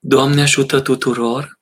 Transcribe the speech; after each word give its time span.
Doamne 0.00 0.42
ajută 0.42 0.80
tuturor 0.80 1.58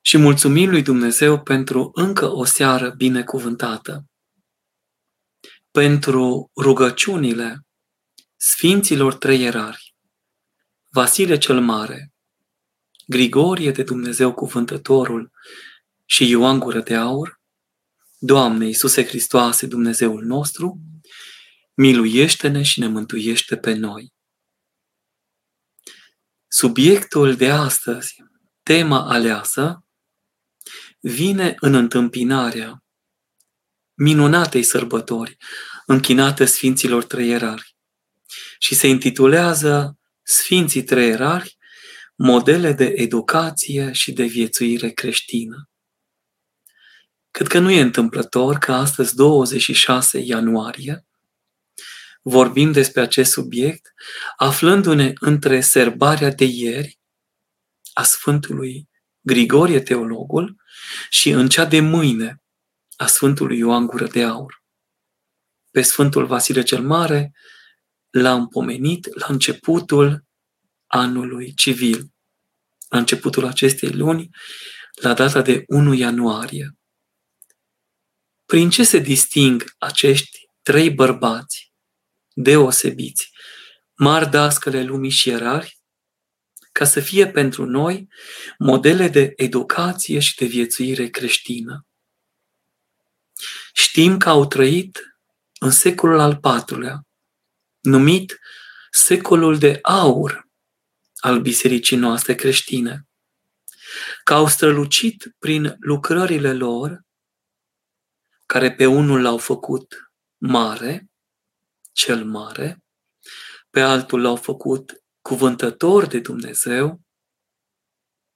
și 0.00 0.16
mulțumim 0.16 0.70
lui 0.70 0.82
Dumnezeu 0.82 1.42
pentru 1.42 1.90
încă 1.94 2.30
o 2.32 2.44
seară 2.44 2.90
binecuvântată, 2.90 4.04
pentru 5.70 6.50
rugăciunile 6.56 7.66
Sfinților 8.36 9.14
Trei 9.14 9.44
Erari, 9.44 9.94
Vasile 10.88 11.38
cel 11.38 11.60
Mare, 11.60 12.12
Grigorie 13.06 13.70
de 13.70 13.82
Dumnezeu 13.82 14.34
Cuvântătorul 14.34 15.30
și 16.04 16.28
Ioan 16.28 16.58
Gură 16.58 16.80
de 16.80 16.94
Aur, 16.94 17.40
Doamne 18.18 18.66
Iisuse 18.66 19.06
Hristoase, 19.06 19.66
Dumnezeul 19.66 20.24
nostru, 20.24 20.80
miluiește-ne 21.74 22.62
și 22.62 22.80
ne 22.80 22.86
mântuiește 22.86 23.56
pe 23.56 23.72
noi. 23.72 24.12
Subiectul 26.54 27.34
de 27.36 27.50
astăzi, 27.50 28.14
tema 28.62 29.10
aleasă, 29.12 29.84
vine 31.00 31.54
în 31.60 31.74
întâmpinarea 31.74 32.84
minunatei 33.94 34.62
sărbători 34.62 35.36
închinate 35.86 36.44
Sfinților 36.44 37.04
Treierari 37.04 37.76
și 38.58 38.74
se 38.74 38.88
intitulează 38.88 39.98
Sfinții 40.22 40.84
Treierari, 40.84 41.56
modele 42.16 42.72
de 42.72 42.92
educație 42.96 43.92
și 43.92 44.12
de 44.12 44.24
viețuire 44.24 44.90
creștină. 44.90 45.70
Cred 47.30 47.46
că 47.46 47.58
nu 47.58 47.70
e 47.70 47.80
întâmplător 47.80 48.58
că 48.58 48.72
astăzi, 48.72 49.14
26 49.14 50.18
ianuarie, 50.18 51.06
vorbim 52.22 52.72
despre 52.72 53.00
acest 53.00 53.32
subiect, 53.32 53.92
aflându-ne 54.36 55.12
între 55.20 55.60
serbarea 55.60 56.30
de 56.30 56.44
ieri 56.44 56.98
a 57.92 58.02
Sfântului 58.02 58.88
Grigorie 59.20 59.80
Teologul 59.80 60.56
și 61.08 61.30
în 61.30 61.48
cea 61.48 61.64
de 61.64 61.80
mâine 61.80 62.42
a 62.96 63.06
Sfântului 63.06 63.58
Ioan 63.58 63.86
Gură 63.86 64.06
de 64.06 64.24
Aur. 64.24 64.62
Pe 65.70 65.82
Sfântul 65.82 66.26
Vasile 66.26 66.62
cel 66.62 66.82
Mare 66.82 67.32
l-am 68.10 68.48
pomenit 68.48 69.14
la 69.14 69.26
începutul 69.28 70.24
anului 70.86 71.54
civil, 71.54 72.14
la 72.88 72.98
începutul 72.98 73.44
acestei 73.44 73.90
luni, 73.90 74.28
la 75.00 75.14
data 75.14 75.42
de 75.42 75.64
1 75.66 75.92
ianuarie. 75.92 76.76
Prin 78.44 78.70
ce 78.70 78.84
se 78.84 78.98
disting 78.98 79.64
acești 79.78 80.38
trei 80.62 80.90
bărbați 80.90 81.71
deosebiți, 82.34 83.30
mari 83.94 84.30
dascăle 84.30 84.82
lumii 84.82 85.10
și 85.10 85.30
erari, 85.30 85.80
ca 86.72 86.84
să 86.84 87.00
fie 87.00 87.30
pentru 87.30 87.64
noi 87.64 88.08
modele 88.58 89.08
de 89.08 89.32
educație 89.36 90.18
și 90.18 90.36
de 90.36 90.44
viețuire 90.44 91.08
creștină. 91.08 91.86
Știm 93.72 94.18
că 94.18 94.28
au 94.28 94.46
trăit 94.46 95.16
în 95.60 95.70
secolul 95.70 96.18
al 96.18 96.40
IV-lea, 96.44 97.06
numit 97.80 98.38
secolul 98.90 99.58
de 99.58 99.78
aur 99.82 100.48
al 101.16 101.40
bisericii 101.40 101.96
noastre 101.96 102.34
creștine, 102.34 103.06
că 104.24 104.34
au 104.34 104.46
strălucit 104.46 105.34
prin 105.38 105.76
lucrările 105.80 106.52
lor, 106.52 107.00
care 108.46 108.74
pe 108.74 108.86
unul 108.86 109.22
l-au 109.22 109.38
făcut 109.38 110.12
mare, 110.36 111.11
cel 111.92 112.24
mare, 112.24 112.84
pe 113.70 113.80
altul 113.80 114.20
l-au 114.20 114.36
făcut 114.36 114.92
cuvântător 115.20 116.06
de 116.06 116.20
Dumnezeu, 116.20 117.00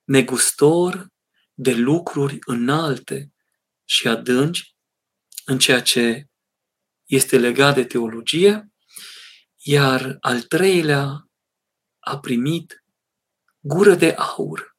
negustor 0.05 1.07
de 1.55 1.73
lucruri 1.73 2.39
înalte 2.47 3.33
și 3.85 4.09
adânci 4.09 4.77
în 5.45 5.59
ceea 5.59 5.83
ce 5.83 6.27
este 7.05 7.39
legat 7.39 7.75
de 7.75 7.85
teologie, 7.85 8.69
iar 9.57 10.17
al 10.21 10.43
treilea 10.43 11.29
a 11.99 12.19
primit 12.19 12.85
gură 13.61 13.95
de 13.95 14.11
aur 14.11 14.77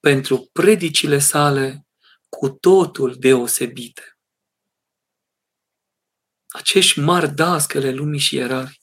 pentru 0.00 0.50
predicile 0.52 1.18
sale 1.18 1.86
cu 2.28 2.48
totul 2.48 3.16
deosebite 3.18 4.13
acești 6.54 7.00
mari 7.00 7.34
dascăle 7.34 7.90
lumii 7.90 8.18
și 8.18 8.36
erari 8.36 8.80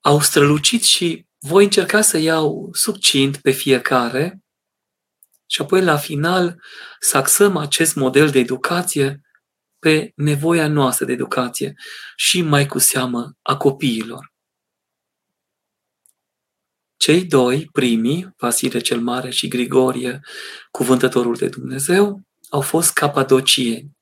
au 0.00 0.20
strălucit 0.20 0.82
și 0.82 1.26
voi 1.38 1.64
încerca 1.64 2.00
să 2.00 2.18
iau 2.18 2.68
succint 2.72 3.36
pe 3.36 3.50
fiecare 3.50 4.42
și 5.46 5.60
apoi 5.60 5.82
la 5.82 5.96
final 5.96 6.62
să 7.00 7.16
axăm 7.16 7.56
acest 7.56 7.94
model 7.94 8.30
de 8.30 8.38
educație 8.38 9.20
pe 9.78 10.12
nevoia 10.14 10.68
noastră 10.68 11.04
de 11.04 11.12
educație 11.12 11.74
și 12.16 12.42
mai 12.42 12.66
cu 12.66 12.78
seamă 12.78 13.36
a 13.42 13.56
copiilor. 13.56 14.32
Cei 16.96 17.24
doi, 17.24 17.68
primii, 17.72 18.34
Vasile 18.36 18.78
cel 18.78 19.00
Mare 19.00 19.30
și 19.30 19.48
Grigorie, 19.48 20.20
cuvântătorul 20.70 21.34
de 21.34 21.48
Dumnezeu, 21.48 22.22
au 22.48 22.60
fost 22.60 22.92
capadocieni 22.92 23.93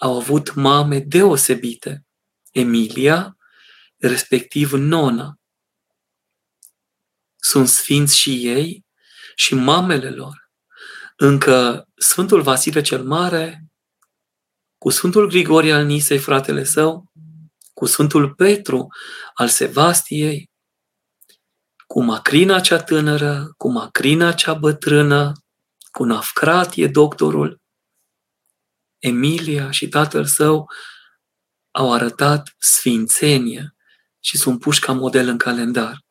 au 0.00 0.16
avut 0.16 0.54
mame 0.54 0.98
deosebite. 0.98 2.04
Emilia, 2.52 3.36
respectiv 3.96 4.72
Nona. 4.72 5.38
Sunt 7.36 7.68
sfinți 7.68 8.16
și 8.16 8.46
ei 8.46 8.84
și 9.34 9.54
mamele 9.54 10.10
lor. 10.10 10.50
Încă 11.16 11.88
Sfântul 11.96 12.42
Vasile 12.42 12.80
cel 12.80 13.04
Mare, 13.04 13.64
cu 14.78 14.90
Sfântul 14.90 15.28
Grigorie 15.28 15.72
al 15.72 15.84
Nisei, 15.84 16.18
fratele 16.18 16.64
său, 16.64 17.12
cu 17.74 17.86
Sfântul 17.86 18.34
Petru 18.34 18.86
al 19.34 19.48
Sevastiei, 19.48 20.50
cu 21.86 22.02
Macrina 22.02 22.60
cea 22.60 22.78
tânără, 22.78 23.52
cu 23.56 23.70
Macrina 23.70 24.32
cea 24.32 24.54
bătrână, 24.54 25.32
cu 25.90 26.04
Nafcratie, 26.04 26.86
doctorul, 26.86 27.60
Emilia 29.00 29.70
și 29.70 29.88
tatăl 29.88 30.24
său 30.24 30.70
au 31.70 31.92
arătat 31.92 32.54
sfințenie 32.58 33.74
și 34.20 34.38
sunt 34.38 34.60
puși 34.60 34.80
ca 34.80 34.92
model 34.92 35.28
în 35.28 35.38
calendar. 35.38 36.04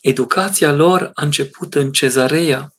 Educația 0.00 0.72
lor 0.72 1.10
a 1.14 1.24
început 1.24 1.74
în 1.74 1.92
cezarea, 1.92 2.74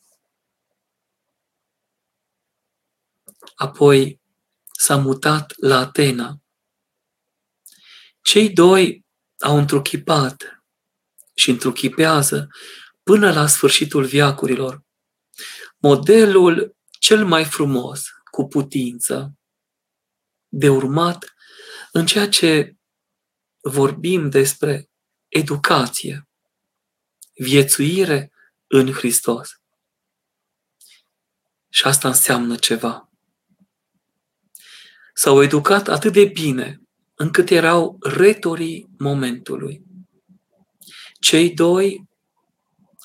apoi 3.55 4.21
s-a 4.71 4.95
mutat 4.95 5.53
la 5.57 5.77
Atena. 5.77 6.37
Cei 8.21 8.49
doi 8.49 9.05
au 9.39 9.57
întruchipat 9.57 10.63
și 11.33 11.49
întruchipează 11.49 12.47
până 13.03 13.33
la 13.33 13.47
sfârșitul 13.47 14.05
viacurilor 14.05 14.85
modelul 15.77 16.76
cel 17.07 17.25
mai 17.25 17.45
frumos, 17.45 18.07
cu 18.31 18.47
putință, 18.47 19.37
de 20.47 20.69
urmat 20.69 21.33
în 21.91 22.05
ceea 22.05 22.29
ce 22.29 22.75
vorbim 23.61 24.29
despre 24.29 24.89
educație, 25.27 26.27
viețuire 27.33 28.31
în 28.67 28.91
Hristos. 28.91 29.61
Și 31.69 31.85
asta 31.85 32.07
înseamnă 32.07 32.55
ceva. 32.55 33.09
S-au 35.13 35.43
educat 35.43 35.87
atât 35.87 36.13
de 36.13 36.25
bine 36.25 36.81
încât 37.15 37.49
erau 37.49 37.97
retorii 38.01 38.89
momentului. 38.97 39.83
Cei 41.19 41.53
doi 41.53 42.07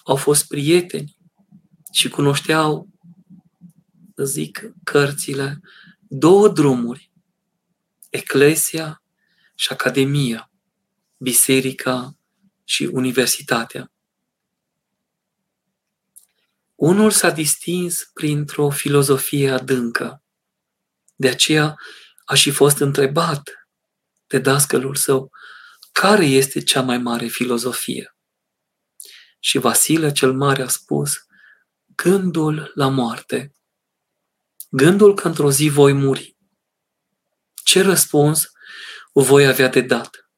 au 0.05 0.16
fost 0.16 0.46
prieteni 0.46 1.16
și 1.93 2.08
cunoșteau 2.08 2.92
zic 4.24 4.72
cărțile, 4.84 5.60
două 6.00 6.48
drumuri, 6.48 7.10
Eclesia 8.10 9.02
și 9.54 9.72
Academia, 9.72 10.50
Biserica 11.16 12.16
și 12.64 12.84
Universitatea. 12.84 13.92
Unul 16.74 17.10
s-a 17.10 17.30
distins 17.30 18.10
printr-o 18.14 18.70
filozofie 18.70 19.50
adâncă. 19.50 20.22
De 21.14 21.28
aceea 21.28 21.76
a 22.24 22.34
și 22.34 22.50
fost 22.50 22.78
întrebat 22.78 23.69
de 24.26 24.38
dascălul 24.38 24.94
său 24.94 25.30
care 25.92 26.24
este 26.24 26.62
cea 26.62 26.80
mai 26.80 26.98
mare 26.98 27.26
filozofie. 27.26 28.16
Și 29.38 29.58
Vasile 29.58 30.12
cel 30.12 30.32
Mare 30.32 30.62
a 30.62 30.69
spus, 30.69 31.12
gândul 31.94 32.72
la 32.74 32.88
moarte 32.88 33.52
gândul 34.74 35.14
că 35.14 35.28
într-o 35.28 35.50
zi 35.50 35.69
voi 35.69 35.92
muri. 35.92 36.36
Ce 37.64 37.82
răspuns 37.82 38.50
voi 39.12 39.46
avea 39.46 39.69
de 39.69 39.80
dat? 39.80 40.30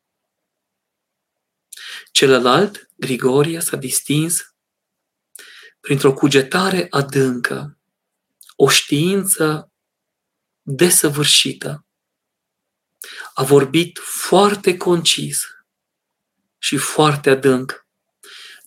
Celălalt, 2.12 2.90
Grigorie, 2.96 3.60
s-a 3.60 3.76
distins 3.76 4.54
printr-o 5.80 6.12
cugetare 6.12 6.86
adâncă, 6.90 7.78
o 8.56 8.68
știință 8.68 9.72
desăvârșită. 10.62 11.86
A 13.34 13.42
vorbit 13.42 13.98
foarte 13.98 14.76
concis 14.76 15.44
și 16.58 16.76
foarte 16.76 17.30
adânc. 17.30 17.86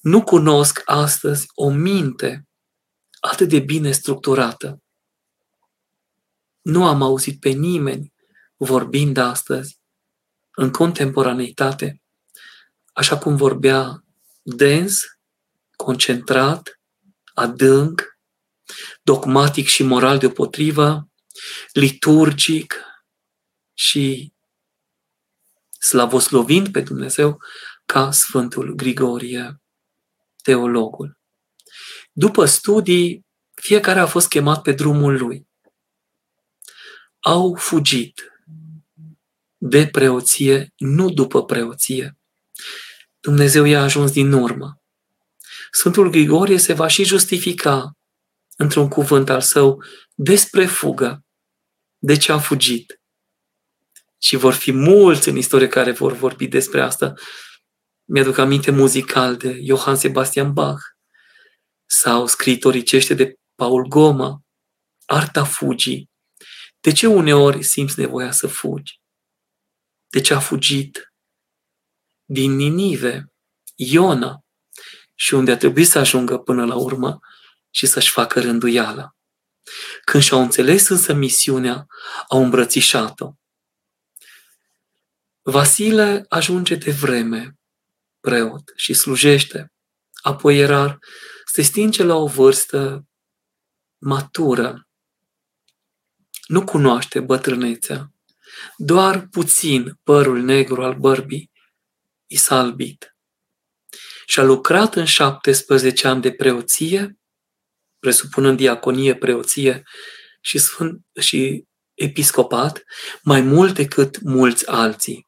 Nu 0.02 0.24
cunosc 0.24 0.82
astăzi 0.86 1.46
o 1.54 1.70
minte 1.70 2.48
atât 3.20 3.50
de 3.50 3.60
bine 3.60 3.92
structurată. 3.92 4.82
Nu 6.68 6.86
am 6.86 7.02
auzit 7.02 7.40
pe 7.40 7.50
nimeni 7.50 8.14
vorbind 8.58 9.18
astăzi, 9.18 9.80
în 10.52 10.72
contemporaneitate, 10.72 12.02
așa 12.94 13.18
cum 13.18 13.36
vorbea 13.36 14.04
dens, 14.42 15.02
concentrat, 15.76 16.82
adânc, 17.34 18.20
dogmatic 19.02 19.68
și 19.68 19.84
moral 19.84 20.18
deopotrivă, 20.18 21.10
liturgic 21.72 22.84
și 23.74 24.34
slavoslovind 25.80 26.72
pe 26.72 26.82
Dumnezeu 26.82 27.38
ca 27.86 28.12
Sfântul 28.12 28.74
Grigorie, 28.74 29.62
teologul. 30.44 31.18
După 32.12 32.46
studii, 32.46 33.26
fiecare 33.54 34.00
a 34.00 34.06
fost 34.06 34.28
chemat 34.28 34.62
pe 34.62 34.72
drumul 34.72 35.18
lui. 35.18 35.47
Au 37.28 37.56
fugit 37.56 38.32
de 39.58 39.88
preoție, 39.88 40.74
nu 40.78 41.10
după 41.10 41.46
preoție. 41.46 42.18
Dumnezeu 43.20 43.64
i-a 43.64 43.82
ajuns 43.82 44.12
din 44.12 44.32
urmă. 44.32 44.82
Sfântul 45.72 46.10
Grigorie 46.10 46.58
se 46.58 46.74
va 46.74 46.88
și 46.88 47.04
justifica 47.04 47.92
într-un 48.58 48.88
cuvânt 48.90 49.30
al 49.30 49.42
său 49.42 49.84
despre 50.14 50.66
fugă, 50.66 51.26
de 51.98 52.18
ce 52.18 52.32
a 52.32 52.40
fugit. 52.40 53.02
Și 54.18 54.36
vor 54.36 54.54
fi 54.54 54.72
mulți 54.72 55.30
în 55.30 55.38
istorie 55.38 55.68
care 55.68 55.92
vor 55.92 56.14
vorbi 56.14 56.48
despre 56.48 56.82
asta. 56.82 57.14
Mi-aduc 58.04 58.38
aminte 58.38 58.72
muzical 58.72 59.36
de 59.38 59.60
Johann 59.64 59.98
Sebastian 59.98 60.54
Bach 60.54 60.82
sau 61.86 62.28
scritoricește 62.28 63.14
de 63.14 63.34
Paul 63.56 63.88
Goma, 63.88 64.42
Arta 65.06 65.44
fugii. 65.44 66.16
De 66.88 66.94
ce 66.94 67.08
uneori 67.08 67.64
simți 67.64 68.00
nevoia 68.00 68.32
să 68.32 68.48
fugi? 68.48 69.02
De 70.10 70.22
ce 70.22 70.34
a 70.34 70.40
fugit 70.40 71.14
din 72.26 72.56
Ninive, 72.56 73.34
Iona, 73.76 74.46
și 75.16 75.34
unde 75.34 75.52
a 75.52 75.58
trebuit 75.58 75.88
să 75.88 76.00
ajungă 76.00 76.38
până 76.38 76.66
la 76.66 76.76
urmă 76.76 77.20
și 77.70 77.86
să-și 77.86 78.12
facă 78.12 78.42
rânduiala. 78.42 79.16
Când 80.04 80.24
și-au 80.24 80.42
înțeles 80.42 80.88
însă 80.88 81.14
misiunea, 81.14 81.86
au 82.28 82.44
îmbrățișat-o. 82.44 83.32
Vasile 85.42 86.26
ajunge 86.30 86.76
de 86.76 86.92
vreme 86.92 87.58
preot 88.20 88.64
și 88.76 88.94
slujește. 88.94 89.74
Apoi 90.22 90.60
erar 90.60 90.98
se 91.46 91.62
stinge 91.62 92.04
la 92.04 92.16
o 92.16 92.28
vârstă 92.28 93.06
matură. 93.98 94.87
Nu 96.48 96.64
cunoaște 96.64 97.20
bătrânețea. 97.20 98.12
Doar 98.78 99.28
puțin 99.32 100.00
părul 100.04 100.42
negru 100.42 100.84
al 100.84 100.96
bărbii 100.96 101.52
i 102.28 102.36
s-a 102.36 102.58
albit. 102.58 103.16
Și 104.26 104.40
a 104.40 104.44
lucrat 104.44 104.96
în 104.96 105.06
17 105.06 106.08
ani 106.08 106.22
de 106.22 106.32
preoție, 106.32 107.18
presupunând 108.00 108.58
diaconie, 108.58 109.16
preoție 109.16 109.84
și, 110.42 110.58
sfânt, 110.58 111.06
și 111.20 111.64
episcopat, 111.94 112.84
mai 113.22 113.42
mult 113.42 113.74
decât 113.74 114.22
mulți 114.22 114.68
alții. 114.68 115.28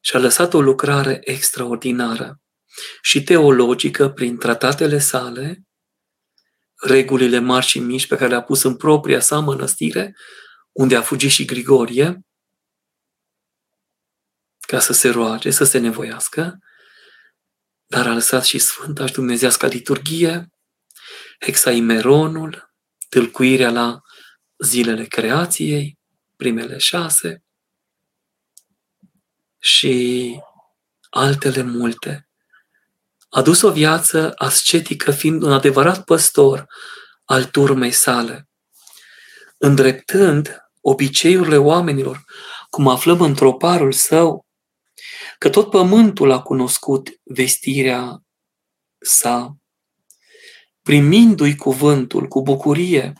Și 0.00 0.16
a 0.16 0.18
lăsat 0.18 0.54
o 0.54 0.60
lucrare 0.60 1.18
extraordinară 1.20 2.40
și 3.02 3.22
teologică 3.22 4.08
prin 4.08 4.36
tratatele 4.38 4.98
sale, 4.98 5.62
regulile 6.80 7.38
mari 7.38 7.66
și 7.66 7.78
mici 7.78 8.06
pe 8.06 8.16
care 8.16 8.28
le-a 8.28 8.42
pus 8.42 8.62
în 8.62 8.76
propria 8.76 9.20
sa 9.20 9.38
mănăstire, 9.38 10.16
unde 10.72 10.96
a 10.96 11.02
fugit 11.02 11.30
și 11.30 11.44
Grigorie, 11.44 12.20
ca 14.60 14.78
să 14.78 14.92
se 14.92 15.08
roage, 15.08 15.50
să 15.50 15.64
se 15.64 15.78
nevoiască, 15.78 16.58
dar 17.86 18.06
a 18.06 18.12
lăsat 18.12 18.44
și 18.44 18.58
Sfânta 18.58 19.06
și 19.06 19.12
Dumnezească 19.12 19.66
liturghie, 19.66 20.48
hexaimeronul, 21.40 22.72
tâlcuirea 23.08 23.70
la 23.70 24.00
zilele 24.58 25.04
creației, 25.04 25.98
primele 26.36 26.78
șase, 26.78 27.44
și 29.58 30.34
altele 31.10 31.62
multe. 31.62 32.29
A 33.32 33.42
dus 33.42 33.62
o 33.62 33.72
viață 33.72 34.32
ascetică 34.36 35.10
fiind 35.10 35.42
un 35.42 35.52
adevărat 35.52 36.04
păstor 36.04 36.66
al 37.24 37.44
turmei 37.44 37.92
sale, 37.92 38.48
îndreptând 39.58 40.70
obiceiurile 40.80 41.56
oamenilor, 41.56 42.24
cum 42.70 42.88
aflăm 42.88 43.20
în 43.20 43.34
troparul 43.34 43.92
său, 43.92 44.46
că 45.38 45.48
tot 45.48 45.70
pământul 45.70 46.30
a 46.30 46.42
cunoscut 46.42 47.08
vestirea 47.22 48.22
sa, 49.00 49.56
primindu-i 50.82 51.56
cuvântul 51.56 52.28
cu 52.28 52.42
bucurie, 52.42 53.12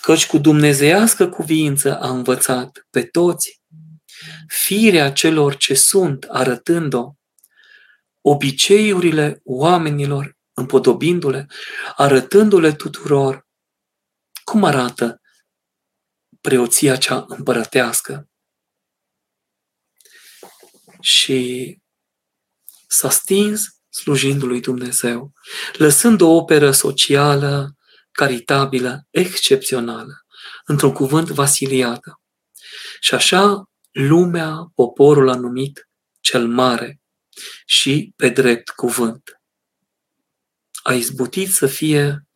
căci 0.00 0.26
cu 0.26 0.38
dumnezeiască 0.38 1.28
cuvință 1.28 1.98
a 2.00 2.08
învățat 2.08 2.86
pe 2.90 3.02
toți, 3.02 3.62
firea 4.48 5.12
celor 5.12 5.56
ce 5.56 5.74
sunt, 5.74 6.24
arătând-o, 6.28 7.12
obiceiurile 8.28 9.40
oamenilor, 9.44 10.36
împodobindu-le, 10.52 11.46
arătându-le 11.96 12.72
tuturor 12.72 13.46
cum 14.44 14.64
arată 14.64 15.20
preoția 16.40 16.96
cea 16.96 17.24
împărătească. 17.28 18.28
Și 21.00 21.78
s-a 22.88 23.10
stins 23.10 23.66
slujind 23.88 24.42
lui 24.42 24.60
Dumnezeu, 24.60 25.32
lăsând 25.72 26.20
o 26.20 26.28
operă 26.28 26.70
socială, 26.70 27.76
caritabilă, 28.10 29.06
excepțională, 29.10 30.26
într-un 30.64 30.92
cuvânt 30.92 31.28
vasiliată. 31.28 32.20
Și 33.00 33.14
așa 33.14 33.70
lumea, 33.90 34.70
poporul 34.74 35.28
a 35.28 35.34
numit 35.34 35.88
cel 36.20 36.46
mare 36.46 37.00
și 37.66 38.12
pe 38.16 38.28
drept 38.28 38.70
cuvânt. 38.70 39.40
A 40.82 40.92
izbutit 40.92 41.52
să 41.52 41.66
fie 41.66 42.26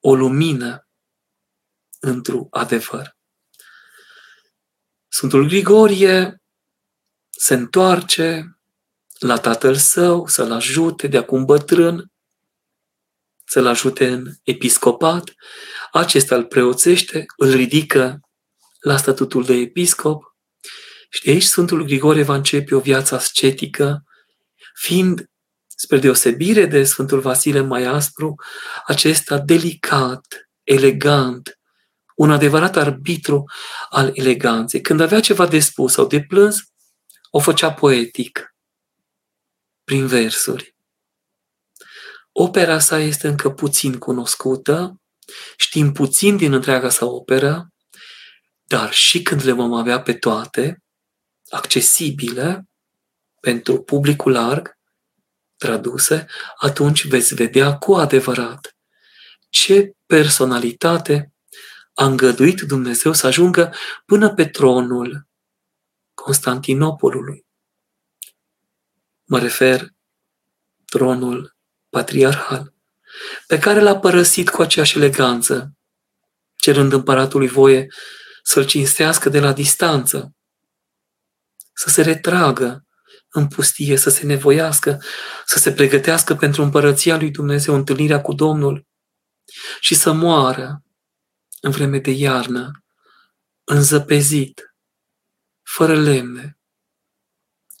o 0.00 0.14
lumină 0.14 0.88
într-un 2.00 2.46
adevăr. 2.50 3.16
Sfântul 5.08 5.46
Grigorie 5.46 6.42
se 7.30 7.54
întoarce 7.54 8.56
la 9.18 9.38
tatăl 9.38 9.76
său 9.76 10.26
să-l 10.26 10.52
ajute 10.52 11.06
de 11.06 11.16
acum 11.16 11.44
bătrân, 11.44 12.12
să-l 13.44 13.66
ajute 13.66 14.08
în 14.08 14.26
episcopat. 14.42 15.34
Acesta 15.92 16.34
îl 16.36 16.44
preoțește, 16.44 17.24
îl 17.36 17.50
ridică 17.50 18.20
la 18.80 18.96
statutul 18.96 19.44
de 19.44 19.54
episcop 19.54 20.36
și 21.10 21.24
de 21.24 21.30
aici 21.30 21.42
Sfântul 21.42 21.84
Grigorie 21.84 22.22
va 22.22 22.34
începe 22.34 22.74
o 22.74 22.80
viață 22.80 23.14
ascetică, 23.14 24.04
fiind, 24.74 25.30
spre 25.66 25.98
deosebire 25.98 26.66
de 26.66 26.84
Sfântul 26.84 27.20
Vasile 27.20 27.60
mai 27.60 27.84
aspru, 27.84 28.34
acesta 28.86 29.38
delicat, 29.38 30.48
elegant, 30.62 31.58
un 32.14 32.30
adevărat 32.30 32.76
arbitru 32.76 33.44
al 33.90 34.10
eleganței. 34.14 34.80
Când 34.80 35.00
avea 35.00 35.20
ceva 35.20 35.46
de 35.46 35.60
spus 35.60 35.92
sau 35.92 36.06
de 36.06 36.22
plâns, 36.22 36.62
o 37.30 37.38
făcea 37.38 37.72
poetic, 37.72 38.54
prin 39.84 40.06
versuri. 40.06 40.76
Opera 42.32 42.78
sa 42.78 42.98
este 42.98 43.28
încă 43.28 43.50
puțin 43.50 43.98
cunoscută, 43.98 45.00
știm 45.56 45.92
puțin 45.92 46.36
din 46.36 46.52
întreaga 46.52 46.88
sa 46.88 47.06
operă, 47.06 47.68
dar 48.62 48.92
și 48.92 49.22
când 49.22 49.44
le 49.44 49.52
vom 49.52 49.72
avea 49.72 50.00
pe 50.02 50.14
toate, 50.14 50.82
accesibile 51.50 52.64
pentru 53.42 53.82
publicul 53.82 54.32
larg, 54.32 54.78
traduse, 55.56 56.26
atunci 56.56 57.06
veți 57.06 57.34
vedea 57.34 57.76
cu 57.76 57.94
adevărat 57.94 58.76
ce 59.48 59.92
personalitate 60.06 61.32
a 61.94 62.04
îngăduit 62.04 62.60
Dumnezeu 62.60 63.12
să 63.12 63.26
ajungă 63.26 63.74
până 64.06 64.34
pe 64.34 64.48
tronul 64.48 65.26
Constantinopolului. 66.14 67.46
Mă 69.24 69.38
refer 69.38 69.88
tronul 70.84 71.56
patriarhal, 71.88 72.74
pe 73.46 73.58
care 73.58 73.80
l-a 73.80 73.98
părăsit 73.98 74.50
cu 74.50 74.62
aceeași 74.62 74.96
eleganță, 74.96 75.72
cerând 76.56 76.92
împăratului 76.92 77.48
voie 77.48 77.86
să-l 78.42 78.66
cinstească 78.66 79.28
de 79.28 79.40
la 79.40 79.52
distanță, 79.52 80.34
să 81.72 81.88
se 81.88 82.02
retragă 82.02 82.86
în 83.34 83.48
pustie, 83.48 83.96
să 83.96 84.10
se 84.10 84.26
nevoiască, 84.26 85.02
să 85.46 85.58
se 85.58 85.72
pregătească 85.72 86.34
pentru 86.34 86.62
împărăția 86.62 87.16
lui 87.16 87.30
Dumnezeu, 87.30 87.74
întâlnirea 87.74 88.20
cu 88.20 88.32
Domnul 88.32 88.86
și 89.80 89.94
să 89.94 90.12
moară 90.12 90.82
în 91.60 91.70
vreme 91.70 91.98
de 91.98 92.10
iarnă, 92.10 92.84
înzăpezit, 93.64 94.74
fără 95.62 96.00
lemne 96.00 96.58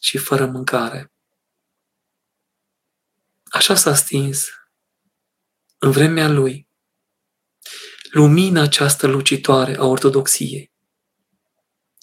și 0.00 0.18
fără 0.18 0.46
mâncare. 0.46 1.12
Așa 3.44 3.74
s-a 3.74 3.94
stins 3.94 4.46
în 5.78 5.90
vremea 5.90 6.28
lui 6.28 6.68
lumina 8.10 8.62
această 8.62 9.06
lucitoare 9.06 9.76
a 9.76 9.84
ortodoxiei. 9.84 10.72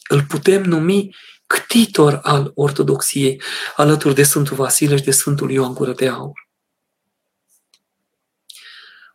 Îl 0.07 0.25
putem 0.25 0.63
numi 0.63 1.15
ctitor 1.49 2.19
al 2.23 2.51
ortodoxiei, 2.55 3.41
alături 3.75 4.15
de 4.15 4.23
Sfântul 4.23 4.55
Vasile 4.55 4.97
și 4.97 5.03
de 5.03 5.11
Sfântul 5.11 5.51
Ioan 5.51 5.73
Gură 5.73 5.93
de 5.93 6.07
Aur. 6.07 6.49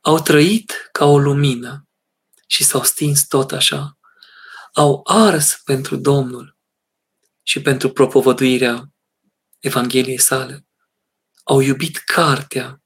Au 0.00 0.20
trăit 0.20 0.88
ca 0.92 1.04
o 1.04 1.18
lumină 1.18 1.88
și 2.46 2.64
s-au 2.64 2.82
stins 2.82 3.26
tot 3.26 3.52
așa. 3.52 3.98
Au 4.72 5.00
ars 5.04 5.60
pentru 5.64 5.96
Domnul 5.96 6.56
și 7.42 7.62
pentru 7.62 7.90
propovăduirea 7.90 8.92
Evangheliei 9.58 10.18
sale. 10.18 10.66
Au 11.44 11.60
iubit 11.60 11.96
cartea, 11.96 12.82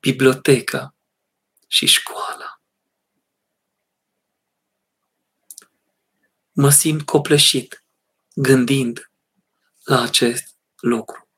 biblioteca 0.00 0.94
și 1.66 1.86
școala. 1.86 2.60
Mă 6.52 6.70
simt 6.70 7.02
copleșit 7.02 7.81
gândind 8.34 9.10
la 9.84 10.02
acest 10.02 10.56
lucru. 10.80 11.28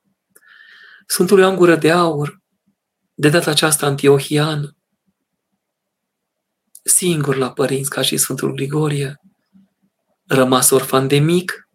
Sfântul 1.07 1.39
Ioan 1.39 1.57
Gură 1.57 1.77
de 1.77 1.91
Aur, 1.91 2.43
de 3.15 3.29
data 3.29 3.51
aceasta 3.51 3.87
antiohian, 3.87 4.77
singur 6.83 7.37
la 7.37 7.53
părinți 7.53 7.91
ca 7.91 8.03
și 8.03 8.17
Sfântul 8.17 8.55
Grigorie, 8.55 9.21
rămas 10.27 10.71
orfan 10.71 11.07
de 11.07 11.19
mic, 11.19 11.69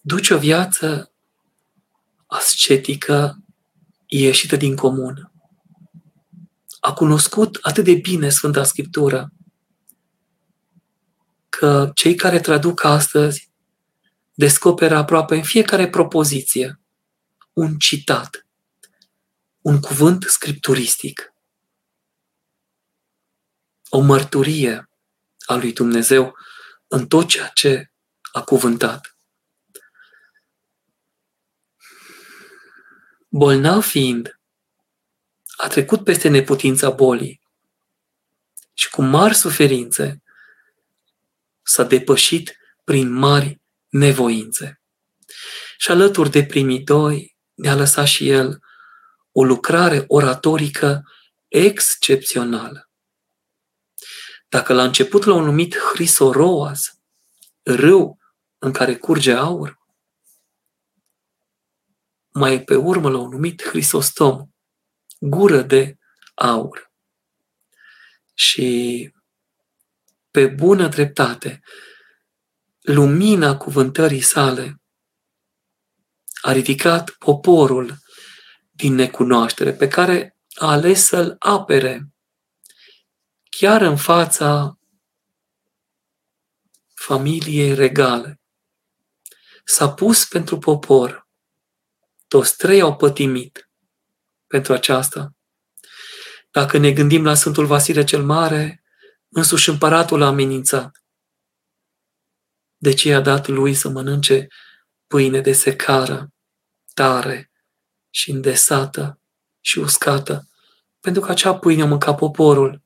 duce 0.00 0.34
o 0.34 0.38
viață 0.38 1.12
ascetică 2.26 3.44
ieșită 4.06 4.56
din 4.56 4.76
comun. 4.76 5.32
A 6.80 6.92
cunoscut 6.92 7.58
atât 7.62 7.84
de 7.84 7.94
bine 7.94 8.28
Sfânta 8.28 8.64
Scriptură, 8.64 9.32
că 11.48 11.90
cei 11.94 12.14
care 12.14 12.40
traduc 12.40 12.84
astăzi 12.84 13.50
descoperă 14.34 14.96
aproape 14.96 15.34
în 15.34 15.42
fiecare 15.42 15.88
propoziție 15.88 16.80
un 17.52 17.78
citat, 17.78 18.46
un 19.60 19.80
cuvânt 19.80 20.22
scripturistic, 20.22 21.32
o 23.88 24.00
mărturie 24.00 24.90
a 25.46 25.54
lui 25.54 25.72
Dumnezeu 25.72 26.36
în 26.86 27.06
tot 27.06 27.28
ceea 27.28 27.48
ce 27.48 27.92
a 28.32 28.42
cuvântat. 28.42 29.18
Bolnav 33.28 33.84
fiind, 33.84 34.40
a 35.56 35.68
trecut 35.68 36.04
peste 36.04 36.28
neputința 36.28 36.90
bolii 36.90 37.42
și 38.74 38.90
cu 38.90 39.02
mari 39.02 39.34
suferințe 39.34 40.22
s-a 41.68 41.84
depășit 41.84 42.56
prin 42.84 43.12
mari 43.12 43.60
nevoințe. 43.88 44.80
Și 45.76 45.90
alături 45.90 46.30
de 46.30 46.44
primii 46.44 46.80
doi 46.80 47.36
ne-a 47.54 47.74
lăsat 47.74 48.06
și 48.06 48.28
el 48.28 48.58
o 49.32 49.44
lucrare 49.44 50.04
oratorică 50.06 51.02
excepțională. 51.48 52.90
Dacă 54.48 54.72
la 54.72 54.82
început 54.82 55.24
l-au 55.24 55.40
numit 55.40 55.76
Hrisoroas, 55.78 56.98
râu 57.62 58.18
în 58.58 58.72
care 58.72 58.96
curge 58.96 59.32
aur, 59.32 59.78
mai 62.28 62.62
pe 62.62 62.74
urmă 62.74 63.10
l-au 63.10 63.28
numit 63.28 63.62
Hrisostom, 63.62 64.48
gură 65.18 65.62
de 65.62 65.98
aur. 66.34 66.92
Și 68.34 69.12
pe 70.38 70.46
bună 70.46 70.88
dreptate, 70.88 71.60
lumina 72.80 73.56
cuvântării 73.56 74.20
sale 74.20 74.80
a 76.42 76.52
ridicat 76.52 77.10
poporul 77.10 77.96
din 78.70 78.94
necunoaștere, 78.94 79.72
pe 79.72 79.88
care 79.88 80.36
a 80.54 80.70
ales 80.70 81.04
să-l 81.04 81.36
apere 81.38 82.08
chiar 83.42 83.82
în 83.82 83.96
fața 83.96 84.78
familiei 86.94 87.74
regale. 87.74 88.40
S-a 89.64 89.92
pus 89.92 90.24
pentru 90.24 90.58
popor. 90.58 91.28
Toți 92.28 92.56
trei 92.56 92.80
au 92.80 92.96
pătimit 92.96 93.70
pentru 94.46 94.72
aceasta. 94.72 95.34
Dacă 96.50 96.78
ne 96.78 96.92
gândim 96.92 97.24
la 97.24 97.34
Sfântul 97.34 97.66
Vasile 97.66 98.04
cel 98.04 98.24
Mare, 98.24 98.82
Însuși 99.28 99.68
împăratul 99.68 100.22
a 100.22 100.26
amenințat. 100.26 101.02
De 102.76 102.94
ce 102.94 103.14
a 103.14 103.20
dat 103.20 103.46
lui 103.46 103.74
să 103.74 103.88
mănânce 103.88 104.46
pâine 105.06 105.40
de 105.40 105.52
secară, 105.52 106.32
tare 106.94 107.50
și 108.10 108.30
îndesată 108.30 109.20
și 109.60 109.78
uscată? 109.78 110.48
Pentru 111.00 111.22
că 111.22 111.30
acea 111.30 111.58
pâine 111.58 111.84
mânca 111.84 112.14
poporul. 112.14 112.82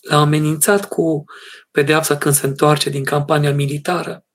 L-a 0.00 0.20
amenințat 0.20 0.88
cu 0.88 1.24
pedeapsa 1.70 2.18
când 2.18 2.34
se 2.34 2.46
întoarce 2.46 2.90
din 2.90 3.04
campania 3.04 3.52
militară. 3.52 4.26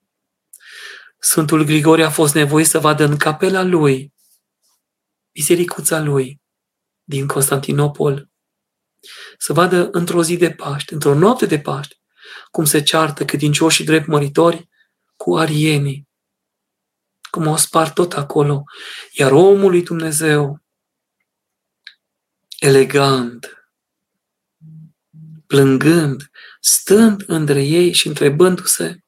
Sfântul 1.20 1.64
Grigorie 1.64 2.06
a 2.06 2.10
fost 2.10 2.34
nevoit 2.34 2.68
să 2.68 2.80
vadă 2.80 3.04
în 3.04 3.18
capela 3.18 3.64
lui, 3.64 4.14
bisericuța 5.32 6.00
lui, 6.00 6.42
din 7.04 7.28
Constantinopol, 7.28 8.30
să 9.38 9.54
vadă 9.54 9.90
într-o 9.92 10.24
zi 10.24 10.38
de 10.38 10.52
Paște, 10.52 10.94
într-o 10.94 11.14
noapte 11.14 11.46
de 11.46 11.60
Paște, 11.60 11.96
cum 12.52 12.66
se 12.66 12.84
ceartă 12.84 13.26
credincioșii 13.26 13.86
drept 13.86 14.08
măritori 14.08 14.70
cu 15.16 15.38
arienii, 15.38 16.08
cum 17.30 17.48
au 17.48 17.58
spart 17.58 17.94
tot 17.94 18.14
acolo, 18.14 18.64
iar 19.12 19.32
omul 19.32 19.70
lui 19.70 19.84
Dumnezeu, 19.84 20.64
elegant, 22.60 23.58
plângând, 25.48 26.30
stând 26.60 27.24
între 27.28 27.64
ei 27.64 27.94
și 27.94 28.08
întrebându-se 28.08 29.04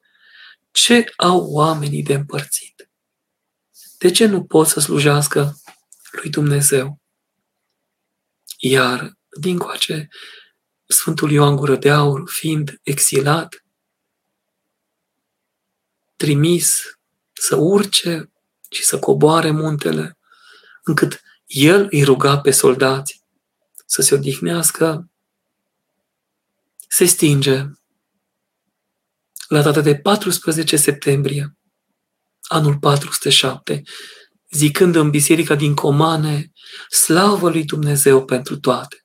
ce 0.70 1.12
au 1.16 1.52
oamenii 1.52 2.02
de 2.02 2.14
împărțit. 2.14 2.90
De 3.98 4.10
ce 4.10 4.26
nu 4.26 4.44
pot 4.44 4.66
să 4.66 4.80
slujească 4.80 5.54
lui 6.10 6.30
Dumnezeu? 6.30 7.00
Iar 8.58 9.18
dincoace, 9.38 10.08
Sfântul 10.86 11.30
Ioan 11.30 11.56
Gură 11.56 11.76
de 11.76 11.90
Aur, 11.90 12.30
fiind 12.30 12.80
exilat, 12.82 13.64
trimis 16.16 16.98
să 17.32 17.56
urce 17.56 18.32
și 18.70 18.84
să 18.84 18.98
coboare 18.98 19.50
muntele, 19.50 20.18
încât 20.82 21.20
el 21.46 21.86
îi 21.90 22.02
ruga 22.02 22.40
pe 22.40 22.50
soldați 22.50 23.24
să 23.86 24.02
se 24.02 24.14
odihnească, 24.14 25.10
se 26.88 27.04
stinge 27.04 27.66
la 29.48 29.62
data 29.62 29.80
de 29.80 29.96
14 29.96 30.76
septembrie, 30.76 31.56
anul 32.42 32.78
407, 32.78 33.82
zicând 34.50 34.94
în 34.94 35.10
biserica 35.10 35.54
din 35.54 35.74
Comane, 35.74 36.52
slavă 36.88 37.50
lui 37.50 37.64
Dumnezeu 37.64 38.24
pentru 38.24 38.58
toate. 38.58 39.04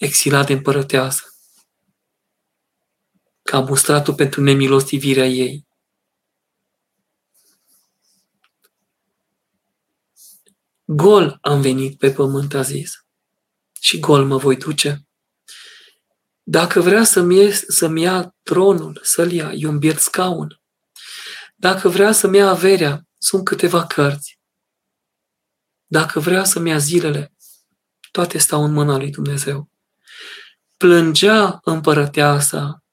Exilat 0.00 0.46
de 0.46 0.52
împărăteasă, 0.52 1.22
că 3.42 3.56
a 3.56 3.60
mustrat-o 3.60 4.12
pentru 4.12 4.40
nemilostivirea 4.40 5.26
ei. 5.26 5.66
Gol 10.84 11.38
am 11.40 11.60
venit 11.60 11.98
pe 11.98 12.12
pământ, 12.12 12.54
a 12.54 12.62
zis, 12.62 13.04
și 13.80 13.98
gol 13.98 14.24
mă 14.24 14.36
voi 14.36 14.56
duce. 14.56 15.06
Dacă 16.42 16.80
vrea 16.80 17.04
să-mi, 17.04 17.36
ia, 17.36 17.52
să-mi 17.52 18.02
ia 18.02 18.34
tronul, 18.42 19.00
să-l 19.02 19.32
ia, 19.32 19.52
eu 19.52 19.70
îmi 19.70 19.94
scaun. 19.96 20.60
Dacă 21.56 21.88
vrea 21.88 22.12
să-mi 22.12 22.36
ia 22.36 22.48
averea, 22.48 23.08
sunt 23.18 23.44
câteva 23.44 23.86
cărți. 23.86 24.38
Dacă 25.86 26.20
vrea 26.20 26.44
să-mi 26.44 26.68
ia 26.68 26.78
zilele, 26.78 27.32
toate 28.10 28.38
stau 28.38 28.64
în 28.64 28.72
mâna 28.72 28.96
lui 28.96 29.10
Dumnezeu. 29.10 29.69
Plângea 30.80 31.60
împărăteasa, 31.62 32.84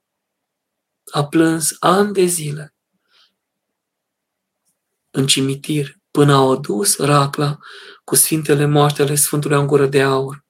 a 1.11 1.27
plâns 1.27 1.75
ani 1.79 2.13
de 2.13 2.25
zile 2.25 2.75
în 5.09 5.27
cimitir, 5.27 5.95
până 6.11 6.33
au 6.33 6.51
adus 6.51 6.97
racla 6.97 7.57
cu 8.03 8.15
sfintele 8.15 8.65
moaștele 8.65 9.15
Sfântului 9.15 9.57
în 9.57 9.67
gură 9.67 9.85
de 9.85 10.01
aur. 10.01 10.45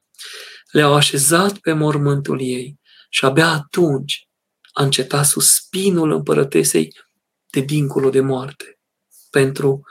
Le-au 0.72 0.94
așezat 0.94 1.58
pe 1.58 1.74
mormântul 1.74 2.42
ei 2.42 2.80
și 3.10 3.26
abia 3.26 3.48
atunci 3.50 4.28
a 4.72 4.84
încetat 4.84 5.26
suspinul 5.26 6.12
împărătesei 6.12 6.94
de 7.50 7.60
dincolo 7.60 8.10
de 8.10 8.22
moarte 8.22 8.80
pentru 9.30 9.84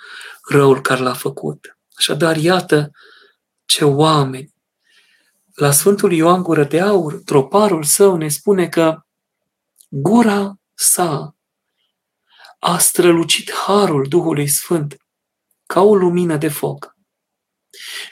răul 0.48 0.80
care 0.80 1.00
l-a 1.00 1.14
făcut. 1.14 1.78
Așadar, 1.94 2.36
iată 2.36 2.90
ce 3.64 3.84
oameni. 3.84 4.54
La 5.56 5.70
Sfântul 5.70 6.12
Ioan 6.12 6.42
Gură 6.42 6.64
de 6.64 6.80
Aur, 6.80 7.22
troparul 7.24 7.84
său 7.84 8.16
ne 8.16 8.28
spune 8.28 8.68
că 8.68 9.00
gura 9.88 10.60
sa 10.74 11.36
a 12.58 12.78
strălucit 12.78 13.52
harul 13.52 14.06
Duhului 14.08 14.48
Sfânt 14.48 14.96
ca 15.66 15.80
o 15.80 15.94
lumină 15.94 16.36
de 16.36 16.48
foc, 16.48 16.96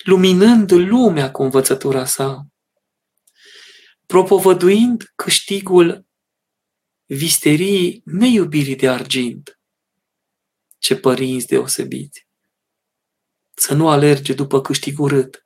luminând 0.04 0.70
lumea 0.70 1.30
cu 1.30 1.42
învățătura 1.42 2.04
sa, 2.04 2.46
propovăduind 4.06 5.12
câștigul 5.14 6.06
visterii 7.04 8.02
neiubirii 8.04 8.76
de 8.76 8.88
argint. 8.88 9.60
Ce 10.78 10.96
părinți 10.96 11.46
deosebiți! 11.46 12.28
Să 13.54 13.74
nu 13.74 13.88
alerge 13.88 14.34
după 14.34 14.60
câștig 14.60 15.00
urât, 15.00 15.43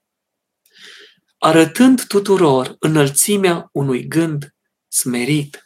arătând 1.38 2.04
tuturor 2.06 2.76
înălțimea 2.78 3.68
unui 3.72 4.06
gând 4.06 4.54
smerit 4.88 5.64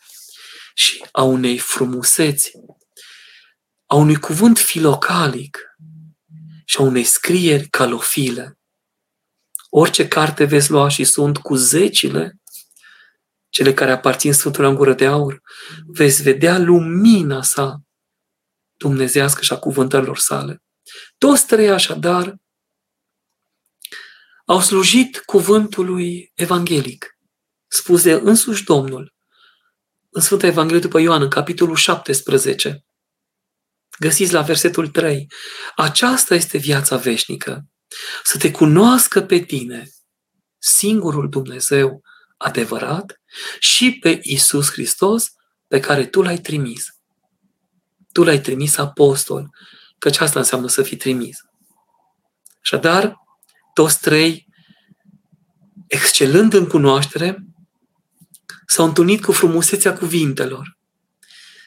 și 0.74 1.04
a 1.12 1.22
unei 1.22 1.58
frumuseți, 1.58 2.52
a 3.86 3.94
unui 3.94 4.16
cuvânt 4.16 4.58
filocalic 4.58 5.58
și 6.64 6.76
a 6.78 6.82
unei 6.82 7.04
scrieri 7.04 7.68
calofile. 7.68 8.58
Orice 9.68 10.08
carte 10.08 10.44
veți 10.44 10.70
lua 10.70 10.88
și 10.88 11.04
sunt 11.04 11.38
cu 11.38 11.54
zecile, 11.54 12.40
cele 13.48 13.74
care 13.74 13.90
aparțin 13.90 14.32
Sfântului 14.32 14.70
în 14.70 14.76
gură 14.76 14.94
de 14.94 15.06
aur, 15.06 15.40
veți 15.86 16.22
vedea 16.22 16.58
lumina 16.58 17.42
sa 17.42 17.82
dumnezească 18.76 19.42
și 19.42 19.52
a 19.52 19.58
cuvântărilor 19.58 20.18
sale. 20.18 20.62
Toți 21.18 21.46
trei 21.46 21.70
așadar 21.70 22.36
au 24.46 24.60
slujit 24.60 25.18
cuvântului 25.18 26.32
evanghelic, 26.34 27.16
spus 27.68 28.02
de 28.02 28.12
însuși 28.12 28.64
Domnul, 28.64 29.14
în 30.10 30.20
Sfânta 30.20 30.46
Evanghelie 30.46 30.80
după 30.80 30.98
Ioan, 31.00 31.22
în 31.22 31.28
capitolul 31.28 31.76
17. 31.76 32.84
Găsiți 33.98 34.32
la 34.32 34.42
versetul 34.42 34.88
3. 34.88 35.26
Aceasta 35.76 36.34
este 36.34 36.58
viața 36.58 36.96
veșnică. 36.96 37.66
Să 38.24 38.38
te 38.38 38.50
cunoască 38.50 39.22
pe 39.22 39.38
tine, 39.38 39.88
singurul 40.58 41.28
Dumnezeu 41.28 42.02
adevărat, 42.36 43.20
și 43.58 43.98
pe 43.98 44.18
Isus 44.22 44.70
Hristos 44.70 45.26
pe 45.66 45.80
care 45.80 46.06
tu 46.06 46.22
l-ai 46.22 46.38
trimis. 46.38 46.84
Tu 48.12 48.22
l-ai 48.22 48.40
trimis 48.40 48.76
apostol, 48.76 49.48
căci 49.98 50.20
asta 50.20 50.38
înseamnă 50.38 50.68
să 50.68 50.82
fii 50.82 50.96
trimis. 50.96 51.38
Așadar, 52.62 53.14
toți 53.72 54.00
trei, 54.00 54.46
excelând 55.86 56.52
în 56.52 56.66
cunoaștere, 56.66 57.44
s-au 58.66 58.86
întâlnit 58.86 59.24
cu 59.24 59.32
frumusețea 59.32 59.92
cuvintelor 59.92 60.78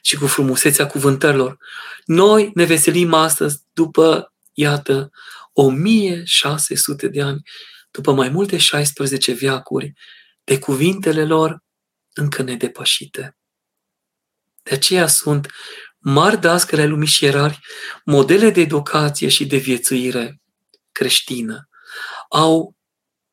și 0.02 0.18
cu 0.18 0.28
frumusețea 0.28 0.88
cuvântărilor. 0.88 1.58
Noi 2.06 2.52
ne 2.54 2.64
veselim 2.64 3.14
astăzi 3.14 3.62
după, 3.74 4.34
iată, 4.54 5.12
1600 5.54 7.08
de 7.08 7.22
ani, 7.22 7.42
după 7.92 8.14
mai 8.14 8.30
multe 8.30 8.58
16 8.58 9.32
viacuri, 9.32 9.94
de 10.44 10.60
cuvintele 10.60 11.26
lor 11.26 11.64
încă 12.14 12.42
nedepășite. 12.42 13.38
De 14.64 14.74
aceea 14.74 15.08
sunt 15.08 15.48
mari 15.98 16.42
dascăle 16.42 16.86
lumii 16.86 17.08
și 17.08 17.26
erari, 17.26 17.60
modele 18.06 18.50
de 18.50 18.62
educație 18.62 19.28
și 19.28 19.46
de 19.46 19.58
viețuire 19.58 20.42
creștină. 20.92 21.70
Au 22.36 22.78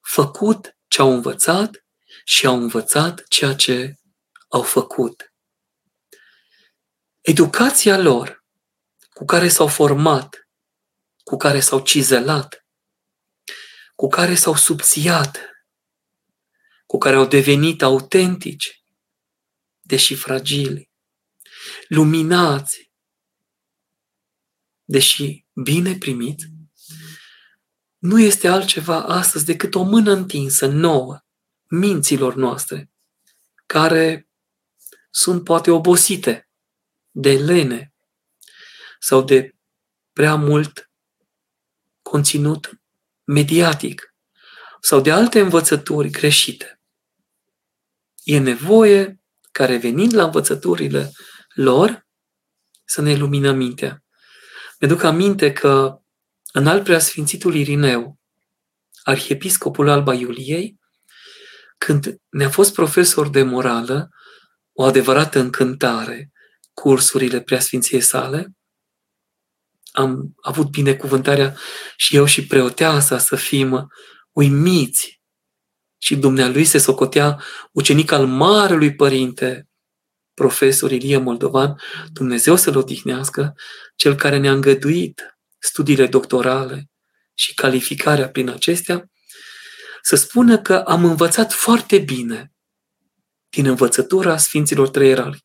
făcut 0.00 0.76
ce 0.88 1.00
au 1.00 1.12
învățat 1.12 1.84
și 2.24 2.46
au 2.46 2.54
învățat 2.54 3.22
ceea 3.28 3.54
ce 3.54 3.94
au 4.48 4.62
făcut. 4.62 5.32
Educația 7.20 7.98
lor, 7.98 8.44
cu 9.10 9.24
care 9.24 9.48
s-au 9.48 9.66
format, 9.66 10.48
cu 11.22 11.36
care 11.36 11.60
s-au 11.60 11.80
cizelat, 11.80 12.66
cu 13.94 14.08
care 14.08 14.34
s-au 14.34 14.54
subțiat, 14.54 15.40
cu 16.86 16.98
care 16.98 17.16
au 17.16 17.26
devenit 17.26 17.82
autentici, 17.82 18.84
deși 19.80 20.14
fragili, 20.14 20.90
luminați, 21.88 22.92
deși 24.84 25.46
bine 25.52 25.98
primiți, 25.98 26.51
nu 28.02 28.20
este 28.20 28.48
altceva 28.48 29.02
astăzi 29.02 29.44
decât 29.44 29.74
o 29.74 29.82
mână 29.82 30.12
întinsă 30.12 30.66
nouă 30.66 31.20
minților 31.68 32.34
noastre, 32.34 32.90
care 33.66 34.28
sunt 35.10 35.44
poate 35.44 35.70
obosite 35.70 36.48
de 37.10 37.32
lene 37.32 37.94
sau 39.00 39.22
de 39.22 39.54
prea 40.12 40.34
mult 40.34 40.90
conținut 42.02 42.70
mediatic 43.24 44.14
sau 44.80 45.00
de 45.00 45.12
alte 45.12 45.40
învățături 45.40 46.10
greșite. 46.10 46.80
E 48.22 48.38
nevoie 48.38 49.22
ca 49.52 49.64
revenind 49.64 50.14
la 50.14 50.24
învățăturile 50.24 51.10
lor 51.54 52.06
să 52.84 53.00
ne 53.00 53.16
luminăm 53.16 53.56
mintea. 53.56 54.04
Mi-aduc 54.80 55.02
aminte 55.02 55.52
că 55.52 56.01
în 56.52 56.66
al 56.66 56.82
preasfințitul 56.82 57.54
Irineu, 57.54 58.18
arhiepiscopul 59.02 59.88
Alba 59.88 60.14
Iuliei, 60.14 60.80
când 61.78 62.16
ne-a 62.28 62.50
fost 62.50 62.72
profesor 62.72 63.28
de 63.28 63.42
morală, 63.42 64.08
o 64.72 64.82
adevărată 64.82 65.38
încântare 65.38 66.30
cursurile 66.72 67.40
preasfinției 67.40 68.00
sale. 68.00 68.52
Am 69.92 70.34
avut 70.42 70.70
binecuvântarea 70.70 71.56
și 71.96 72.16
eu 72.16 72.24
și 72.24 72.46
preoteasa 72.46 73.18
să 73.18 73.36
fim 73.36 73.88
uimiți 74.30 75.20
și 75.98 76.16
dumnealui 76.16 76.64
se 76.64 76.78
socotea 76.78 77.42
ucenic 77.72 78.10
al 78.10 78.26
Marelui 78.26 78.94
Părinte, 78.94 79.68
profesor 80.34 80.90
Ilie 80.90 81.16
Moldovan, 81.16 81.80
Dumnezeu 82.12 82.56
să-l 82.56 82.76
odihnească, 82.76 83.54
cel 83.96 84.14
care 84.14 84.38
ne-a 84.38 84.52
îngăduit 84.52 85.36
studiile 85.62 86.06
doctorale 86.06 86.90
și 87.34 87.54
calificarea 87.54 88.30
prin 88.30 88.48
acestea, 88.48 89.10
să 90.02 90.16
spună 90.16 90.58
că 90.58 90.74
am 90.76 91.04
învățat 91.04 91.52
foarte 91.52 91.98
bine 91.98 92.52
din 93.48 93.66
învățătura 93.66 94.36
Sfinților 94.36 94.88
Treierali. 94.88 95.44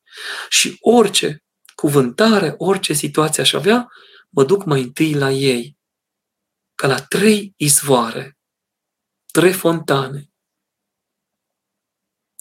Și 0.50 0.78
orice 0.80 1.44
cuvântare, 1.76 2.54
orice 2.58 2.94
situație 2.94 3.44
aș 3.44 3.54
avea, 3.54 3.88
mă 4.30 4.44
duc 4.44 4.66
mai 4.66 4.82
întâi 4.82 5.14
la 5.14 5.32
ei. 5.32 5.78
Ca 6.76 6.88
la 6.88 7.02
trei 7.02 7.54
izvoare, 7.58 8.38
trei 9.32 9.54
fontane, 9.54 10.32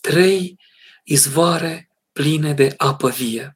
trei 0.00 0.60
izvoare 1.04 1.90
pline 2.12 2.52
de 2.52 2.74
apă 2.76 3.10
vie. 3.10 3.55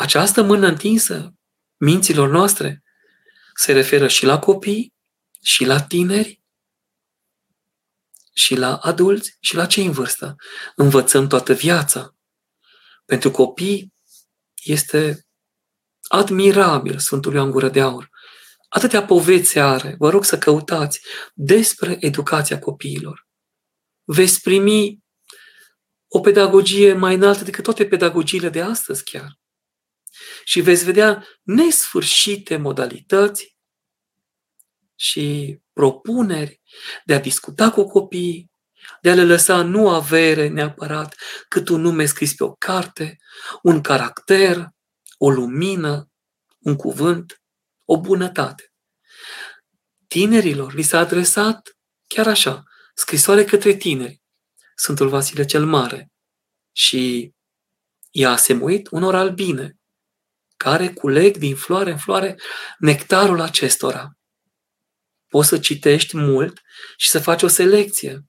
Această 0.00 0.42
mână 0.42 0.66
întinsă 0.66 1.34
minților 1.76 2.28
noastre 2.28 2.82
se 3.54 3.72
referă 3.72 4.08
și 4.08 4.24
la 4.24 4.38
copii, 4.38 4.94
și 5.42 5.64
la 5.64 5.82
tineri, 5.82 6.42
și 8.32 8.54
la 8.54 8.76
adulți 8.76 9.36
și 9.40 9.54
la 9.54 9.66
cei 9.66 9.84
în 9.84 9.92
vârstă. 9.92 10.36
Învățăm 10.76 11.26
toată 11.26 11.52
viața. 11.52 12.16
Pentru 13.04 13.30
copii 13.30 13.92
este 14.62 15.26
admirabil 16.08 16.98
Sfântul 16.98 17.34
Ioan 17.34 17.50
Gură 17.50 17.68
de 17.68 17.80
Aur. 17.80 18.10
Atâtea 18.68 19.04
povețe 19.04 19.60
are, 19.60 19.94
vă 19.98 20.10
rog 20.10 20.24
să 20.24 20.38
căutați 20.38 21.00
despre 21.34 21.96
educația 22.00 22.58
copiilor. 22.58 23.28
veți 24.04 24.40
primi 24.40 24.98
o 26.08 26.20
pedagogie 26.20 26.92
mai 26.92 27.14
înaltă 27.14 27.44
decât 27.44 27.64
toate 27.64 27.86
pedagogiile 27.86 28.48
de 28.48 28.60
astăzi 28.60 29.04
chiar. 29.04 29.39
Și 30.44 30.60
veți 30.60 30.84
vedea 30.84 31.26
nesfârșite 31.42 32.56
modalități 32.56 33.56
și 34.94 35.58
propuneri 35.72 36.60
de 37.04 37.14
a 37.14 37.20
discuta 37.20 37.70
cu 37.70 37.84
copiii, 37.84 38.50
de 39.00 39.10
a 39.10 39.14
le 39.14 39.24
lăsa 39.24 39.62
nu 39.62 39.88
avere 39.88 40.48
neapărat 40.48 41.16
cât 41.48 41.68
un 41.68 41.80
nume 41.80 42.04
scris 42.04 42.34
pe 42.34 42.44
o 42.44 42.52
carte, 42.52 43.16
un 43.62 43.80
caracter, 43.80 44.68
o 45.18 45.30
lumină, 45.30 46.10
un 46.58 46.76
cuvânt, 46.76 47.42
o 47.84 48.00
bunătate. 48.00 48.72
Tinerilor 50.06 50.74
li 50.74 50.82
s-a 50.82 50.98
adresat 50.98 51.76
chiar 52.06 52.26
așa, 52.26 52.62
scrisoare 52.94 53.44
către 53.44 53.76
tineri, 53.76 54.22
Sfântul 54.74 55.08
Vasile 55.08 55.44
cel 55.44 55.66
Mare, 55.66 56.10
și 56.72 57.32
i-a 58.10 58.30
asemuit 58.30 58.88
unor 58.90 59.14
albine, 59.14 59.79
care 60.62 60.92
culeg 60.92 61.36
din 61.36 61.56
floare 61.56 61.90
în 61.90 61.98
floare 61.98 62.40
nectarul 62.78 63.40
acestora. 63.40 64.18
Poți 65.28 65.48
să 65.48 65.58
citești 65.58 66.16
mult 66.16 66.60
și 66.96 67.08
să 67.08 67.20
faci 67.20 67.42
o 67.42 67.48
selecție 67.48 68.24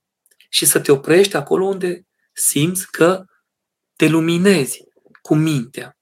și 0.49 0.65
să 0.65 0.79
te 0.79 0.91
oprești 0.91 1.35
acolo 1.35 1.65
unde 1.65 2.07
simți 2.33 2.91
că 2.91 3.25
te 3.95 4.07
luminezi 4.07 4.83
cu 5.21 5.35
mintea. 5.35 5.97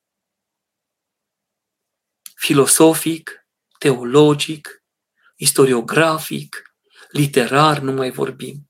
Filosofic, 2.36 3.46
teologic, 3.80 4.84
istoriografic, 5.36 6.62
literar, 7.10 7.80
nu 7.80 7.92
mai 7.92 8.12
vorbim. 8.12 8.70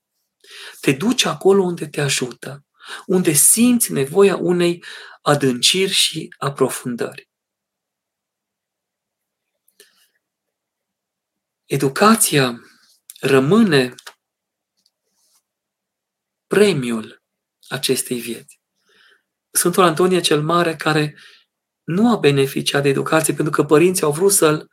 Te 0.80 0.92
duci 0.92 1.24
acolo 1.24 1.62
unde 1.62 1.88
te 1.88 2.00
ajută, 2.00 2.64
unde 3.06 3.32
simți 3.32 3.92
nevoia 3.92 4.36
unei 4.36 4.84
adânciri 5.22 5.92
și 5.92 6.34
aprofundări. 6.38 7.29
Educația 11.70 12.60
rămâne 13.20 13.94
premiul 16.46 17.22
acestei 17.68 18.20
vieți. 18.20 18.60
Sfântul 19.50 19.82
Antonie 19.82 20.20
cel 20.20 20.42
Mare, 20.42 20.76
care 20.76 21.18
nu 21.82 22.12
a 22.12 22.16
beneficiat 22.16 22.82
de 22.82 22.88
educație 22.88 23.34
pentru 23.34 23.52
că 23.52 23.64
părinții 23.64 24.02
au 24.02 24.12
vrut 24.12 24.32
să-l 24.32 24.70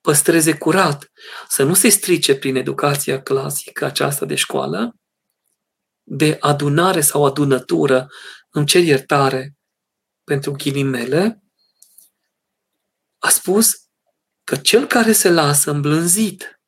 păstreze 0.00 0.58
curat, 0.58 1.10
să 1.48 1.62
nu 1.62 1.74
se 1.74 1.88
strice 1.88 2.36
prin 2.36 2.56
educația 2.56 3.22
clasică 3.22 3.84
aceasta 3.84 4.26
de 4.26 4.34
școală, 4.34 4.96
de 6.02 6.36
adunare 6.40 7.00
sau 7.00 7.24
adunătură, 7.24 8.08
îmi 8.50 8.66
cer 8.66 8.82
iertare 8.82 9.56
pentru 10.24 10.52
ghilimele, 10.52 11.42
a 13.18 13.28
spus 13.28 13.81
că 14.44 14.56
cel 14.56 14.86
care 14.86 15.12
se 15.12 15.30
lasă 15.30 15.70
îmblânzit 15.70 16.60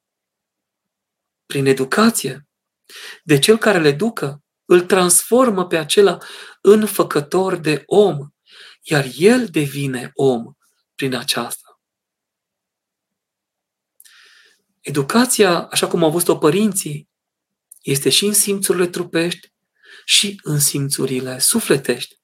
prin 1.46 1.66
educație, 1.66 2.48
de 3.22 3.38
cel 3.38 3.58
care 3.58 3.78
le 3.78 3.88
educă, 3.88 4.42
îl 4.64 4.80
transformă 4.80 5.66
pe 5.66 5.76
acela 5.76 6.18
în 6.60 6.86
făcător 6.86 7.56
de 7.56 7.82
om, 7.86 8.28
iar 8.82 9.06
el 9.16 9.46
devine 9.46 10.10
om 10.14 10.52
prin 10.94 11.14
aceasta. 11.14 11.80
Educația, 14.80 15.62
așa 15.66 15.88
cum 15.88 16.04
au 16.04 16.10
văzut-o 16.10 16.38
părinții, 16.38 17.08
este 17.82 18.10
și 18.10 18.24
în 18.24 18.32
simțurile 18.32 18.86
trupești 18.86 19.52
și 20.04 20.40
în 20.42 20.58
simțurile 20.58 21.38
sufletești. 21.38 22.22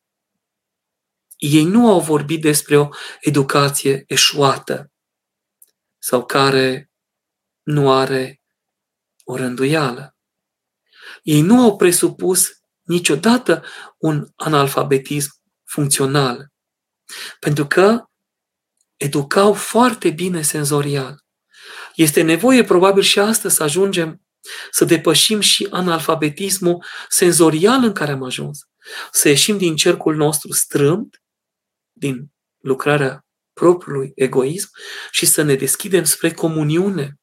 Ei 1.36 1.64
nu 1.64 1.90
au 1.90 2.00
vorbit 2.00 2.40
despre 2.40 2.76
o 2.76 2.88
educație 3.20 4.04
eșuată 4.06 4.89
sau 6.02 6.26
care 6.26 6.90
nu 7.62 7.92
are 7.92 8.40
o 9.24 9.36
rânduială. 9.36 10.16
Ei 11.22 11.40
nu 11.40 11.62
au 11.62 11.76
presupus 11.76 12.48
niciodată 12.82 13.64
un 13.98 14.28
analfabetism 14.36 15.30
funcțional, 15.64 16.52
pentru 17.40 17.66
că 17.66 18.04
educau 18.96 19.52
foarte 19.52 20.10
bine 20.10 20.42
senzorial. 20.42 21.24
Este 21.94 22.22
nevoie 22.22 22.64
probabil 22.64 23.02
și 23.02 23.18
astăzi 23.18 23.54
să 23.54 23.62
ajungem 23.62 24.22
să 24.70 24.84
depășim 24.84 25.40
și 25.40 25.68
analfabetismul 25.70 26.84
senzorial 27.08 27.84
în 27.84 27.92
care 27.92 28.12
am 28.12 28.22
ajuns. 28.22 28.58
Să 29.10 29.28
ieșim 29.28 29.58
din 29.58 29.76
cercul 29.76 30.16
nostru 30.16 30.52
strâmt, 30.52 31.22
din 31.92 32.32
lucrarea 32.58 33.24
propriului 33.60 34.12
egoism 34.14 34.70
și 35.10 35.26
să 35.26 35.42
ne 35.42 35.54
deschidem 35.54 36.04
spre 36.04 36.32
comuniune, 36.32 37.20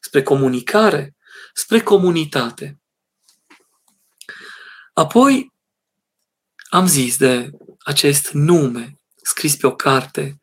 spre 0.00 0.22
comunicare, 0.22 1.16
spre 1.52 1.80
comunitate. 1.80 2.80
Apoi 4.92 5.52
am 6.68 6.86
zis 6.86 7.16
de 7.16 7.50
acest 7.78 8.30
nume 8.32 8.98
scris 9.22 9.56
pe 9.56 9.66
o 9.66 9.74
carte 9.74 10.38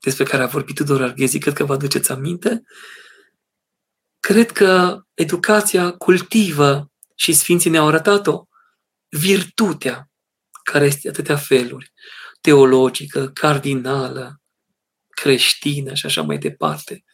despre 0.00 0.24
care 0.24 0.42
a 0.42 0.46
vorbit 0.46 0.74
Tudor 0.74 1.02
Arghezi, 1.02 1.38
cred 1.38 1.54
că 1.54 1.64
vă 1.64 1.72
aduceți 1.72 2.12
aminte, 2.12 2.62
cred 4.20 4.50
că 4.52 5.00
educația 5.14 5.92
cultivă 5.92 6.90
și 7.14 7.32
Sfinții 7.32 7.70
ne-au 7.70 7.86
arătat-o, 7.86 8.44
virtutea, 9.08 10.10
care 10.62 10.84
este 10.84 11.08
atâtea 11.08 11.36
feluri, 11.36 11.92
teologică, 12.40 13.28
cardinală, 13.28 14.40
creștină 15.08 15.94
și 15.94 16.06
așa 16.06 16.22
mai 16.22 16.38
departe. 16.38 17.04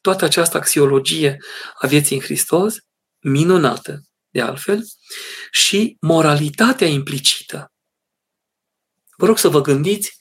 Toată 0.00 0.24
această 0.24 0.56
axiologie 0.56 1.38
a 1.80 1.86
vieții 1.86 2.16
în 2.16 2.22
Hristos, 2.22 2.76
minunată, 3.18 4.02
de 4.30 4.40
altfel, 4.40 4.84
și 5.50 5.96
moralitatea 6.00 6.86
implicită. 6.86 7.72
Vă 9.16 9.26
rog 9.26 9.38
să 9.38 9.48
vă 9.48 9.60
gândiți 9.60 10.18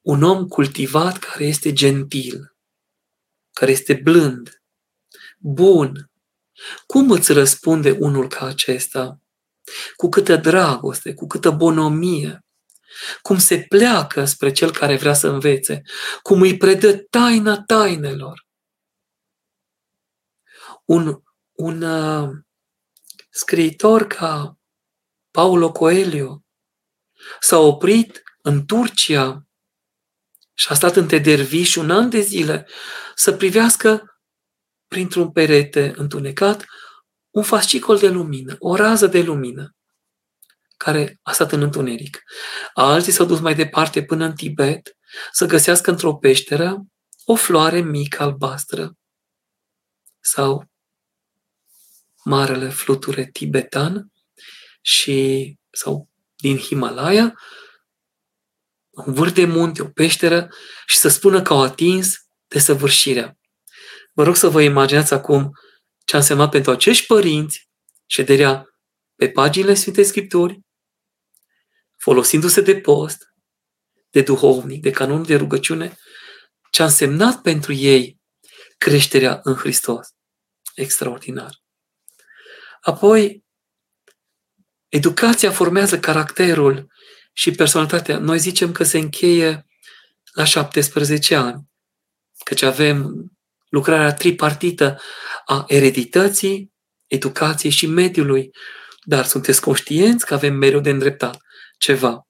un 0.00 0.22
om 0.22 0.48
cultivat 0.48 1.18
care 1.18 1.44
este 1.44 1.72
gentil, 1.72 2.56
care 3.52 3.70
este 3.70 4.00
blând, 4.02 4.62
bun. 5.38 6.10
Cum 6.86 7.10
îți 7.10 7.32
răspunde 7.32 7.90
unul 7.90 8.28
ca 8.28 8.46
acesta? 8.46 9.20
Cu 9.96 10.08
câtă 10.08 10.36
dragoste, 10.36 11.14
cu 11.14 11.26
câtă 11.26 11.50
bonomie, 11.50 12.43
cum 13.22 13.38
se 13.38 13.64
pleacă 13.68 14.24
spre 14.24 14.52
cel 14.52 14.72
care 14.72 14.96
vrea 14.96 15.14
să 15.14 15.28
învețe, 15.28 15.82
cum 16.22 16.40
îi 16.40 16.56
predă 16.56 16.96
taina 16.96 17.62
tainelor. 17.62 18.46
Un, 20.84 21.22
un 21.52 21.82
uh, 21.82 22.28
scriitor 23.30 24.06
ca 24.06 24.58
Paulo 25.30 25.72
Coelho 25.72 26.42
s-a 27.40 27.58
oprit 27.58 28.22
în 28.42 28.66
Turcia 28.66 29.46
și 30.54 30.66
a 30.68 30.74
stat 30.74 30.96
în 30.96 31.06
Tederviș 31.06 31.74
un 31.74 31.90
an 31.90 32.10
de 32.10 32.20
zile 32.20 32.68
să 33.14 33.32
privească 33.32 34.18
printr-un 34.86 35.32
perete 35.32 35.92
întunecat 35.96 36.64
un 37.30 37.42
fascicol 37.42 37.98
de 37.98 38.08
lumină, 38.08 38.56
o 38.58 38.76
rază 38.76 39.06
de 39.06 39.22
lumină 39.22 39.73
care 40.76 41.18
a 41.22 41.32
stat 41.32 41.52
în 41.52 41.62
întuneric. 41.62 42.22
Alții 42.74 43.12
s-au 43.12 43.26
dus 43.26 43.40
mai 43.40 43.54
departe 43.54 44.04
până 44.04 44.24
în 44.24 44.34
Tibet 44.34 44.96
să 45.32 45.46
găsească 45.46 45.90
într-o 45.90 46.16
peșteră 46.16 46.84
o 47.24 47.34
floare 47.34 47.80
mică 47.80 48.22
albastră 48.22 48.92
sau 50.20 50.70
marele 52.24 52.68
fluture 52.68 53.28
tibetan 53.32 54.12
și 54.80 55.58
sau 55.70 56.08
din 56.36 56.58
Himalaya, 56.58 57.34
un 58.90 59.12
vârf 59.12 59.32
de 59.32 59.44
munte, 59.44 59.82
o 59.82 59.88
peșteră 59.88 60.48
și 60.86 60.96
să 60.96 61.08
spună 61.08 61.42
că 61.42 61.52
au 61.52 61.62
atins 61.62 62.14
desăvârșirea. 62.48 63.38
Vă 64.12 64.22
rog 64.22 64.36
să 64.36 64.48
vă 64.48 64.62
imaginați 64.62 65.12
acum 65.12 65.50
ce 66.04 66.14
a 66.14 66.18
însemnat 66.18 66.50
pentru 66.50 66.70
acești 66.70 67.06
părinți 67.06 67.68
șederea 68.06 68.73
pe 69.24 69.30
paginile 69.30 69.74
Sfintei 69.74 70.04
Scripturi, 70.04 70.60
folosindu-se 71.96 72.60
de 72.60 72.80
post, 72.80 73.34
de 74.10 74.22
duhovnic, 74.22 74.82
de 74.82 74.90
canon 74.90 75.22
de 75.22 75.36
rugăciune, 75.36 75.98
ce 76.70 76.82
a 76.82 76.84
însemnat 76.84 77.42
pentru 77.42 77.72
ei 77.72 78.20
creșterea 78.78 79.40
în 79.42 79.54
Hristos. 79.54 80.08
Extraordinar. 80.74 81.62
Apoi, 82.80 83.44
educația 84.88 85.50
formează 85.50 86.00
caracterul 86.00 86.92
și 87.32 87.50
personalitatea. 87.50 88.18
Noi 88.18 88.38
zicem 88.38 88.72
că 88.72 88.84
se 88.84 88.98
încheie 88.98 89.66
la 90.32 90.44
17 90.44 91.34
ani, 91.34 91.68
căci 92.44 92.62
avem 92.62 93.30
lucrarea 93.68 94.14
tripartită 94.14 95.00
a 95.44 95.64
eredității, 95.68 96.72
educației 97.06 97.72
și 97.72 97.86
mediului, 97.86 98.50
dar 99.04 99.24
sunteți 99.24 99.60
conștienți 99.60 100.26
că 100.26 100.34
avem 100.34 100.54
mereu 100.54 100.80
de 100.80 100.90
îndreptat 100.90 101.42
ceva. 101.78 102.26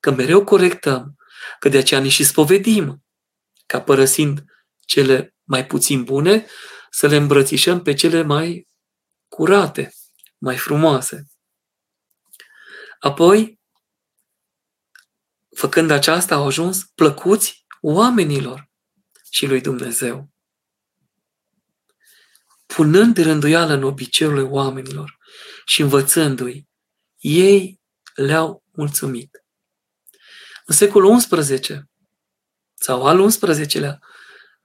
Că 0.00 0.10
mereu 0.10 0.44
corectăm, 0.44 1.16
că 1.58 1.68
de 1.68 1.78
aceea 1.78 2.00
ne 2.00 2.08
și 2.08 2.24
spovedim, 2.24 3.04
ca 3.66 3.82
părăsind 3.82 4.44
cele 4.86 5.34
mai 5.44 5.66
puțin 5.66 6.04
bune, 6.04 6.46
să 6.90 7.06
le 7.06 7.16
îmbrățișăm 7.16 7.82
pe 7.82 7.94
cele 7.94 8.22
mai 8.22 8.68
curate, 9.28 9.92
mai 10.38 10.56
frumoase. 10.56 11.26
Apoi, 12.98 13.60
făcând 15.56 15.90
aceasta, 15.90 16.34
au 16.34 16.46
ajuns 16.46 16.84
plăcuți 16.94 17.64
oamenilor 17.80 18.70
și 19.30 19.46
lui 19.46 19.60
Dumnezeu. 19.60 20.30
Punând 22.66 23.16
rânduială 23.16 23.72
în 23.72 23.82
obiceiurile 23.82 24.42
oamenilor 24.42 25.18
și 25.70 25.82
învățându-i, 25.82 26.68
ei 27.18 27.80
le-au 28.14 28.64
mulțumit. 28.72 29.44
În 30.64 30.74
secolul 30.74 31.16
XI 31.16 31.80
sau 32.74 33.06
al 33.06 33.26
XI-lea 33.26 33.98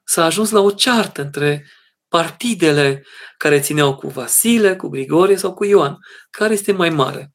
s-a 0.03 0.23
ajuns 0.25 0.49
la 0.49 0.59
o 0.59 0.71
ceartă 0.71 1.21
între 1.21 1.67
partidele 2.07 3.05
care 3.37 3.59
țineau 3.59 3.95
cu 3.95 4.07
Vasile, 4.07 4.75
cu 4.75 4.87
Grigorie 4.87 5.35
sau 5.35 5.53
cu 5.53 5.65
Ioan. 5.65 5.97
Care 6.29 6.53
este 6.53 6.71
mai 6.71 6.89
mare? 6.89 7.33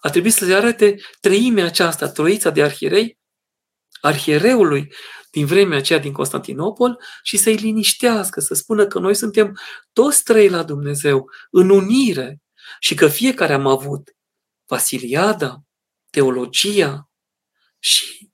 A 0.00 0.10
trebuit 0.10 0.32
să 0.32 0.44
se 0.44 0.54
arate 0.54 0.96
treimea 1.20 1.64
aceasta, 1.64 2.08
troița 2.08 2.50
de 2.50 2.62
arhierei, 2.62 3.18
arhiereului 4.00 4.92
din 5.30 5.46
vremea 5.46 5.78
aceea 5.78 5.98
din 5.98 6.12
Constantinopol 6.12 7.02
și 7.22 7.36
să-i 7.36 7.56
liniștească, 7.56 8.40
să 8.40 8.54
spună 8.54 8.86
că 8.86 8.98
noi 8.98 9.14
suntem 9.14 9.58
toți 9.92 10.22
trei 10.22 10.48
la 10.48 10.62
Dumnezeu, 10.62 11.30
în 11.50 11.70
unire 11.70 12.40
și 12.80 12.94
că 12.94 13.08
fiecare 13.08 13.52
am 13.52 13.66
avut 13.66 14.10
Vasiliada, 14.68 15.62
teologia 16.10 17.10
și 17.78 18.30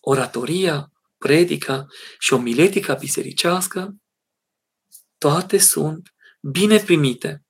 oratoria, 0.00 0.92
predica 1.18 1.86
și 2.18 2.32
omiletica 2.32 2.94
bisericească, 2.94 3.94
toate 5.18 5.58
sunt 5.58 6.14
bine 6.40 6.78
primite 6.78 7.44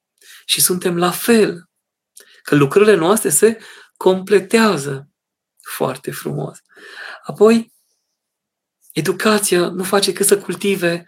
și 0.44 0.60
suntem 0.60 0.96
la 0.96 1.10
fel, 1.10 1.70
că 2.42 2.54
lucrările 2.54 2.94
noastre 2.94 3.28
se 3.28 3.58
completează 3.96 5.08
foarte 5.74 6.10
frumos. 6.10 6.58
Apoi, 7.22 7.72
educația 8.92 9.68
nu 9.68 9.84
face 9.84 10.12
cât 10.12 10.26
să 10.26 10.38
cultive 10.38 11.06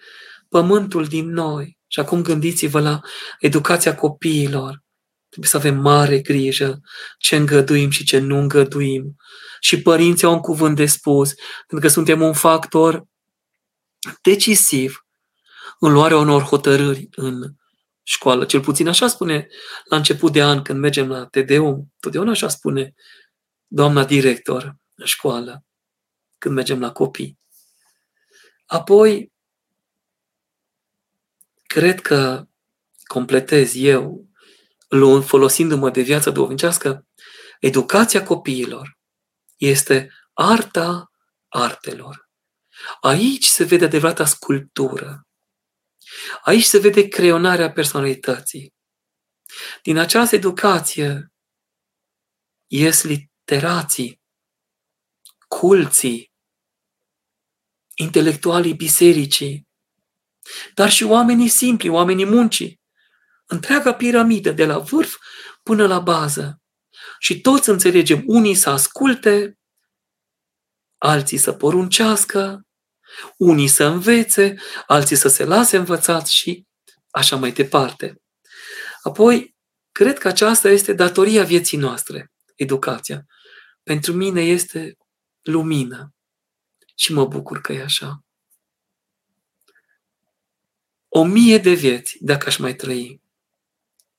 pământul 0.48 1.06
din 1.06 1.28
noi. 1.30 1.78
Și 1.86 2.00
acum 2.00 2.22
gândiți-vă 2.22 2.80
la 2.80 3.00
educația 3.38 3.94
copiilor. 3.94 4.84
Trebuie 5.36 5.60
să 5.60 5.68
avem 5.68 5.82
mare 5.82 6.20
grijă 6.20 6.80
ce 7.18 7.36
îngăduim 7.36 7.90
și 7.90 8.04
ce 8.04 8.18
nu 8.18 8.38
îngăduim. 8.38 9.16
Și 9.60 9.82
părinții 9.82 10.26
au 10.26 10.32
un 10.32 10.40
cuvânt 10.40 10.76
de 10.76 10.86
spus, 10.86 11.34
pentru 11.66 11.86
că 11.86 11.88
suntem 11.88 12.20
un 12.20 12.32
factor 12.32 13.06
decisiv 14.22 15.06
în 15.78 15.92
luarea 15.92 16.16
unor 16.16 16.42
hotărâri 16.42 17.08
în 17.14 17.54
școală. 18.02 18.44
Cel 18.44 18.60
puțin 18.60 18.88
așa 18.88 19.08
spune 19.08 19.48
la 19.84 19.96
început 19.96 20.32
de 20.32 20.42
an 20.42 20.62
când 20.62 20.78
mergem 20.80 21.08
la 21.08 21.26
TDU. 21.26 21.88
Totdeauna 22.00 22.30
așa 22.30 22.48
spune 22.48 22.94
doamna 23.66 24.04
director 24.04 24.76
în 24.94 25.04
școală 25.04 25.64
când 26.38 26.54
mergem 26.54 26.80
la 26.80 26.92
copii. 26.92 27.38
Apoi, 28.66 29.32
cred 31.62 32.00
că 32.00 32.46
completez 33.04 33.74
eu, 33.74 34.26
folosindu-mă 35.22 35.90
de 35.90 36.00
viața 36.00 36.30
duhovnicească, 36.30 37.06
educația 37.60 38.22
copiilor 38.22 38.98
este 39.56 40.12
arta 40.32 41.10
artelor. 41.48 42.28
Aici 43.00 43.44
se 43.44 43.64
vede 43.64 43.84
adevărata 43.84 44.24
sculptură. 44.24 45.26
Aici 46.42 46.64
se 46.64 46.78
vede 46.78 47.08
creionarea 47.08 47.72
personalității. 47.72 48.74
Din 49.82 49.96
această 49.96 50.34
educație 50.34 51.32
ies 52.66 53.02
literații, 53.02 54.20
culții, 55.48 56.32
intelectualii 57.94 58.74
bisericii, 58.74 59.68
dar 60.74 60.90
și 60.90 61.02
oamenii 61.04 61.48
simpli, 61.48 61.88
oamenii 61.88 62.24
muncii. 62.24 62.80
Întreaga 63.46 63.94
piramidă, 63.94 64.50
de 64.50 64.66
la 64.66 64.78
vârf 64.78 65.16
până 65.62 65.86
la 65.86 65.98
bază. 65.98 66.60
Și 67.18 67.40
toți 67.40 67.68
înțelegem, 67.68 68.22
unii 68.26 68.54
să 68.54 68.70
asculte, 68.70 69.58
alții 70.98 71.38
să 71.38 71.52
poruncească, 71.52 72.66
unii 73.36 73.68
să 73.68 73.84
învețe, 73.84 74.54
alții 74.86 75.16
să 75.16 75.28
se 75.28 75.44
lase 75.44 75.76
învățați 75.76 76.34
și 76.34 76.66
așa 77.10 77.36
mai 77.36 77.52
departe. 77.52 78.22
Apoi, 79.02 79.56
cred 79.92 80.18
că 80.18 80.28
aceasta 80.28 80.68
este 80.68 80.92
datoria 80.92 81.44
vieții 81.44 81.78
noastre, 81.78 82.32
educația. 82.54 83.24
Pentru 83.82 84.12
mine 84.12 84.40
este 84.40 84.96
lumină 85.42 86.14
și 86.94 87.12
mă 87.12 87.26
bucur 87.26 87.60
că 87.60 87.72
e 87.72 87.82
așa. 87.82 88.20
O 91.08 91.24
mie 91.24 91.58
de 91.58 91.72
vieți, 91.72 92.16
dacă 92.20 92.46
aș 92.46 92.56
mai 92.56 92.74
trăi, 92.74 93.22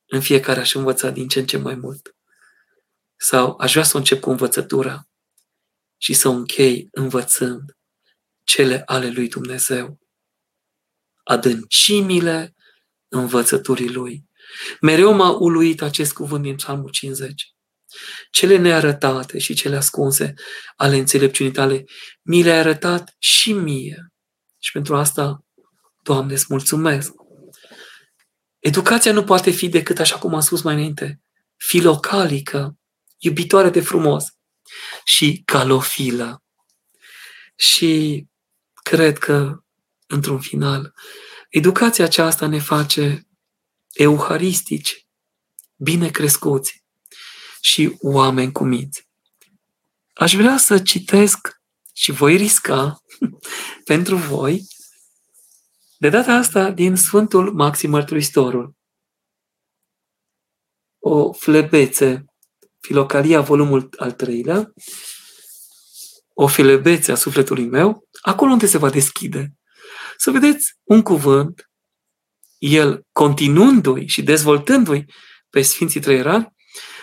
în 0.07 0.21
fiecare 0.21 0.59
aș 0.59 0.73
învăța 0.73 1.09
din 1.09 1.27
ce 1.27 1.39
în 1.39 1.45
ce 1.45 1.57
mai 1.57 1.75
mult. 1.75 2.15
Sau 3.19 3.57
aș 3.59 3.71
vrea 3.71 3.83
să 3.83 3.91
o 3.95 3.99
încep 3.99 4.19
cu 4.19 4.29
învățătura 4.29 5.07
și 5.97 6.13
să 6.13 6.27
o 6.27 6.31
închei 6.31 6.87
învățând 6.91 7.77
cele 8.43 8.81
ale 8.85 9.09
lui 9.09 9.27
Dumnezeu. 9.27 9.99
Adâncimile 11.23 12.55
învățăturii 13.07 13.93
lui. 13.93 14.25
Mereu 14.81 15.13
m-a 15.13 15.29
uluit 15.29 15.81
acest 15.81 16.13
cuvânt 16.13 16.43
din 16.43 16.55
Psalmul 16.55 16.89
50. 16.89 17.51
Cele 18.31 18.57
nearătate 18.57 19.39
și 19.39 19.53
cele 19.53 19.75
ascunse 19.75 20.33
ale 20.75 20.97
înțelepciunii 20.97 21.51
tale, 21.51 21.83
mi 22.21 22.43
le-ai 22.43 22.57
arătat 22.57 23.15
și 23.17 23.53
mie. 23.53 24.07
Și 24.59 24.71
pentru 24.71 24.95
asta, 24.95 25.45
Doamne, 26.03 26.33
îți 26.33 26.45
mulțumesc. 26.49 27.11
Educația 28.59 29.11
nu 29.11 29.23
poate 29.23 29.51
fi 29.51 29.69
decât, 29.69 29.99
așa 29.99 30.17
cum 30.17 30.33
am 30.33 30.39
spus 30.39 30.61
mai 30.61 30.73
înainte, 30.73 31.21
filocalică, 31.55 32.77
iubitoare 33.17 33.69
de 33.69 33.81
frumos 33.81 34.25
și 35.03 35.41
calofilă. 35.45 36.43
Și 37.55 38.25
cred 38.83 39.17
că, 39.17 39.63
într-un 40.07 40.39
final, 40.39 40.93
educația 41.49 42.05
aceasta 42.05 42.47
ne 42.47 42.59
face 42.59 43.27
euharistici, 43.93 45.07
bine 45.75 46.09
crescuți 46.09 46.83
și 47.61 47.95
oameni 47.99 48.51
cumiți. 48.51 49.07
Aș 50.13 50.35
vrea 50.35 50.57
să 50.57 50.79
citesc 50.79 51.61
și 51.93 52.11
voi 52.11 52.35
risca 52.35 53.03
pentru 53.91 54.15
voi, 54.15 54.67
de 55.97 56.09
data 56.09 56.33
asta 56.33 56.71
din 56.71 56.95
Sfântul 56.95 57.53
Maxim 57.53 57.89
Mărturisitorul. 57.89 58.75
O 60.99 61.33
flebețe, 61.33 62.25
Filocalia, 62.79 63.41
volumul 63.41 63.89
al 63.97 64.11
treilea, 64.11 64.71
o 66.33 66.47
flebețe 66.47 67.11
a 67.11 67.15
sufletului 67.15 67.67
meu, 67.67 68.07
acolo 68.21 68.51
unde 68.51 68.65
se 68.65 68.77
va 68.77 68.89
deschide. 68.89 69.53
Să 70.17 70.31
vedeți 70.31 70.73
un 70.83 71.01
cuvânt, 71.01 71.69
el 72.57 73.05
continuându-i 73.11 74.07
și 74.07 74.23
dezvoltându-i 74.23 75.05
pe 75.49 75.61
Sfinții 75.61 75.99
Trăierari, 75.99 76.55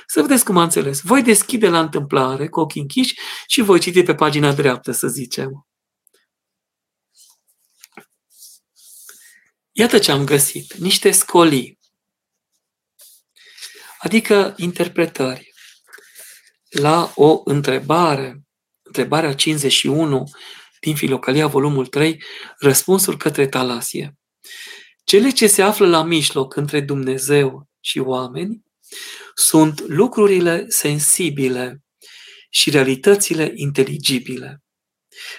să 0.07 0.21
vedeți 0.21 0.45
cum 0.45 0.57
am 0.57 0.63
înțeles. 0.63 1.01
Voi 1.01 1.23
deschide 1.23 1.69
la 1.69 1.81
întâmplare 1.81 2.49
cu 2.49 2.61
ochii 2.61 2.81
închiși 2.81 3.15
și 3.47 3.61
voi 3.61 3.81
citi 3.81 4.03
pe 4.03 4.15
pagina 4.15 4.53
dreaptă, 4.53 4.93
să 4.93 5.09
zicem. 5.09 5.67
Iată 9.77 9.99
ce 9.99 10.11
am 10.11 10.25
găsit. 10.25 10.75
Niște 10.75 11.11
scolii. 11.11 11.79
Adică 13.99 14.55
interpretări 14.57 15.55
la 16.69 17.13
o 17.15 17.41
întrebare, 17.45 18.43
întrebarea 18.83 19.35
51 19.35 20.25
din 20.81 20.97
Filocalia, 20.97 21.47
volumul 21.47 21.87
3, 21.87 22.23
răspunsul 22.59 23.17
către 23.17 23.47
Talasie. 23.49 24.19
Cele 25.05 25.31
ce 25.31 25.47
se 25.47 25.63
află 25.63 25.87
la 25.87 26.03
mijloc 26.03 26.57
între 26.57 26.81
Dumnezeu 26.81 27.69
și 27.81 27.99
oameni 27.99 28.63
sunt 29.35 29.81
lucrurile 29.81 30.65
sensibile 30.69 31.83
și 32.51 32.71
realitățile 32.71 33.53
inteligibile. 33.55 34.63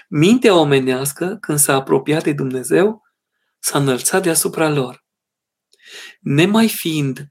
Mintea 0.08 0.54
omenească, 0.54 1.36
când 1.40 1.58
s-a 1.58 1.74
apropiat 1.74 2.22
de 2.22 2.32
Dumnezeu, 2.32 3.05
s-a 3.66 3.78
înălțat 3.78 4.22
deasupra 4.22 4.68
lor. 4.68 5.04
nemai 6.20 6.68
fiind 6.68 7.26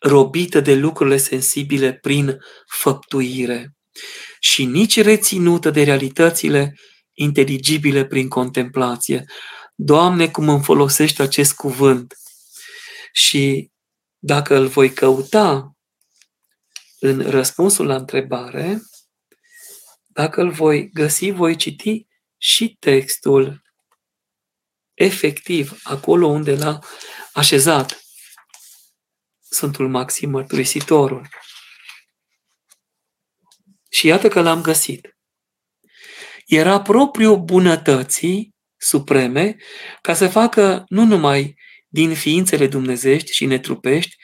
robită 0.00 0.60
de 0.60 0.74
lucrurile 0.74 1.16
sensibile 1.16 1.92
prin 1.92 2.38
făptuire 2.66 3.76
și 4.40 4.64
nici 4.64 5.00
reținută 5.00 5.70
de 5.70 5.82
realitățile 5.82 6.74
inteligibile 7.12 8.06
prin 8.06 8.28
contemplație. 8.28 9.24
Doamne, 9.74 10.28
cum 10.28 10.48
îmi 10.48 10.62
folosești 10.62 11.20
acest 11.20 11.54
cuvânt 11.54 12.14
și 13.12 13.70
dacă 14.18 14.56
îl 14.56 14.66
voi 14.66 14.92
căuta 14.92 15.76
în 16.98 17.30
răspunsul 17.30 17.86
la 17.86 17.96
întrebare, 17.96 18.82
dacă 20.06 20.40
îl 20.40 20.50
voi 20.50 20.90
găsi, 20.92 21.30
voi 21.30 21.56
citi 21.56 22.06
și 22.36 22.76
textul 22.78 23.65
efectiv 24.96 25.80
acolo 25.82 26.26
unde 26.26 26.54
l-a 26.54 26.78
așezat 27.32 28.00
Sfântul 29.48 29.88
Maxim 29.88 30.30
Mărturisitorul. 30.30 31.28
Și 33.90 34.06
iată 34.06 34.28
că 34.28 34.40
l-am 34.40 34.62
găsit. 34.62 35.16
Era 36.46 36.82
propriu 36.82 37.36
bunătății 37.36 38.54
supreme 38.76 39.56
ca 40.00 40.14
să 40.14 40.28
facă 40.28 40.84
nu 40.88 41.04
numai 41.04 41.54
din 41.88 42.14
ființele 42.14 42.66
dumnezești 42.66 43.32
și 43.32 43.44
netrupești 43.44 44.16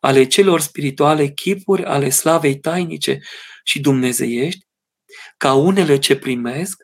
ale 0.00 0.26
celor 0.26 0.60
spirituale 0.60 1.28
chipuri 1.28 1.84
ale 1.84 2.10
slavei 2.10 2.58
tainice 2.58 3.18
și 3.64 3.80
dumnezeiești, 3.80 4.66
ca 5.36 5.54
unele 5.54 5.98
ce 5.98 6.16
primesc, 6.16 6.82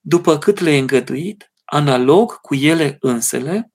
după 0.00 0.38
cât 0.38 0.58
le-e 0.58 0.78
îngăduit, 0.78 1.52
analog 1.66 2.40
cu 2.40 2.54
ele 2.54 2.96
însele, 3.00 3.72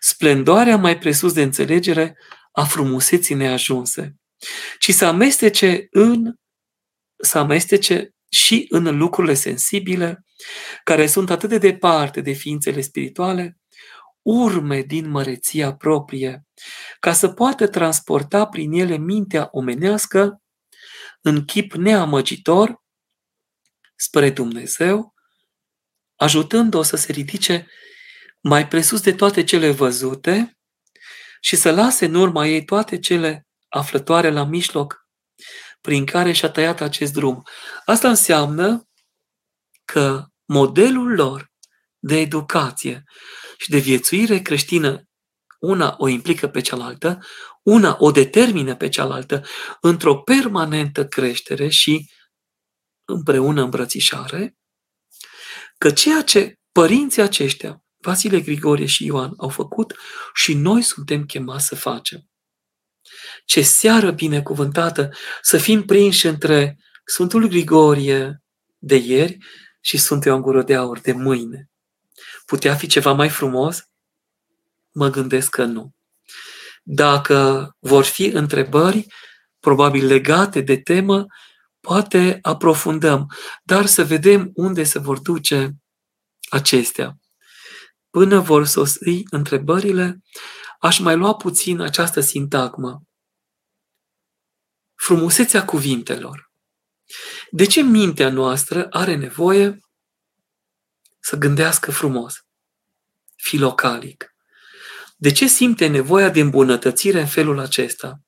splendoarea 0.00 0.76
mai 0.76 0.98
presus 0.98 1.32
de 1.32 1.42
înțelegere 1.42 2.18
a 2.52 2.64
frumuseții 2.64 3.34
neajunse, 3.34 4.16
ci 4.78 4.90
să 4.92 5.04
amestece 5.04 5.86
în 5.90 6.34
să 7.22 7.38
amestece 7.38 8.14
și 8.28 8.66
în 8.68 8.96
lucrurile 8.98 9.34
sensibile, 9.34 10.24
care 10.84 11.06
sunt 11.06 11.30
atât 11.30 11.48
de 11.48 11.58
departe 11.58 12.20
de 12.20 12.32
ființele 12.32 12.80
spirituale, 12.80 13.58
urme 14.22 14.82
din 14.82 15.10
măreția 15.10 15.74
proprie, 15.74 16.46
ca 17.00 17.12
să 17.12 17.28
poată 17.28 17.68
transporta 17.68 18.46
prin 18.46 18.72
ele 18.72 18.96
mintea 18.96 19.48
omenească 19.50 20.42
în 21.20 21.44
chip 21.44 21.72
neamăgitor 21.72 22.82
spre 23.96 24.30
Dumnezeu, 24.30 25.14
ajutând-o 26.20 26.82
să 26.82 26.96
se 26.96 27.12
ridice 27.12 27.66
mai 28.40 28.68
presus 28.68 29.00
de 29.00 29.12
toate 29.12 29.44
cele 29.44 29.70
văzute 29.70 30.58
și 31.40 31.56
să 31.56 31.72
lase 31.72 32.04
în 32.04 32.14
urma 32.14 32.46
ei 32.46 32.64
toate 32.64 32.98
cele 32.98 33.46
aflătoare 33.68 34.30
la 34.30 34.44
mijloc 34.44 35.06
prin 35.80 36.04
care 36.06 36.32
și-a 36.32 36.50
tăiat 36.50 36.80
acest 36.80 37.12
drum. 37.12 37.42
Asta 37.84 38.08
înseamnă 38.08 38.88
că 39.84 40.24
modelul 40.44 41.14
lor 41.14 41.50
de 41.98 42.18
educație 42.18 43.02
și 43.58 43.70
de 43.70 43.78
viețuire 43.78 44.38
creștină, 44.38 45.02
una 45.58 45.94
o 45.98 46.08
implică 46.08 46.48
pe 46.48 46.60
cealaltă, 46.60 47.18
una 47.62 47.96
o 47.98 48.10
determină 48.10 48.76
pe 48.76 48.88
cealaltă 48.88 49.44
într-o 49.80 50.16
permanentă 50.16 51.06
creștere 51.06 51.68
și 51.68 52.10
împreună 53.04 53.62
îmbrățișare, 53.62 54.54
că 55.80 55.90
ceea 55.90 56.22
ce 56.22 56.58
părinții 56.72 57.22
aceștia, 57.22 57.82
Vasile 57.96 58.40
Grigorie 58.40 58.86
și 58.86 59.04
Ioan, 59.04 59.32
au 59.36 59.48
făcut 59.48 59.96
și 60.34 60.54
noi 60.54 60.82
suntem 60.82 61.24
chemați 61.24 61.66
să 61.66 61.74
facem. 61.74 62.30
Ce 63.44 63.62
seară 63.62 64.10
binecuvântată 64.10 65.10
să 65.42 65.58
fim 65.58 65.84
prinși 65.84 66.26
între 66.26 66.78
Sfântul 67.04 67.46
Grigorie 67.46 68.42
de 68.78 68.96
ieri 68.96 69.38
și 69.80 69.98
Sfântul 69.98 70.30
Ioan 70.30 70.42
Gură 70.42 70.62
de 70.62 70.74
Aur 70.74 71.00
de 71.00 71.12
mâine. 71.12 71.70
Putea 72.46 72.74
fi 72.74 72.86
ceva 72.86 73.12
mai 73.12 73.28
frumos? 73.28 73.84
Mă 74.90 75.10
gândesc 75.10 75.50
că 75.50 75.64
nu. 75.64 75.90
Dacă 76.82 77.70
vor 77.78 78.04
fi 78.04 78.24
întrebări, 78.24 79.06
probabil 79.60 80.06
legate 80.06 80.60
de 80.60 80.80
temă, 80.80 81.26
poate 81.80 82.38
aprofundăm, 82.42 83.26
dar 83.62 83.86
să 83.86 84.04
vedem 84.04 84.50
unde 84.54 84.84
se 84.84 84.98
vor 84.98 85.18
duce 85.18 85.70
acestea. 86.50 87.18
Până 88.10 88.40
vor 88.40 88.66
sosi 88.66 89.22
întrebările, 89.30 90.22
aș 90.80 90.98
mai 90.98 91.16
lua 91.16 91.34
puțin 91.34 91.80
această 91.80 92.20
sintagmă. 92.20 93.02
Frumusețea 94.94 95.64
cuvintelor. 95.64 96.50
De 97.50 97.66
ce 97.66 97.82
mintea 97.82 98.30
noastră 98.30 98.86
are 98.90 99.16
nevoie 99.16 99.78
să 101.20 101.36
gândească 101.36 101.90
frumos, 101.90 102.34
filocalic? 103.36 104.34
De 105.16 105.32
ce 105.32 105.46
simte 105.46 105.86
nevoia 105.86 106.30
de 106.30 106.40
îmbunătățire 106.40 107.20
în 107.20 107.26
felul 107.26 107.58
acesta? 107.58 108.20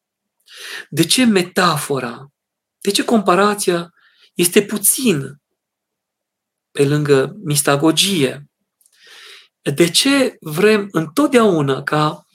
De 0.89 1.05
ce 1.05 1.25
metafora? 1.25 2.33
De 2.83 2.91
ce 2.91 3.05
comparația 3.05 3.95
este 4.35 4.63
puțin 4.63 5.43
pe 6.71 6.85
lângă 6.85 7.37
mistagogie? 7.45 8.47
De 9.75 9.91
ce 9.91 10.37
vrem 10.41 10.89
întotdeauna 10.91 11.83
ca 11.83 12.27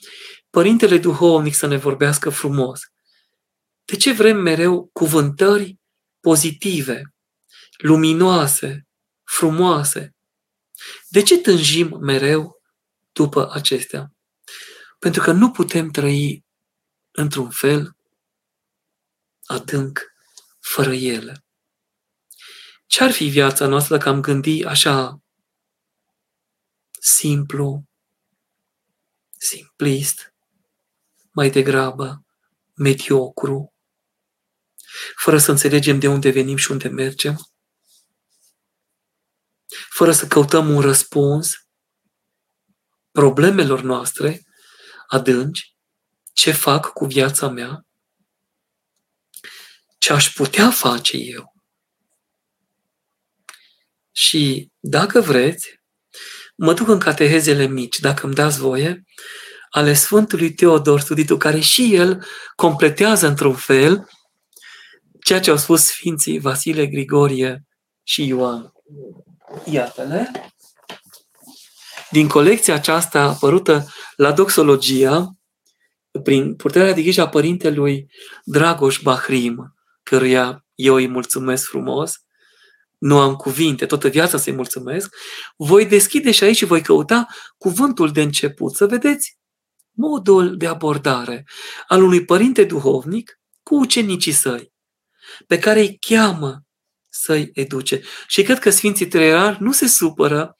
Părintele 0.50 0.98
Duhovnic 0.98 1.54
să 1.54 1.66
ne 1.66 1.76
vorbească 1.76 2.30
frumos? 2.30 2.80
De 3.84 3.96
ce 3.96 4.12
vrem 4.12 4.36
mereu 4.36 4.90
cuvântări 4.92 5.78
pozitive, 6.20 7.02
luminoase, 7.78 8.88
frumoase? 9.24 10.16
De 11.08 11.22
ce 11.22 11.38
tânjim 11.38 11.98
mereu 12.00 12.60
după 13.12 13.52
acestea? 13.52 14.12
Pentru 14.98 15.22
că 15.22 15.32
nu 15.32 15.50
putem 15.50 15.90
trăi 15.90 16.44
într-un 17.10 17.50
fel 17.50 17.96
adânc 19.44 20.07
fără 20.74 20.92
ele. 20.92 21.44
Ce-ar 22.86 23.10
fi 23.10 23.28
viața 23.28 23.66
noastră 23.66 23.96
dacă 23.96 24.08
am 24.08 24.20
gândi 24.20 24.64
așa 24.64 25.22
simplu, 27.00 27.84
simplist, 29.38 30.34
mai 31.30 31.50
degrabă 31.50 32.24
mediocru, 32.74 33.74
fără 35.16 35.38
să 35.38 35.50
înțelegem 35.50 35.98
de 35.98 36.08
unde 36.08 36.30
venim 36.30 36.56
și 36.56 36.70
unde 36.70 36.88
mergem, 36.88 37.36
fără 39.90 40.12
să 40.12 40.26
căutăm 40.26 40.74
un 40.74 40.80
răspuns 40.80 41.52
problemelor 43.10 43.80
noastre 43.80 44.42
adânci, 45.06 45.76
ce 46.32 46.52
fac 46.52 46.92
cu 46.92 47.04
viața 47.04 47.48
mea, 47.48 47.87
ce 49.98 50.12
aș 50.12 50.32
putea 50.32 50.70
face 50.70 51.16
eu. 51.16 51.54
Și 54.12 54.70
dacă 54.78 55.20
vreți, 55.20 55.80
mă 56.56 56.74
duc 56.74 56.88
în 56.88 56.98
catehezele 56.98 57.66
mici, 57.66 57.98
dacă 57.98 58.26
îmi 58.26 58.34
dați 58.34 58.58
voie, 58.58 59.04
ale 59.70 59.94
Sfântului 59.94 60.54
Teodor 60.54 61.00
Studitu, 61.00 61.36
care 61.36 61.60
și 61.60 61.94
el 61.94 62.24
completează 62.54 63.26
într-un 63.26 63.54
fel 63.54 64.08
ceea 65.20 65.40
ce 65.40 65.50
au 65.50 65.56
spus 65.56 65.84
Sfinții 65.84 66.38
Vasile, 66.38 66.86
Grigorie 66.86 67.64
și 68.02 68.26
Ioan. 68.26 68.72
Iată-le. 69.64 70.30
Din 72.10 72.28
colecția 72.28 72.74
aceasta 72.74 73.22
apărută 73.22 73.86
la 74.16 74.32
Doxologia, 74.32 75.36
prin 76.22 76.54
puterea 76.54 76.92
de 76.92 77.02
grijă 77.02 77.20
a 77.20 77.28
părintelui 77.28 78.10
Dragoș 78.44 79.00
Bahrim, 79.02 79.77
căruia 80.08 80.64
eu 80.74 80.94
îi 80.94 81.08
mulțumesc 81.08 81.68
frumos, 81.68 82.14
nu 82.98 83.18
am 83.18 83.34
cuvinte, 83.34 83.86
toată 83.86 84.08
viața 84.08 84.38
să-i 84.38 84.52
mulțumesc, 84.52 85.14
voi 85.56 85.86
deschide 85.86 86.30
și 86.30 86.44
aici 86.44 86.56
și 86.56 86.64
voi 86.64 86.82
căuta 86.82 87.26
cuvântul 87.58 88.12
de 88.12 88.22
început, 88.22 88.74
să 88.74 88.86
vedeți 88.86 89.38
modul 89.90 90.56
de 90.56 90.66
abordare 90.66 91.44
al 91.86 92.02
unui 92.02 92.24
părinte 92.24 92.64
duhovnic 92.64 93.40
cu 93.62 93.74
ucenicii 93.74 94.32
săi, 94.32 94.72
pe 95.46 95.58
care 95.58 95.80
îi 95.80 95.98
cheamă 96.00 96.62
să-i 97.08 97.50
educe. 97.52 98.02
Și 98.26 98.42
cred 98.42 98.58
că 98.58 98.70
Sfinții 98.70 99.08
Trăierari 99.08 99.62
nu 99.62 99.72
se 99.72 99.86
supără 99.86 100.56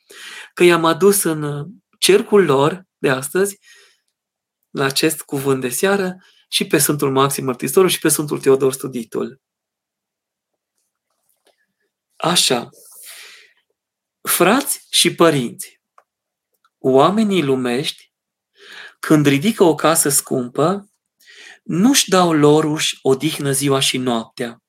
că 0.54 0.64
i-am 0.64 0.84
adus 0.84 1.22
în 1.22 1.66
cercul 1.98 2.44
lor 2.44 2.82
de 2.98 3.08
astăzi, 3.08 3.58
la 4.70 4.84
acest 4.84 5.22
cuvânt 5.22 5.60
de 5.60 5.68
seară, 5.68 6.16
și 6.48 6.66
pe 6.66 6.78
Sfântul 6.78 7.12
Maxim 7.12 7.44
Mărtistorul 7.44 7.88
și 7.88 7.98
pe 7.98 8.08
Sfântul 8.08 8.40
Teodor 8.40 8.72
Studitul. 8.72 9.40
Așa, 12.16 12.68
frați 14.22 14.86
și 14.90 15.14
părinți, 15.14 15.80
oamenii 16.78 17.42
lumești 17.42 18.12
când 19.00 19.26
ridică 19.26 19.64
o 19.64 19.74
casă 19.74 20.08
scumpă, 20.08 20.90
nu-și 21.62 22.08
dau 22.08 22.32
loruși 22.32 22.98
odihnă 23.02 23.52
ziua 23.52 23.80
și 23.80 23.98
noaptea, 23.98 24.62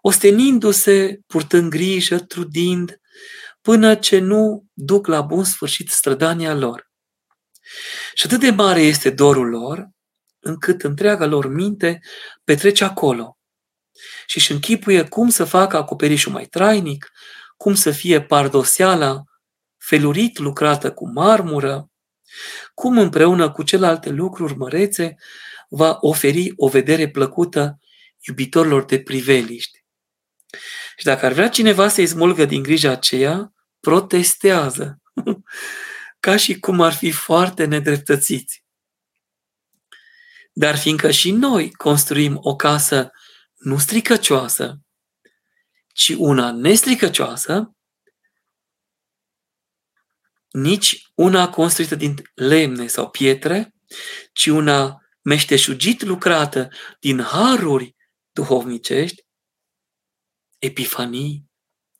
ostenindu-se, 0.00 1.20
purtând 1.26 1.70
grijă, 1.70 2.18
trudind, 2.18 3.00
până 3.60 3.94
ce 3.94 4.18
nu 4.18 4.64
duc 4.72 5.06
la 5.06 5.20
bun 5.20 5.44
sfârșit 5.44 5.88
strădania 5.88 6.54
lor. 6.54 6.90
Și 8.14 8.26
atât 8.26 8.40
de 8.40 8.50
mare 8.50 8.80
este 8.80 9.10
dorul 9.10 9.48
lor, 9.48 9.88
încât 10.40 10.82
întreaga 10.82 11.26
lor 11.26 11.48
minte 11.48 12.00
petrece 12.44 12.84
acolo 12.84 13.38
și 14.26 14.36
își 14.36 14.52
închipuie 14.52 15.02
cum 15.04 15.28
să 15.28 15.44
facă 15.44 15.76
acoperișul 15.76 16.32
mai 16.32 16.44
trainic, 16.44 17.10
cum 17.56 17.74
să 17.74 17.90
fie 17.90 18.22
pardoseala 18.22 19.22
felurit 19.78 20.38
lucrată 20.38 20.92
cu 20.92 21.10
marmură, 21.12 21.90
cum 22.74 22.98
împreună 22.98 23.50
cu 23.50 23.62
celelalte 23.62 24.10
lucruri 24.10 24.56
mărețe 24.56 25.14
va 25.68 25.96
oferi 26.00 26.52
o 26.56 26.68
vedere 26.68 27.08
plăcută 27.08 27.78
iubitorilor 28.20 28.84
de 28.84 29.00
priveliști. 29.00 29.78
Și 30.96 31.04
dacă 31.04 31.26
ar 31.26 31.32
vrea 31.32 31.48
cineva 31.48 31.88
să-i 31.88 32.06
smulgă 32.06 32.44
din 32.44 32.62
grija 32.62 32.90
aceea, 32.90 33.52
protestează, 33.80 35.00
ca 36.20 36.36
și 36.36 36.58
cum 36.58 36.80
ar 36.80 36.92
fi 36.92 37.10
foarte 37.10 37.64
nedreptățiți. 37.64 38.64
Dar 40.52 40.78
fiindcă 40.78 41.10
și 41.10 41.30
noi 41.30 41.72
construim 41.72 42.38
o 42.42 42.56
casă 42.56 43.10
nu 43.54 43.78
stricăcioasă, 43.78 44.80
ci 45.92 46.08
una 46.18 46.52
nestricăcioasă, 46.52 47.74
nici 50.50 51.10
una 51.14 51.50
construită 51.50 51.94
din 51.94 52.22
lemne 52.34 52.86
sau 52.86 53.10
pietre, 53.10 53.74
ci 54.32 54.46
una 54.46 55.00
meșteșugit 55.22 56.02
lucrată 56.02 56.68
din 57.00 57.20
haruri 57.20 57.96
duhovnicești, 58.32 59.24
epifanii, 60.58 61.44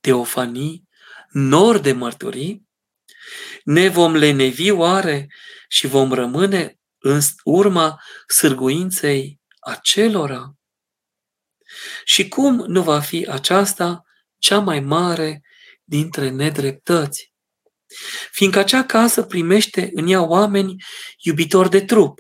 teofanii, 0.01 0.89
nor 1.29 1.79
de 1.79 1.93
mărturii, 1.93 2.69
ne 3.65 3.89
vom 3.89 4.15
lenevi 4.15 4.71
oare 4.71 5.33
și 5.69 5.87
vom 5.87 6.13
rămâne 6.13 6.80
în 7.01 7.21
urma 7.45 8.03
sârguinței 8.27 9.41
acelora? 9.61 10.55
Și 12.05 12.29
cum 12.29 12.65
nu 12.67 12.83
va 12.83 13.01
fi 13.01 13.27
aceasta 13.31 14.03
cea 14.39 14.59
mai 14.59 14.81
mare 14.81 15.41
dintre 15.85 16.31
nedreptăți? 16.31 17.33
Fiindcă 18.33 18.59
acea 18.59 18.85
casă 18.85 19.23
primește 19.23 19.91
în 19.95 20.09
ea 20.09 20.23
oameni 20.23 20.75
iubitori 21.19 21.71
de 21.71 21.85
trup, 21.85 22.19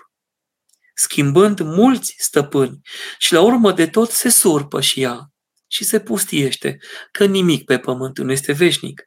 schimbând 0.94 1.60
mulți 1.60 2.14
stăpâni 2.18 2.80
și 3.18 3.32
la 3.32 3.40
urmă 3.40 3.72
de 3.72 3.86
tot 3.86 4.10
se 4.10 4.28
surpă 4.28 4.80
și 4.80 5.02
ea 5.02 5.30
și 5.70 5.84
se 5.84 6.00
pustiește, 6.00 6.78
că 7.10 7.24
nimic 7.24 7.64
pe 7.64 7.78
pământ 7.78 8.18
nu 8.18 8.32
este 8.32 8.52
veșnic. 8.52 9.02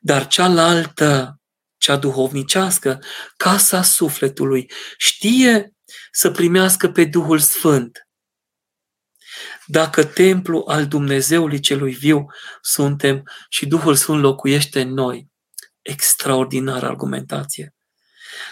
Dar 0.00 0.26
cealaltă, 0.26 1.39
cea 1.80 1.96
duhovnicească, 1.96 3.02
casa 3.36 3.82
sufletului, 3.82 4.70
știe 4.96 5.74
să 6.12 6.30
primească 6.30 6.90
pe 6.90 7.04
Duhul 7.04 7.38
Sfânt. 7.38 8.08
Dacă 9.66 10.04
templu 10.04 10.64
al 10.68 10.86
Dumnezeului 10.86 11.60
celui 11.60 11.92
viu 11.92 12.26
suntem 12.60 13.22
și 13.48 13.66
Duhul 13.66 13.94
Sfânt 13.94 14.20
locuiește 14.20 14.80
în 14.80 14.92
noi, 14.92 15.28
extraordinară 15.82 16.86
argumentație. 16.86 17.74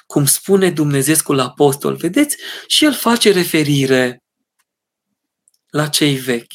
Cum 0.07 0.27
spune 0.27 0.71
Dumnezeescul 0.71 1.39
apostol, 1.39 1.95
vedeți, 1.95 2.37
și 2.67 2.85
el 2.85 2.95
face 2.95 3.33
referire 3.33 4.23
la 5.71 5.89
cei 5.89 6.15
vechi. 6.17 6.53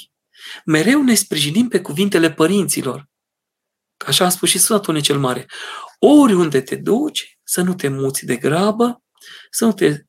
Mereu 0.65 1.01
ne 1.01 1.13
sprijinim 1.13 1.67
pe 1.67 1.82
cuvintele 1.82 2.32
părinților. 2.32 3.11
Așa 4.05 4.26
a 4.26 4.30
spus 4.30 4.49
și 4.49 4.59
Sfântul 4.59 5.01
cel 5.01 5.19
Mare. 5.19 5.45
Oriunde 6.06 6.62
te 6.62 6.76
duci, 6.76 7.39
să 7.43 7.62
nu 7.62 7.74
te 7.74 7.88
muți 7.88 8.26
de 8.26 8.36
grabă, 8.36 9.04
să 9.51 9.66
nu 9.66 9.74
te 9.74 10.04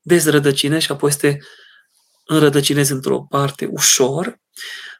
dezrădăcinești 0.00 0.84
și 0.84 0.92
apoi 0.92 1.12
să 1.12 1.18
te 1.18 1.36
înrădăcinezi 2.24 2.92
într-o 2.92 3.22
parte 3.22 3.66
ușor, 3.66 4.40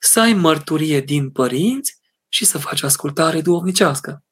să 0.01 0.20
ai 0.20 0.32
mărturie 0.32 1.01
din 1.01 1.30
părinți 1.30 1.99
și 2.28 2.45
să 2.45 2.59
faci 2.59 2.82
ascultare 2.82 3.40
duomnicească. 3.40 4.24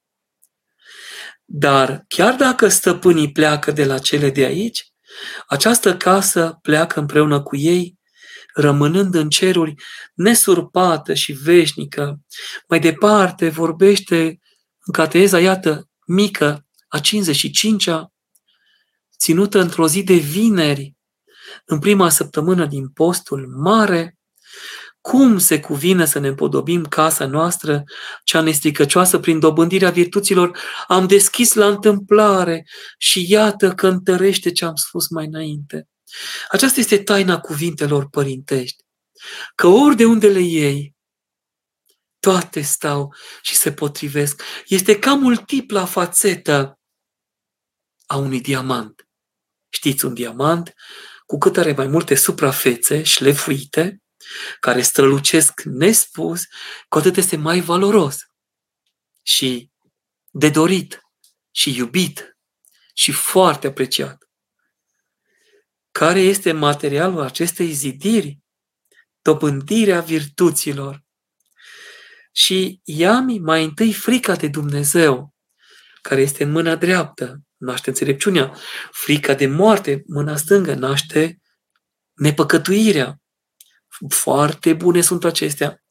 Dar 1.45 2.05
chiar 2.09 2.35
dacă 2.35 2.69
stăpânii 2.69 3.33
pleacă 3.33 3.71
de 3.71 3.85
la 3.85 3.99
cele 3.99 4.31
de 4.31 4.45
aici, 4.45 4.93
această 5.47 5.97
casă 5.97 6.59
pleacă 6.63 7.01
împreună 7.01 7.43
cu 7.43 7.57
ei, 7.57 7.99
rămânând 8.55 9.15
în 9.15 9.29
ceruri 9.29 9.75
nesurpată 10.15 11.15
și 11.15 11.33
veșnică. 11.33 12.21
Mai 12.69 12.81
departe 12.81 13.49
vorbește 13.49 14.17
în 14.79 14.93
cateza, 14.93 15.41
iată, 15.41 15.89
mică, 16.11 16.67
a 16.89 17.01
55-a, 17.01 18.13
ținută 19.19 19.61
într-o 19.61 19.89
zi 19.89 20.03
de 20.03 20.15
vineri, 20.15 20.95
în 21.65 21.79
prima 21.79 22.09
săptămână 22.09 22.67
din 22.67 22.89
postul 22.89 23.47
mare, 23.57 24.19
cum 25.01 25.39
se 25.39 25.61
cuvine 25.61 26.05
să 26.05 26.19
ne 26.19 26.29
împodobim 26.29 26.85
casa 26.85 27.27
noastră, 27.27 27.85
cea 28.25 28.41
nestricăcioasă, 28.41 29.19
prin 29.19 29.39
dobândirea 29.39 29.91
virtuților, 29.91 30.59
am 30.87 31.07
deschis 31.07 31.53
la 31.53 31.67
întâmplare 31.67 32.67
și 32.99 33.31
iată 33.31 33.75
că 33.75 33.87
întărește 33.87 34.53
ce 34.53 34.65
am 34.65 34.75
spus 34.75 35.09
mai 35.09 35.27
înainte. 35.27 35.89
Aceasta 36.49 36.81
este 36.81 37.03
taina 37.03 37.41
cuvintelor 37.41 38.09
părintești. 38.09 38.85
Că 39.55 39.67
ori 39.67 39.97
de 39.97 40.05
unde 40.05 40.29
le 40.29 40.41
iei, 40.41 40.95
toate 42.21 42.61
stau 42.61 43.14
și 43.43 43.55
se 43.55 43.73
potrivesc. 43.73 44.43
Este 44.66 44.99
ca 44.99 45.14
multipla 45.14 45.85
fațetă 45.85 46.81
a 48.07 48.16
unui 48.16 48.41
diamant. 48.41 49.09
Știți, 49.68 50.05
un 50.05 50.14
diamant, 50.14 50.75
cu 51.27 51.39
cât 51.39 51.57
are 51.57 51.73
mai 51.73 51.87
multe 51.87 52.14
suprafețe 52.14 53.03
șlefuite, 53.03 54.03
care 54.61 54.83
strălucesc 54.83 55.62
nespus, 55.62 56.43
cu 56.89 56.99
atât 56.99 57.16
este 57.16 57.37
mai 57.37 57.61
valoros 57.61 58.18
și 59.23 59.71
de 60.31 60.51
dorit 60.51 61.01
și 61.51 61.77
iubit 61.77 62.37
și 62.95 63.12
foarte 63.12 63.66
apreciat. 63.66 64.29
Care 65.91 66.21
este 66.21 66.53
materialul 66.53 67.21
acestei 67.21 67.73
zidiri? 67.73 68.39
Dobândirea 69.23 70.01
virtuților. 70.01 71.05
Și 72.33 72.81
ia-mi 72.85 73.39
mai 73.39 73.64
întâi 73.64 73.93
frica 73.93 74.37
de 74.37 74.49
Dumnezeu, 74.49 75.35
care 76.03 76.20
este 76.20 76.43
în 76.43 76.51
mâna 76.51 76.76
dreaptă, 76.76 77.41
naște 77.57 77.89
înțelepciunea. 77.89 78.57
Frica 78.91 79.35
de 79.35 79.47
moarte, 79.47 80.03
mâna 80.07 80.37
stângă, 80.37 80.74
naște 80.74 81.41
nepăcătuirea. 82.12 83.20
Foarte 84.09 84.74
bune 84.74 85.01
sunt 85.01 85.24
acestea. 85.24 85.83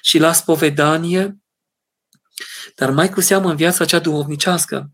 Și 0.00 0.18
la 0.18 0.32
spovedanie, 0.32 1.36
dar 2.74 2.90
mai 2.90 3.08
cu 3.08 3.20
seamă 3.20 3.50
în 3.50 3.56
viața 3.56 3.84
cea 3.84 3.98
duhovnicească. 3.98 4.90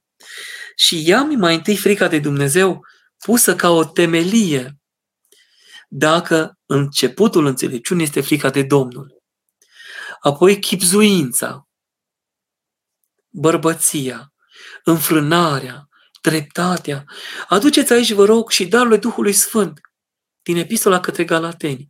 Și 0.76 1.08
ia-mi 1.08 1.36
mai 1.36 1.54
întâi 1.54 1.76
frica 1.76 2.08
de 2.08 2.18
Dumnezeu 2.18 2.80
pusă 3.18 3.56
ca 3.56 3.70
o 3.70 3.84
temelie, 3.84 4.76
dacă 5.88 6.58
începutul 6.66 7.46
înțelepciunii 7.46 8.04
este 8.04 8.20
frica 8.20 8.50
de 8.50 8.62
Domnul. 8.62 9.11
Apoi 10.22 10.58
chipzuința, 10.58 11.68
bărbăția, 13.28 14.32
înfrânarea, 14.84 15.88
dreptatea. 16.20 17.04
Aduceți 17.48 17.92
aici, 17.92 18.12
vă 18.12 18.24
rog, 18.24 18.50
și 18.50 18.66
darurile 18.66 18.96
Duhului 18.96 19.32
Sfânt 19.32 19.80
din 20.42 20.56
Epistola 20.56 21.00
către 21.00 21.24
Galateni, 21.24 21.88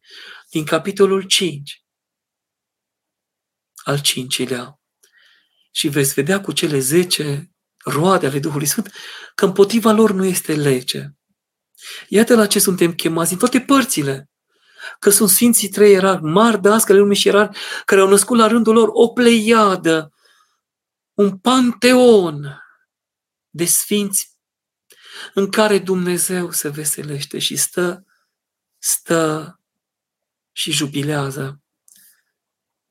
din 0.51 0.65
capitolul 0.65 1.23
5, 1.23 1.85
al 3.85 4.01
cincilea. 4.01 4.81
Și 5.71 5.89
veți 5.89 6.15
vedea 6.15 6.41
cu 6.41 6.53
cele 6.53 6.79
zece 6.79 7.51
roade 7.85 8.27
ale 8.27 8.39
Duhului 8.39 8.67
Sfânt 8.67 8.93
că 9.35 9.45
împotriva 9.45 9.91
lor 9.91 10.13
nu 10.13 10.25
este 10.25 10.55
lege. 10.55 11.07
Iată 12.09 12.35
la 12.35 12.47
ce 12.47 12.59
suntem 12.59 12.95
chemați 12.95 13.29
din 13.29 13.39
toate 13.39 13.61
părțile. 13.61 14.31
Că 14.99 15.11
sunt 15.11 15.29
Sfinții 15.29 15.69
Trei 15.69 15.95
Erari, 15.95 16.23
mari 16.23 16.61
dascăle 16.61 16.99
lumii 16.99 17.17
și 17.17 17.29
erari, 17.29 17.59
care 17.85 18.01
au 18.01 18.09
născut 18.09 18.39
la 18.39 18.47
rândul 18.47 18.75
lor 18.75 18.89
o 18.93 19.09
pleiadă, 19.09 20.13
un 21.15 21.39
panteon 21.39 22.63
de 23.51 23.65
sfinți 23.65 24.37
în 25.35 25.51
care 25.51 25.79
Dumnezeu 25.79 26.51
se 26.51 26.69
veselește 26.69 27.39
și 27.39 27.57
stă, 27.57 28.07
stă 28.79 29.61
și 30.53 30.73
jubilează. 30.73 31.61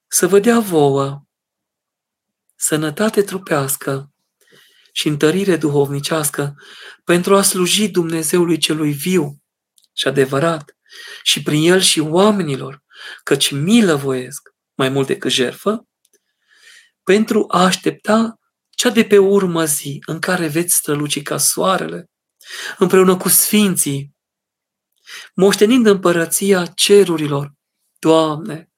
Să 0.08 0.28
vă 0.28 0.40
dea 0.40 0.60
vouă 0.60 1.22
sănătate 2.56 3.22
trupească 3.22 4.12
și 4.92 5.08
întărire 5.08 5.58
duhovnicească 5.58 6.56
pentru 7.04 7.36
a 7.36 7.42
sluji 7.42 7.90
Dumnezeului 7.90 8.58
celui 8.58 8.92
viu 8.92 9.42
și 9.94 10.08
adevărat 10.08 10.76
și 11.24 11.42
prin 11.42 11.72
el 11.72 11.80
și 11.80 12.00
oamenilor, 12.00 12.84
căci 13.24 13.52
milă 13.52 13.96
voiesc 13.96 14.50
mai 14.74 14.90
mult 14.90 15.08
decât 15.08 15.32
jerfă, 15.32 15.88
pentru 17.04 17.46
a 17.48 17.64
aștepta 17.64 18.40
cea 18.70 18.90
de 18.90 19.04
pe 19.04 19.18
urmă 19.18 19.66
zi 19.66 20.00
în 20.06 20.20
care 20.20 20.48
veți 20.48 20.76
străluci 20.76 21.22
ca 21.22 21.38
soarele, 21.38 22.10
împreună 22.78 23.18
cu 23.18 23.30
sfinții, 23.30 24.16
moștenind 25.36 25.86
împărăția 25.86 26.66
cerurilor. 26.66 27.54
Doamne, 28.00 28.72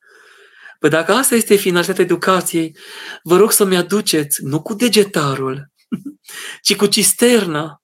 Păi 0.84 0.92
dacă 0.92 1.14
asta 1.14 1.36
este 1.36 1.56
finalitatea 1.56 2.04
educației, 2.04 2.78
vă 3.24 3.38
rog 3.38 3.52
să-mi 3.52 3.78
aduceți, 3.78 4.44
nu 4.44 4.62
cu 4.62 4.74
degetarul, 4.74 5.72
ci 6.66 6.76
cu 6.76 6.86
cisterna, 6.86 7.82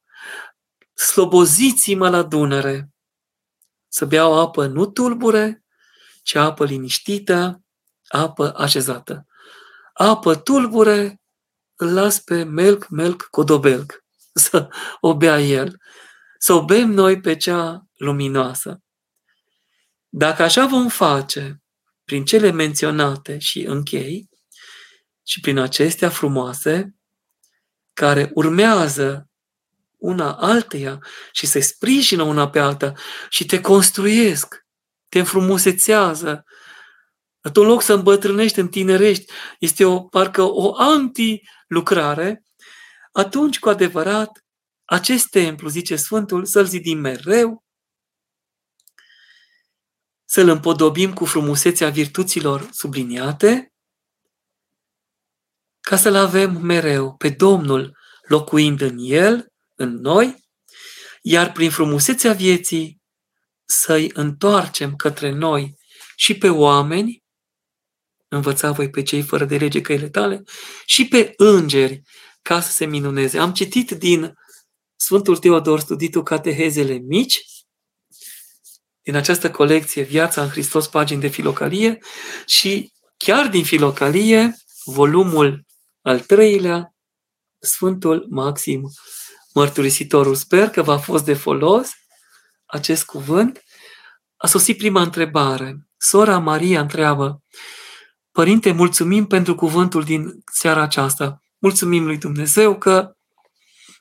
sloboziți-mă 0.93 2.09
la 2.09 2.23
Dunăre, 2.23 2.89
să 3.89 4.05
beau 4.05 4.39
apă 4.39 4.65
nu 4.65 4.85
tulbure, 4.85 5.63
ci 6.23 6.35
apă 6.35 6.65
liniștită, 6.65 7.63
apă 8.07 8.53
așezată. 8.57 9.25
Apă 9.93 10.35
tulbure, 10.35 11.21
îl 11.75 11.93
las 11.93 12.19
pe 12.19 12.43
melc, 12.43 12.87
melc, 12.87 13.27
codobelc, 13.31 14.03
să 14.33 14.69
o 14.99 15.15
bea 15.15 15.39
el. 15.39 15.77
Să 16.37 16.53
o 16.53 16.65
bem 16.65 16.91
noi 16.91 17.19
pe 17.19 17.35
cea 17.35 17.87
luminoasă. 17.95 18.81
Dacă 20.09 20.43
așa 20.43 20.65
vom 20.65 20.87
face, 20.87 21.61
prin 22.03 22.25
cele 22.25 22.51
menționate 22.51 23.37
și 23.37 23.61
închei, 23.61 24.29
și 25.23 25.39
prin 25.39 25.57
acestea 25.57 26.09
frumoase, 26.09 26.95
care 27.93 28.31
urmează 28.33 29.28
una 29.99 30.33
alteia 30.33 30.99
și 31.31 31.45
se 31.45 31.59
sprijină 31.59 32.23
una 32.23 32.49
pe 32.49 32.59
alta 32.59 32.93
și 33.29 33.45
te 33.45 33.61
construiesc, 33.61 34.65
te 35.09 35.19
înfrumusețează. 35.19 36.43
În 37.41 37.63
loc 37.63 37.81
să 37.81 37.93
îmbătrânești, 37.93 38.59
întinerești, 38.59 39.31
este 39.59 39.85
o, 39.85 40.01
parcă 40.01 40.41
o 40.41 40.73
anti-lucrare, 40.77 42.43
atunci, 43.11 43.59
cu 43.59 43.69
adevărat, 43.69 44.45
acest 44.85 45.27
templu, 45.27 45.69
zice 45.69 45.95
Sfântul, 45.95 46.45
să-l 46.45 46.65
zidim 46.65 46.97
mereu, 46.97 47.63
să-l 50.25 50.47
împodobim 50.47 51.13
cu 51.13 51.25
frumusețea 51.25 51.89
virtuților 51.89 52.67
subliniate, 52.71 53.73
ca 55.79 55.95
să-l 55.95 56.15
avem 56.15 56.51
mereu 56.61 57.15
pe 57.15 57.29
Domnul 57.29 57.97
locuind 58.21 58.81
în 58.81 58.97
el, 58.99 59.48
în 59.79 59.99
noi, 59.99 60.45
iar 61.21 61.51
prin 61.51 61.71
frumusețea 61.71 62.33
vieții 62.33 63.01
să-i 63.65 64.11
întoarcem 64.13 64.95
către 64.95 65.31
noi 65.31 65.77
și 66.15 66.37
pe 66.37 66.49
oameni, 66.49 67.23
învăța 68.27 68.71
voi 68.71 68.89
pe 68.89 69.03
cei 69.03 69.21
fără 69.21 69.45
de 69.45 69.57
lege 69.57 69.81
căile 69.81 70.09
tale, 70.09 70.43
și 70.85 71.07
pe 71.07 71.33
îngeri, 71.37 72.01
ca 72.41 72.61
să 72.61 72.71
se 72.71 72.85
minuneze. 72.85 73.39
Am 73.39 73.53
citit 73.53 73.91
din 73.91 74.33
Sfântul 74.95 75.37
Teodor 75.37 75.79
studitul 75.79 76.23
Catehezele 76.23 76.93
mici, 76.93 77.43
din 79.01 79.15
această 79.15 79.51
colecție 79.51 80.03
Viața 80.03 80.41
în 80.43 80.49
Hristos, 80.49 80.87
pagini 80.87 81.21
de 81.21 81.27
filocalie 81.27 81.99
și 82.45 82.93
chiar 83.17 83.47
din 83.47 83.63
filocalie, 83.63 84.55
volumul 84.83 85.65
al 86.01 86.19
treilea, 86.19 86.93
Sfântul 87.59 88.25
Maxim 88.29 88.89
Mărturisitorul. 89.59 90.35
Sper 90.35 90.69
că 90.69 90.81
v-a 90.81 90.97
fost 90.97 91.25
de 91.25 91.33
folos 91.33 91.89
acest 92.65 93.05
cuvânt. 93.05 93.63
A 94.37 94.47
sosit 94.47 94.77
prima 94.77 95.01
întrebare. 95.01 95.87
Sora 95.97 96.37
Maria 96.37 96.81
întreabă, 96.81 97.43
Părinte, 98.31 98.71
mulțumim 98.71 99.27
pentru 99.27 99.55
cuvântul 99.55 100.03
din 100.03 100.43
seara 100.51 100.81
aceasta. 100.81 101.41
Mulțumim 101.57 102.05
lui 102.05 102.17
Dumnezeu 102.17 102.77
că 102.77 103.11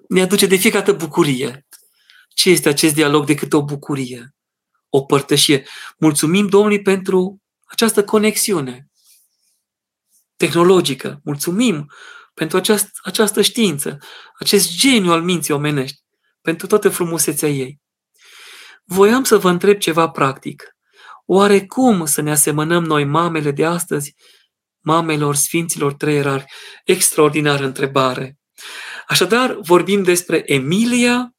ne 0.08 0.22
aduce 0.22 0.46
de 0.46 0.56
fiecare 0.56 0.84
dată 0.84 0.96
bucurie. 0.96 1.66
Ce 2.28 2.50
este 2.50 2.68
acest 2.68 2.94
dialog 2.94 3.26
decât 3.26 3.52
o 3.52 3.64
bucurie? 3.64 4.32
o 4.90 5.02
părtășie. 5.02 5.66
Mulțumim 5.98 6.46
Domnului 6.46 6.82
pentru 6.82 7.42
această 7.64 8.04
conexiune 8.04 8.90
tehnologică. 10.36 11.20
Mulțumim 11.24 11.92
pentru 12.38 12.56
această, 12.56 12.90
această 13.02 13.42
știință, 13.42 13.98
acest 14.38 14.76
geniu 14.76 15.10
al 15.12 15.22
minții 15.22 15.54
omenești, 15.54 16.00
pentru 16.40 16.66
toată 16.66 16.88
frumusețea 16.88 17.48
ei. 17.48 17.80
Voiam 18.84 19.24
să 19.24 19.36
vă 19.36 19.50
întreb 19.50 19.78
ceva 19.78 20.08
practic. 20.08 20.76
Oare 21.26 21.66
cum 21.66 22.06
să 22.06 22.20
ne 22.20 22.30
asemănăm 22.30 22.84
noi 22.84 23.04
mamele 23.04 23.50
de 23.50 23.64
astăzi, 23.64 24.14
mamelor 24.78 25.34
Sfinților 25.34 25.94
Treierari? 25.94 26.44
Extraordinară 26.84 27.64
întrebare. 27.64 28.38
Așadar, 29.06 29.56
vorbim 29.60 30.02
despre 30.02 30.52
Emilia, 30.52 31.34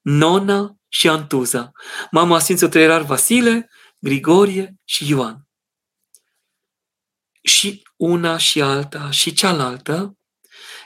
Nona 0.00 0.76
și 0.88 1.08
Antuza, 1.08 1.70
mama 2.10 2.38
Sfinților 2.38 2.70
Treierar 2.70 3.02
Vasile, 3.02 3.70
Grigorie 3.98 4.74
și 4.84 5.08
Ioan. 5.08 5.48
Și 7.42 7.82
una 8.02 8.36
și 8.36 8.62
alta 8.62 9.10
și 9.10 9.32
cealaltă 9.32 10.16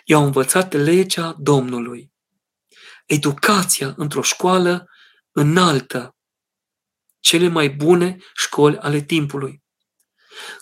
i-au 0.05 0.25
învățat 0.25 0.73
legea 0.73 1.37
Domnului. 1.39 2.13
Educația 3.07 3.95
într-o 3.97 4.23
școală 4.23 4.89
înaltă, 5.31 6.17
cele 7.21 7.49
mai 7.49 7.69
bune 7.69 8.17
școli 8.35 8.79
ale 8.79 9.01
timpului. 9.01 9.63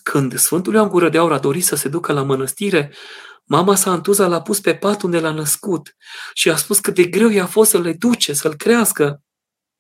Când 0.03 0.39
Sfântul 0.39 0.75
Ioan 0.75 0.89
Gură 0.89 1.09
de 1.09 1.19
Aur 1.19 1.33
a 1.33 1.39
dorit 1.39 1.65
să 1.65 1.77
se 1.77 1.89
ducă 1.89 2.13
la 2.13 2.23
mănăstire, 2.23 2.95
Mama 3.45 3.75
sa 3.75 3.91
Antuza 3.91 4.27
l-a 4.27 4.43
pus 4.43 4.61
pe 4.61 4.75
pat 4.75 5.03
unde 5.03 5.21
l-a 5.21 5.31
născut 5.31 5.97
și 6.35 6.51
a 6.51 6.57
spus 6.57 6.79
că 6.79 6.91
de 6.91 7.05
greu 7.05 7.29
i-a 7.29 7.47
fost 7.47 7.71
să 7.71 7.79
le 7.79 7.93
duce, 7.93 8.33
să-l 8.33 8.55
crească, 8.55 9.23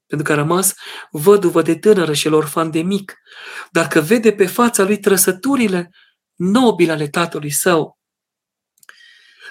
pentru 0.06 0.26
că 0.26 0.32
a 0.32 0.42
rămas 0.42 0.74
văduvă 1.10 1.62
de 1.62 1.78
tânără 1.78 2.12
și 2.12 2.26
orfan 2.26 2.70
de 2.70 2.82
mic, 2.82 3.14
dar 3.70 3.86
că 3.88 4.00
vede 4.00 4.32
pe 4.32 4.46
fața 4.46 4.82
lui 4.82 4.98
trăsăturile 4.98 5.90
nobile 6.34 6.92
ale 6.92 7.08
tatălui 7.08 7.50
său. 7.50 7.98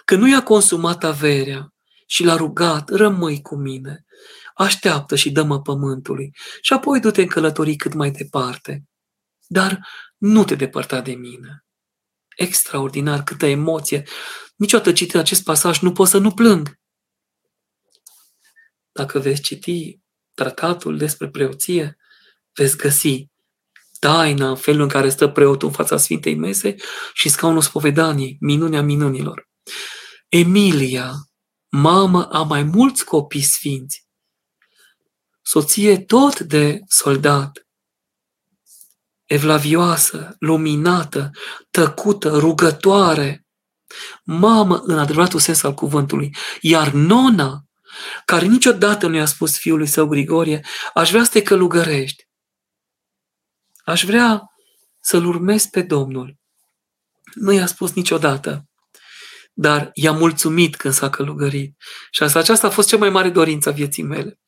Că 0.06 0.16
nu 0.16 0.28
i-a 0.28 0.44
consumat 0.44 1.04
averea 1.04 1.74
și 2.08 2.24
l-a 2.24 2.36
rugat, 2.36 2.90
rămâi 2.90 3.42
cu 3.42 3.56
mine, 3.56 4.06
așteaptă 4.54 5.16
și 5.16 5.32
dă-mă 5.32 5.62
pământului 5.62 6.32
și 6.62 6.74
apoi 6.74 7.00
du-te 7.00 7.22
în 7.22 7.28
călătorii 7.28 7.76
cât 7.76 7.94
mai 7.94 8.12
departe. 8.12 8.84
Dar 9.48 9.88
nu 10.18 10.44
te 10.44 10.56
depărta 10.56 11.02
de 11.02 11.14
mine. 11.14 11.66
Extraordinar, 12.36 13.24
câtă 13.24 13.46
emoție! 13.46 14.04
Niciodată 14.56 14.94
citind 14.94 15.22
acest 15.22 15.44
pasaj 15.44 15.80
nu 15.80 15.92
pot 15.92 16.08
să 16.08 16.18
nu 16.18 16.34
plâng. 16.34 16.80
Dacă 18.92 19.20
veți 19.20 19.42
citi 19.42 20.00
tratatul 20.34 20.98
despre 20.98 21.30
preoție, 21.30 21.98
veți 22.54 22.78
găsi 22.78 23.32
taina 24.04 24.50
în 24.50 24.56
felul 24.56 24.82
în 24.82 24.88
care 24.88 25.10
stă 25.10 25.28
preotul 25.28 25.68
în 25.68 25.74
fața 25.74 25.98
Sfintei 25.98 26.36
Mese 26.36 26.76
și 27.14 27.30
scaunul 27.30 27.62
spovedaniei, 27.62 28.38
minunea 28.40 28.82
minunilor. 28.82 29.50
Emilia, 30.28 31.14
mamă 31.70 32.26
a 32.26 32.42
mai 32.42 32.64
mulți 32.64 33.06
copii 33.06 33.42
sfinți, 33.42 34.08
soție 35.42 36.00
tot 36.00 36.40
de 36.40 36.80
soldat, 36.88 37.68
evlavioasă, 39.26 40.36
luminată, 40.40 41.30
tăcută, 41.72 42.38
rugătoare, 42.38 43.46
mamă 44.24 44.82
în 44.84 45.00
adevăratul 45.00 45.40
sens 45.40 45.64
al 45.64 45.74
cuvântului, 45.74 46.36
iar 46.62 46.92
nona, 46.92 47.64
care 48.26 48.46
niciodată 48.46 49.08
nu 49.08 49.16
i-a 49.16 49.26
spus 49.26 49.58
fiului 49.58 49.88
său 49.88 50.08
Grigorie, 50.08 50.66
aș 50.94 51.10
vrea 51.10 51.24
să 51.24 51.30
te 51.30 51.42
călugărești. 51.42 52.32
Aș 53.84 54.04
vrea 54.06 54.42
să-L 55.00 55.26
urmezi 55.26 55.70
pe 55.70 55.82
Domnul. 55.82 56.38
Nu 57.34 57.52
i-a 57.52 57.66
spus 57.66 57.94
niciodată, 57.94 58.68
dar 59.54 59.90
i-a 59.94 60.12
mulțumit 60.12 60.76
când 60.76 60.94
s-a 60.94 61.10
călugărit. 61.10 61.76
Și 62.12 62.24
asta 62.24 62.40
aceasta 62.40 62.68
a 62.68 62.70
fost 62.70 62.88
cea 62.88 62.98
mai 62.98 63.10
mare 63.10 63.30
dorință 63.30 63.70
a 63.70 63.72
vieții 63.72 64.04
mele. 64.04 64.40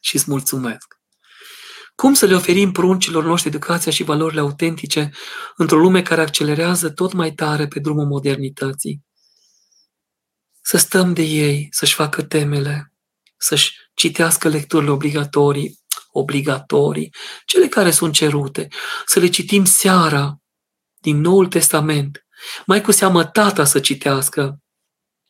Și 0.00 0.16
îți 0.16 0.30
mulțumesc. 0.30 1.00
Cum 1.94 2.14
să 2.14 2.26
le 2.26 2.34
oferim 2.34 2.72
pruncilor 2.72 3.24
noștri 3.24 3.48
educația 3.48 3.92
și 3.92 4.02
valorile 4.02 4.40
autentice 4.40 5.10
într-o 5.56 5.78
lume 5.78 6.02
care 6.02 6.20
accelerează 6.20 6.90
tot 6.90 7.12
mai 7.12 7.32
tare 7.32 7.66
pe 7.66 7.78
drumul 7.80 8.06
modernității? 8.06 9.04
să 10.62 10.76
stăm 10.76 11.12
de 11.12 11.22
ei, 11.22 11.68
să-și 11.70 11.94
facă 11.94 12.22
temele, 12.22 12.92
să-și 13.36 13.76
citească 13.94 14.48
lecturile 14.48 14.90
obligatorii, 14.90 15.80
obligatorii, 16.12 17.14
cele 17.44 17.68
care 17.68 17.90
sunt 17.90 18.12
cerute, 18.12 18.68
să 19.06 19.18
le 19.20 19.26
citim 19.26 19.64
seara 19.64 20.36
din 21.00 21.20
Noul 21.20 21.46
Testament, 21.46 22.26
mai 22.66 22.80
cu 22.80 22.90
seamă 22.90 23.24
tata 23.24 23.64
să 23.64 23.80
citească, 23.80 24.58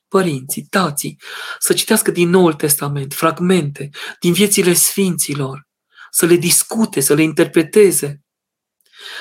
părinții, 0.09 0.63
tații, 0.63 1.21
să 1.59 1.73
citească 1.73 2.11
din 2.11 2.29
Noul 2.29 2.55
Testament 2.55 3.15
fragmente 3.15 3.91
din 4.21 4.33
viețile 4.33 4.73
sfinților, 4.73 5.67
să 6.11 6.27
le 6.27 6.37
discute, 6.37 7.01
să 7.01 7.15
le 7.15 7.23
interpreteze, 7.23 8.21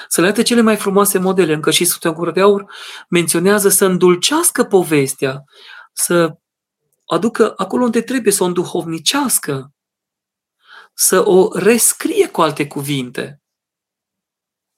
să 0.07 0.21
le 0.21 0.27
arate 0.27 0.41
cele 0.41 0.61
mai 0.61 0.75
frumoase 0.75 1.17
modele. 1.17 1.53
Încă 1.53 1.71
și 1.71 1.85
Sfântul 1.85 2.13
Gură 2.13 2.31
de 2.31 2.41
Aur 2.41 2.65
menționează 3.09 3.69
să 3.69 3.85
îndulcească 3.85 4.63
povestea, 4.63 5.43
să 5.93 6.35
aducă 7.05 7.53
acolo 7.55 7.83
unde 7.83 8.01
trebuie 8.01 8.33
să 8.33 8.43
o 8.43 8.45
înduhovnicească, 8.45 9.71
să 10.93 11.27
o 11.27 11.57
rescrie 11.57 12.29
cu 12.29 12.41
alte 12.41 12.67
cuvinte, 12.67 13.41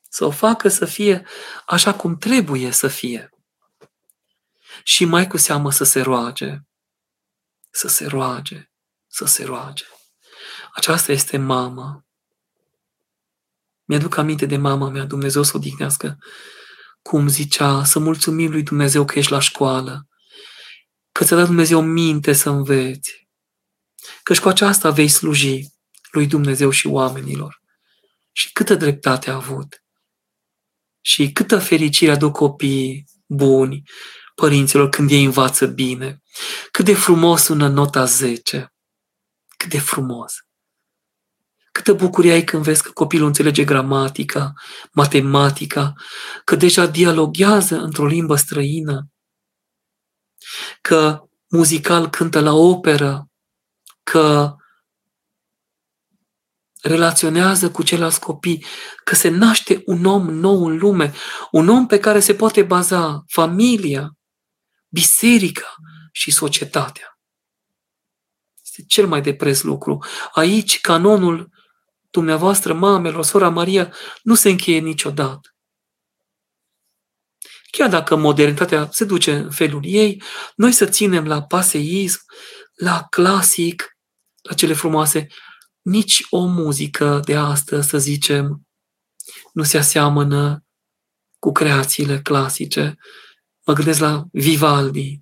să 0.10 0.26
o 0.26 0.32
facă 0.32 0.68
să 0.68 0.86
fie 0.86 1.28
așa 1.66 1.94
cum 1.94 2.18
trebuie 2.18 2.72
să 2.72 2.88
fie. 2.88 3.30
Și 4.84 5.06
mai 5.06 5.28
cu 5.28 5.38
seamă 5.38 5.72
să 5.72 5.84
se 5.84 6.02
roage, 6.02 6.58
să 7.72 7.88
se 7.88 8.06
roage, 8.06 8.72
să 9.08 9.26
se 9.26 9.44
roage. 9.44 9.86
Aceasta 10.74 11.12
este 11.12 11.38
mama. 11.38 12.06
Mi-aduc 13.84 14.18
aminte 14.18 14.46
de 14.46 14.58
mama 14.58 14.90
mea, 14.90 15.06
Dumnezeu 15.06 15.44
să 15.44 15.52
o 15.56 15.60
dignească, 15.60 16.18
cum 17.02 17.28
zicea, 17.28 17.84
să 17.84 18.00
mulțumim 18.00 18.52
lui 18.52 18.64
Dumnezeu 18.64 19.06
că 19.06 19.20
ești 19.20 19.32
la 19.32 19.40
școală, 19.40 20.08
că 21.12 21.24
ți-a 21.24 21.36
dat 21.36 21.46
Dumnezeu 21.46 21.82
minte 21.82 22.34
să 22.34 22.50
înveți, 22.50 23.28
că 24.24 24.34
și 24.34 24.42
cu 24.42 24.48
aceasta 24.48 24.92
vei 24.92 25.08
sluji 25.08 25.73
lui 26.14 26.28
Dumnezeu 26.28 26.70
și 26.70 26.88
oamenilor. 26.88 27.62
Și 28.32 28.52
câtă 28.52 28.76
dreptate 28.76 29.30
a 29.30 29.36
avut. 29.36 29.84
Și 31.02 31.32
câtă 31.32 31.60
fericire 31.60 32.12
aduc 32.12 32.36
copiii 32.36 33.06
buni, 33.26 33.84
părinților, 34.36 34.90
când 34.90 35.12
ei 35.12 35.24
învață 35.24 35.66
bine. 35.66 36.22
Cât 36.72 36.86
de 36.86 36.94
frumos 36.94 37.44
sună 37.44 37.68
nota 37.68 38.06
10. 38.06 38.74
Cât 39.58 39.70
de 39.70 39.80
frumos. 39.80 40.34
Câtă 41.72 41.94
bucurie 41.94 42.32
ai 42.32 42.44
când 42.44 42.64
vezi 42.64 42.84
că 42.84 42.92
copilul 42.92 43.28
înțelege 43.28 43.64
gramatica, 43.64 44.54
matematica, 44.92 45.94
că 46.44 46.56
deja 46.56 46.86
dialoghează 46.86 47.76
într-o 47.76 48.06
limbă 48.06 48.36
străină, 48.36 49.08
că 50.82 51.24
muzical 51.50 52.10
cântă 52.10 52.40
la 52.40 52.54
operă, 52.54 53.28
că 54.04 54.56
relaționează 56.84 57.72
cu 57.72 57.84
ceilalți 57.84 58.20
copii, 58.20 58.66
că 59.04 59.16
se 59.16 59.30
naște 59.30 59.82
un 59.86 60.06
om 60.06 60.30
nou 60.30 60.66
în 60.66 60.78
lume, 60.78 61.14
un 61.52 61.70
om 61.70 61.88
pe 61.88 62.00
care 62.00 62.20
se 62.20 62.36
poate 62.36 62.64
baza 62.64 63.24
familia, 63.28 64.18
biserica 64.90 65.76
și 66.12 66.32
societatea. 66.32 67.20
Este 68.64 68.84
cel 68.88 69.08
mai 69.08 69.22
de 69.22 69.36
preț 69.36 69.62
lucru. 69.62 70.06
Aici, 70.32 70.82
canonul 70.82 71.50
dumneavoastră, 72.10 72.74
mamelor, 72.74 73.24
sora 73.24 73.50
Maria, 73.50 73.94
nu 74.22 74.36
se 74.36 74.50
încheie 74.50 74.80
niciodată. 74.80 75.56
Chiar 77.72 77.90
dacă 77.90 78.16
modernitatea 78.16 78.90
se 78.92 79.06
duce 79.06 79.34
în 79.34 79.52
felul 79.52 79.82
ei, 79.86 80.24
noi 80.56 80.72
să 80.72 80.86
ținem 80.86 81.28
la 81.28 81.44
paseism, 81.44 82.20
la 82.74 83.06
clasic, 83.10 83.98
la 84.42 84.54
cele 84.54 84.74
frumoase, 84.74 85.28
nici 85.84 86.26
o 86.30 86.46
muzică 86.46 87.20
de 87.26 87.36
astăzi, 87.36 87.90
să 87.90 87.98
zicem, 87.98 88.68
nu 89.54 89.64
se 89.64 89.78
aseamănă 89.78 90.66
cu 91.40 91.52
creațiile 91.52 92.22
clasice. 92.22 92.96
Mă 93.66 93.74
gândesc 93.74 94.00
la 94.00 94.24
Vivaldi, 94.32 95.22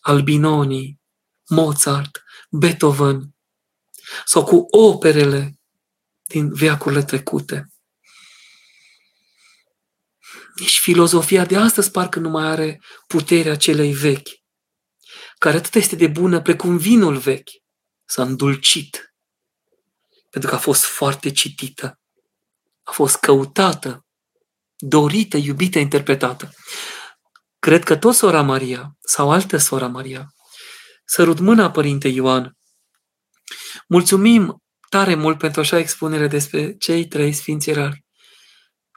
Albinoni, 0.00 1.00
Mozart, 1.48 2.22
Beethoven 2.50 3.34
sau 4.24 4.44
cu 4.44 4.66
operele 4.70 5.60
din 6.26 6.52
veacurile 6.52 7.02
trecute. 7.02 7.72
Nici 10.54 10.78
filozofia 10.78 11.44
de 11.44 11.56
astăzi 11.56 11.90
parcă 11.90 12.18
nu 12.18 12.28
mai 12.28 12.44
are 12.44 12.82
puterea 13.06 13.56
celei 13.56 13.92
vechi, 13.92 14.28
care 15.38 15.56
atât 15.56 15.74
este 15.74 15.96
de 15.96 16.06
bună 16.06 16.40
precum 16.40 16.76
vinul 16.76 17.16
vechi. 17.16 17.50
S-a 18.04 18.22
îndulcit, 18.22 19.07
pentru 20.30 20.50
că 20.50 20.56
a 20.56 20.58
fost 20.58 20.84
foarte 20.84 21.30
citită, 21.30 22.00
a 22.82 22.92
fost 22.92 23.16
căutată, 23.16 24.06
dorită, 24.76 25.36
iubită, 25.36 25.78
interpretată. 25.78 26.50
Cred 27.58 27.84
că 27.84 27.96
tot 27.96 28.14
sora 28.14 28.42
Maria 28.42 28.96
sau 29.00 29.30
altă 29.30 29.56
sora 29.56 29.86
Maria 29.86 30.32
sărut 31.04 31.38
mâna 31.38 31.70
Părinte 31.70 32.08
Ioan. 32.08 32.56
Mulțumim 33.88 34.62
tare 34.88 35.14
mult 35.14 35.38
pentru 35.38 35.60
așa 35.60 35.78
expunere 35.78 36.26
despre 36.26 36.76
cei 36.76 37.06
trei 37.08 37.32
sfinți 37.32 37.70
erari. 37.70 38.04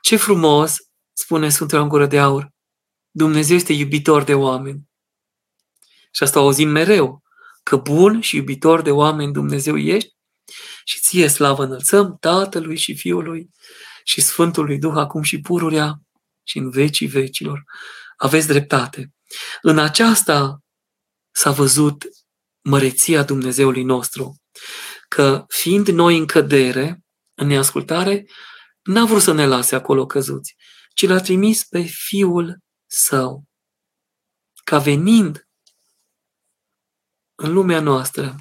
Ce 0.01 0.15
frumos, 0.15 0.75
spune 1.13 1.49
Sfântul 1.49 1.79
în 1.79 1.87
gură 1.87 2.05
de 2.05 2.19
aur, 2.19 2.49
Dumnezeu 3.11 3.55
este 3.55 3.73
iubitor 3.73 4.23
de 4.23 4.33
oameni. 4.33 4.89
Și 6.11 6.23
asta 6.23 6.39
o 6.39 6.43
auzim 6.43 6.69
mereu, 6.69 7.21
că 7.63 7.75
bun 7.75 8.21
și 8.21 8.35
iubitor 8.35 8.81
de 8.81 8.91
oameni 8.91 9.33
Dumnezeu 9.33 9.77
ești 9.77 10.15
și 10.83 10.99
ție 10.99 11.27
slavă 11.27 11.63
înălțăm 11.63 12.17
Tatălui 12.19 12.77
și 12.77 12.95
Fiului 12.95 13.49
și 14.03 14.21
Sfântului 14.21 14.77
Duh 14.77 14.93
acum 14.95 15.21
și 15.21 15.41
pururea 15.41 16.01
și 16.43 16.57
în 16.57 16.69
vecii 16.69 17.07
vecilor. 17.07 17.63
Aveți 18.17 18.47
dreptate. 18.47 19.13
În 19.61 19.79
aceasta 19.79 20.59
s-a 21.31 21.51
văzut 21.51 22.03
măreția 22.61 23.23
Dumnezeului 23.23 23.83
nostru, 23.83 24.35
că 25.07 25.45
fiind 25.47 25.87
noi 25.87 26.17
în 26.17 26.25
cădere, 26.25 27.03
în 27.35 27.47
neascultare, 27.47 28.25
n-a 28.81 29.05
vrut 29.05 29.21
să 29.21 29.33
ne 29.33 29.45
lase 29.45 29.75
acolo 29.75 30.05
căzuți, 30.05 30.55
ci 30.93 31.07
l-a 31.07 31.19
trimis 31.19 31.63
pe 31.63 31.81
Fiul 31.81 32.57
Său, 32.87 33.43
ca 34.63 34.77
venind 34.77 35.47
în 37.35 37.53
lumea 37.53 37.79
noastră 37.79 38.35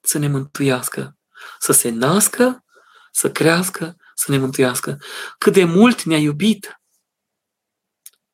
să 0.00 0.18
ne 0.18 0.28
mântuiască, 0.28 1.16
să 1.58 1.72
se 1.72 1.88
nască, 1.88 2.64
să 3.12 3.30
crească, 3.30 3.96
să 4.14 4.30
ne 4.30 4.38
mântuiască. 4.38 4.98
Cât 5.38 5.52
de 5.52 5.64
mult 5.64 6.02
ne-a 6.02 6.18
iubit. 6.18 6.80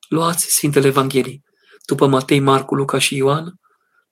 Luați 0.08 0.44
Sfintele 0.44 0.86
Evanghelii. 0.86 1.44
După 1.86 2.06
Matei, 2.06 2.40
Marcu, 2.40 2.74
Luca 2.74 2.98
și 2.98 3.16
Ioan, 3.16 3.60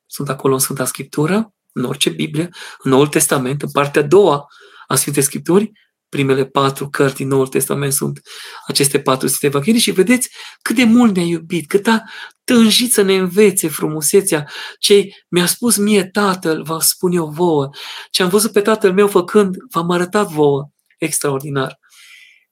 sunt 0.06 0.28
acolo 0.28 0.54
în 0.54 0.60
Sfânta 0.60 0.84
Scriptură, 0.84 1.54
în 1.72 1.84
orice 1.84 2.10
Biblie, 2.10 2.48
în 2.78 2.90
Noul 2.90 3.08
Testament, 3.08 3.62
în 3.62 3.70
partea 3.70 4.02
a 4.02 4.04
doua 4.04 4.46
a 4.86 4.94
Sfintei 4.94 5.22
Scripturi, 5.22 5.72
primele 6.14 6.44
patru 6.44 6.88
cărți 6.88 7.14
din 7.14 7.28
Noul 7.28 7.46
Testament 7.46 7.92
sunt 7.92 8.20
aceste 8.66 9.00
patru 9.00 9.26
Sfinte 9.26 9.46
Evanghelii 9.46 9.80
și 9.80 9.90
vedeți 9.90 10.30
cât 10.62 10.76
de 10.76 10.84
mult 10.84 11.14
ne-a 11.14 11.24
iubit, 11.24 11.68
cât 11.68 11.86
a 11.86 12.02
tânjit 12.44 12.92
să 12.92 13.02
ne 13.02 13.16
învețe 13.16 13.68
frumusețea 13.68 14.48
ce 14.78 15.08
mi-a 15.28 15.46
spus 15.46 15.76
mie 15.76 16.04
Tatăl, 16.04 16.62
vă 16.62 16.78
spun 16.80 17.12
eu 17.12 17.26
vouă. 17.26 17.68
Ce 18.10 18.22
am 18.22 18.28
văzut 18.28 18.52
pe 18.52 18.60
Tatăl 18.60 18.92
meu 18.92 19.08
făcând, 19.08 19.56
v-am 19.70 19.90
arătat 19.90 20.28
vouă. 20.28 20.68
Extraordinar. 20.98 21.78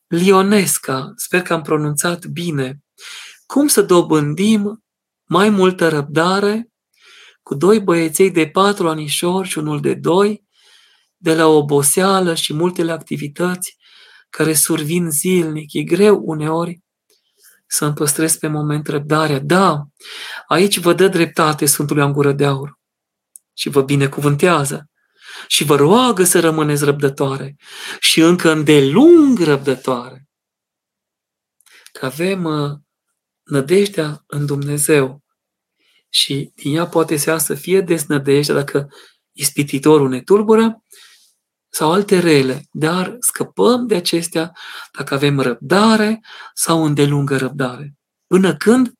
Lionesca, 0.07 1.13
sper 1.17 1.43
că 1.43 1.53
am 1.53 1.63
pronunțat 1.63 2.27
bine. 2.27 2.83
Cum 3.47 3.67
să 3.67 3.83
dobândim 3.83 4.85
mai 5.25 5.51
multă 5.51 5.89
răbdare 5.89 6.69
cu 7.43 7.55
doi 7.55 7.81
băieței 7.81 8.31
de 8.31 8.49
patru 8.49 8.89
anișori 8.89 9.49
și 9.49 9.59
unul 9.59 9.81
de 9.81 9.95
doi, 9.95 10.45
de 11.23 11.35
la 11.35 11.47
oboseală 11.47 12.35
și 12.35 12.53
multele 12.53 12.93
activități 12.93 13.77
care 14.31 14.55
survin 14.55 15.11
zilnic. 15.11 15.73
E 15.73 15.83
greu 15.83 16.23
uneori 16.25 16.81
să 17.66 17.85
îmi 17.85 17.95
păstrez 17.95 18.37
pe 18.37 18.47
moment 18.47 18.89
răbdarea. 18.89 19.39
Da, 19.39 19.83
aici 20.47 20.79
vă 20.79 20.93
dă 20.93 21.09
dreptate 21.09 21.66
Sfântul 21.66 21.99
în 21.99 22.12
gură 22.12 22.33
de 22.33 22.45
aur 22.45 22.79
și 23.53 23.68
vă 23.68 23.83
binecuvântează 23.83 24.91
și 25.47 25.64
vă 25.64 25.77
roagă 25.77 26.25
să 26.25 26.41
rămâneți 26.41 26.85
răbdătoare 26.85 27.57
și 28.01 28.20
încă 28.20 28.51
îndelung 28.51 29.39
răbdătoare. 29.39 30.29
Că 31.93 32.07
avem 32.07 32.45
uh, 32.45 32.70
nădejdea 33.43 34.23
în 34.27 34.47
Dumnezeu 34.47 35.23
și 36.09 36.53
din 36.55 36.77
ea 36.77 36.87
poate 36.87 37.16
să 37.16 37.31
iasă 37.31 37.55
fie 37.55 37.81
desnădejdea 37.81 38.55
dacă 38.55 38.89
ispititorul 39.33 40.09
ne 40.09 40.20
tulbură 40.20 40.83
sau 41.75 41.93
alte 41.93 42.18
rele, 42.18 42.66
dar 42.70 43.16
scăpăm 43.20 43.87
de 43.87 43.95
acestea 43.95 44.53
dacă 44.93 45.14
avem 45.14 45.41
răbdare 45.41 46.20
sau 46.55 46.85
îndelungă 46.85 47.37
răbdare. 47.37 47.95
Până 48.27 48.57
când 48.57 48.93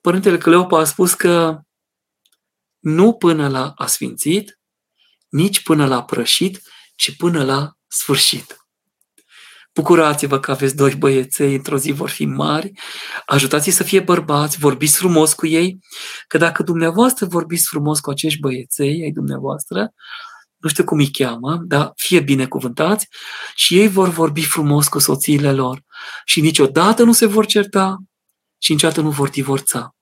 Părintele 0.00 0.38
Cleopa 0.38 0.78
a 0.78 0.84
spus 0.84 1.14
că 1.14 1.60
nu 2.78 3.12
până 3.12 3.48
la 3.48 3.72
asfințit, 3.76 4.58
nici 5.28 5.62
până 5.62 5.86
la 5.86 6.04
prășit, 6.04 6.62
ci 6.94 7.16
până 7.16 7.44
la 7.44 7.72
sfârșit. 7.86 8.56
Bucurați-vă 9.74 10.40
că 10.40 10.50
aveți 10.50 10.76
doi 10.76 10.94
băieței, 10.94 11.54
într-o 11.54 11.78
zi 11.78 11.92
vor 11.92 12.10
fi 12.10 12.24
mari, 12.24 12.72
ajutați-i 13.26 13.72
să 13.72 13.82
fie 13.82 14.00
bărbați, 14.00 14.58
vorbiți 14.58 14.96
frumos 14.96 15.34
cu 15.34 15.46
ei, 15.46 15.78
că 16.26 16.38
dacă 16.38 16.62
dumneavoastră 16.62 17.26
vorbiți 17.26 17.66
frumos 17.66 18.00
cu 18.00 18.10
acești 18.10 18.40
băieței 18.40 19.02
ai 19.02 19.10
dumneavoastră, 19.10 19.92
nu 20.58 20.68
știu 20.68 20.84
cum 20.84 20.98
îi 20.98 21.10
cheamă, 21.10 21.56
dar 21.56 21.92
fie 21.96 22.20
binecuvântați 22.20 23.08
și 23.54 23.78
ei 23.78 23.88
vor 23.88 24.08
vorbi 24.08 24.44
frumos 24.44 24.88
cu 24.88 24.98
soțiile 24.98 25.52
lor 25.52 25.82
și 26.24 26.40
niciodată 26.40 27.02
nu 27.02 27.12
se 27.12 27.26
vor 27.26 27.46
certa 27.46 27.96
și 28.58 28.72
niciodată 28.72 29.00
nu 29.00 29.10
vor 29.10 29.28
divorța. 29.28 29.94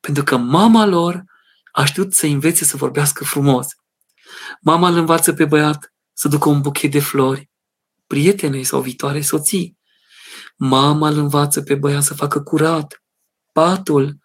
Pentru 0.00 0.24
că 0.24 0.36
mama 0.36 0.86
lor 0.86 1.24
a 1.72 1.84
știut 1.84 2.12
să 2.12 2.26
învețe 2.26 2.64
să 2.64 2.76
vorbească 2.76 3.24
frumos. 3.24 3.66
Mama 4.60 4.88
îl 4.88 4.96
învață 4.96 5.32
pe 5.32 5.44
băiat 5.44 5.92
să 6.12 6.28
ducă 6.28 6.48
un 6.48 6.60
buchet 6.60 6.90
de 6.90 7.00
flori 7.00 7.50
prietenei 8.06 8.64
sau 8.64 8.80
viitoare 8.80 9.20
soții. 9.20 9.78
Mama 10.56 11.08
îl 11.08 11.18
învață 11.18 11.62
pe 11.62 11.74
băiat 11.74 12.02
să 12.02 12.14
facă 12.14 12.42
curat 12.42 13.02
patul, 13.52 14.18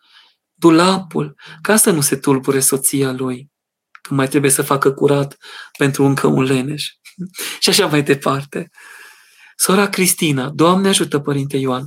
dulapul, 0.54 1.36
ca 1.62 1.76
să 1.76 1.92
nu 1.92 2.02
se 2.02 2.16
tulbure 2.16 2.60
soția 2.60 3.12
lui 3.12 3.52
când 4.02 4.20
mai 4.20 4.28
trebuie 4.28 4.52
să 4.52 4.62
facă 4.62 4.92
curat 4.92 5.38
pentru 5.78 6.04
încă 6.04 6.28
un 6.28 6.44
leneș. 6.44 6.88
Și 7.60 7.70
așa 7.70 7.86
mai 7.86 8.04
departe. 8.04 8.70
Sora 9.56 9.90
Cristina, 9.90 10.50
Doamne 10.50 10.88
ajută, 10.88 11.20
Părinte 11.20 11.58
Ioan, 11.58 11.84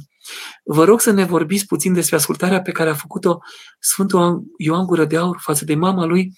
vă 0.64 0.84
rog 0.84 1.00
să 1.00 1.10
ne 1.10 1.24
vorbiți 1.24 1.66
puțin 1.66 1.92
despre 1.92 2.16
ascultarea 2.16 2.62
pe 2.62 2.72
care 2.72 2.90
a 2.90 2.94
făcut-o 2.94 3.38
Sfântul 3.80 4.42
Ioan 4.58 4.86
Gură 4.86 5.04
de 5.04 5.16
Aur 5.16 5.38
față 5.40 5.64
de 5.64 5.74
mama 5.74 6.04
lui 6.04 6.32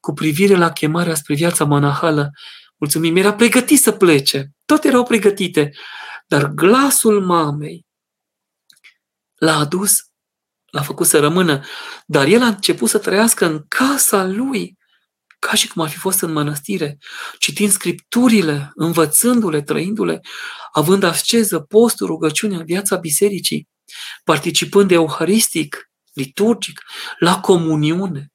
cu 0.00 0.12
privire 0.12 0.54
la 0.54 0.72
chemarea 0.72 1.14
spre 1.14 1.34
viața 1.34 1.64
monahală. 1.64 2.30
Mulțumim, 2.76 3.16
era 3.16 3.34
pregătit 3.34 3.80
să 3.80 3.92
plece. 3.92 4.50
Toate 4.64 4.88
erau 4.88 5.04
pregătite. 5.04 5.70
Dar 6.26 6.46
glasul 6.46 7.24
mamei 7.24 7.86
l-a 9.34 9.56
adus, 9.56 9.92
l-a 10.70 10.82
făcut 10.82 11.06
să 11.06 11.18
rămână, 11.18 11.64
dar 12.06 12.26
el 12.26 12.42
a 12.42 12.46
început 12.46 12.88
să 12.88 12.98
trăiască 12.98 13.46
în 13.46 13.64
casa 13.68 14.24
lui 14.24 14.77
ca 15.38 15.54
și 15.54 15.68
cum 15.68 15.82
ar 15.82 15.88
fi 15.88 15.96
fost 15.96 16.20
în 16.20 16.32
mănăstire, 16.32 16.98
citind 17.38 17.70
scripturile, 17.70 18.70
învățându-le, 18.74 19.62
trăindu-le, 19.62 20.20
având 20.72 21.02
asceză, 21.02 21.60
postul, 21.60 22.06
rugăciunea, 22.06 22.62
viața 22.62 22.96
bisericii, 22.96 23.68
participând 24.24 24.90
euharistic, 24.90 25.90
liturgic, 26.12 26.82
la 27.18 27.40
comuniune, 27.40 28.32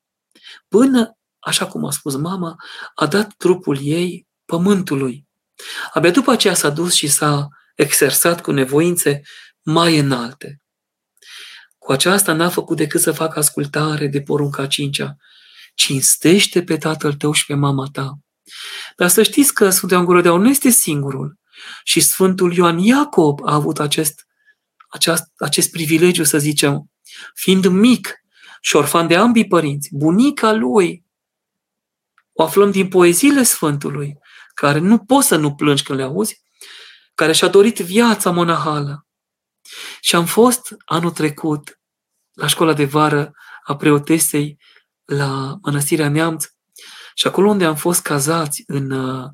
până, 0.68 1.18
așa 1.40 1.68
cum 1.68 1.86
a 1.86 1.92
spus 1.92 2.16
mama, 2.16 2.56
a 2.96 3.06
dat 3.06 3.34
trupul 3.38 3.78
ei 3.82 4.28
pământului. 4.46 5.28
Abia 5.94 6.12
după 6.12 6.32
aceea 6.32 6.54
s-a 6.54 6.70
dus 6.70 6.94
și 6.94 7.08
s-a 7.08 7.48
exersat 7.76 8.42
cu 8.42 8.52
nevoințe 8.52 9.22
mai 9.62 9.98
înalte. 9.98 10.58
Cu 11.78 11.92
aceasta 11.92 12.34
n-a 12.34 12.50
făcut 12.50 12.78
decât 12.78 13.02
să 13.02 13.12
facă 13.12 13.40
ascultare 13.40 14.08
de 14.08 14.22
porunca 14.22 14.68
cincea, 14.68 15.16
cinstește 15.74 16.64
pe 16.64 16.78
tatăl 16.78 17.14
tău 17.14 17.32
și 17.32 17.46
pe 17.46 17.54
mama 17.54 17.88
ta. 17.92 18.14
Dar 18.96 19.10
să 19.10 19.24
știți 19.24 19.54
că 19.54 19.70
Sfântul 19.70 19.98
Ioan 19.98 20.06
Gură 20.06 20.22
de 20.22 20.28
Aur 20.28 20.40
nu 20.40 20.50
este 20.50 20.70
singurul. 20.70 21.40
Și 21.84 22.00
Sfântul 22.00 22.54
Ioan 22.56 22.80
Iacob 22.80 23.40
a 23.46 23.54
avut 23.54 23.80
acest, 23.80 24.28
acest, 24.90 25.24
acest 25.36 25.72
privilegiu, 25.72 26.24
să 26.24 26.38
zicem, 26.38 26.92
fiind 27.34 27.66
mic 27.66 28.14
și 28.62 28.76
orfan 28.76 29.08
de 29.08 29.16
ambii 29.16 29.48
părinți, 29.48 29.90
bunica 29.92 30.52
lui, 30.52 31.06
o 32.34 32.44
aflăm 32.44 32.72
din 32.72 32.88
poeziile 32.88 33.44
Sfântului, 33.44 34.18
care 34.54 34.80
nu 34.80 34.98
poți 34.98 35.28
să 35.28 35.36
nu 35.36 35.56
plângi 35.56 35.84
când 35.84 36.00
le 36.00 36.06
auzi, 36.06 36.42
care 37.16 37.32
și-a 37.32 37.48
dorit 37.48 37.80
viața 37.80 38.32
monahală. 38.32 39.08
Și 40.02 40.16
am 40.16 40.26
fost 40.26 40.76
anul 40.86 41.12
trecut 41.12 41.80
la 42.34 42.48
școala 42.48 42.74
de 42.74 42.86
vară 42.86 43.32
a 43.64 43.76
preotesei 43.76 44.58
la 45.06 45.58
Mănăstirea 45.62 46.10
Neamț 46.10 46.46
și 47.14 47.28
acolo 47.28 47.50
unde 47.50 47.66
am 47.66 47.76
fost 47.76 48.02
cazați 48.02 48.64
în 48.68 48.92
uh, 48.92 49.30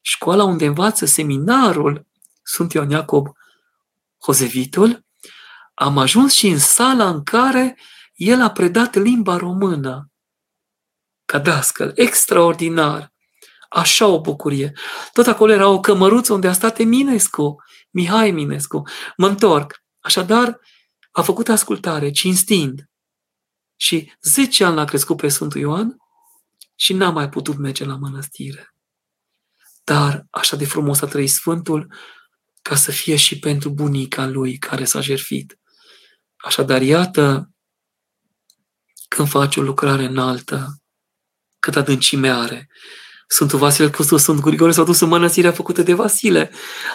școala 0.00 0.44
unde 0.44 0.66
învață 0.66 1.04
seminarul 1.04 2.06
sunt 2.42 2.72
Ion 2.72 2.90
Iacob 2.90 3.26
Hozevitul, 4.22 5.04
am 5.74 5.98
ajuns 5.98 6.32
și 6.32 6.46
în 6.46 6.58
sala 6.58 7.08
în 7.08 7.22
care 7.22 7.78
el 8.14 8.42
a 8.42 8.50
predat 8.50 8.94
limba 8.94 9.36
română 9.36 10.10
ca 11.24 11.38
dascăl, 11.38 11.92
extraordinar. 11.94 13.12
Așa 13.68 14.06
o 14.06 14.20
bucurie. 14.20 14.72
Tot 15.12 15.26
acolo 15.26 15.52
era 15.52 15.68
o 15.68 15.80
cămăruță 15.80 16.32
unde 16.32 16.48
a 16.48 16.52
stat 16.52 16.78
Eminescu, 16.78 17.56
Mihai 17.90 18.28
Eminescu. 18.28 18.82
Mă 19.16 19.28
întorc. 19.28 19.82
Așadar, 20.00 20.60
a 21.10 21.22
făcut 21.22 21.48
ascultare, 21.48 22.10
cinstind. 22.10 22.90
Și 23.76 24.12
10 24.22 24.64
ani 24.64 24.74
l-a 24.74 24.84
crescut 24.84 25.16
pe 25.16 25.28
Sfântul 25.28 25.60
Ioan 25.60 25.96
și 26.74 26.92
n-a 26.92 27.10
mai 27.10 27.28
putut 27.28 27.56
merge 27.56 27.84
la 27.84 27.96
mănăstire. 27.96 28.74
Dar 29.84 30.26
așa 30.30 30.56
de 30.56 30.64
frumos 30.66 31.00
a 31.00 31.06
trăit 31.06 31.30
Sfântul 31.30 31.92
ca 32.62 32.74
să 32.74 32.90
fie 32.90 33.16
și 33.16 33.38
pentru 33.38 33.70
bunica 33.70 34.26
lui 34.26 34.58
care 34.58 34.84
s-a 34.84 35.00
jerfit. 35.00 35.58
Așadar, 36.36 36.82
iată, 36.82 37.50
când 39.08 39.28
faci 39.28 39.56
o 39.56 39.62
lucrare 39.62 40.04
înaltă, 40.04 40.82
cât 41.58 41.76
adâncime 41.76 42.30
are. 42.30 42.68
Sfântul 43.28 43.58
Vasile 43.58 43.90
Custos, 43.90 44.22
Sfântul 44.22 44.44
Grigore 44.44 44.72
s-au 44.72 44.84
dus 44.84 45.00
în 45.00 45.08
mănăstirea 45.08 45.52
făcută 45.52 45.82
de 45.82 45.94
Vasile. 45.94 46.50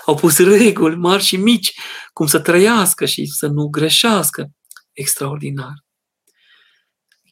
Au 0.06 0.16
pus 0.16 0.38
reguli 0.38 0.96
mari 0.96 1.24
și 1.24 1.38
mici, 1.38 1.74
cum 2.14 2.28
să 2.28 2.40
trăiască 2.40 3.06
și 3.06 3.26
să 3.26 3.48
nu 3.48 3.68
greșească. 3.68 4.50
Extraordinar. 4.92 5.74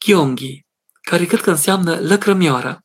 Ghionghi, 0.06 0.66
care 1.02 1.26
cred 1.26 1.41
că 1.41 1.50
înseamnă 1.50 2.00
lăcrămioara. 2.00 2.84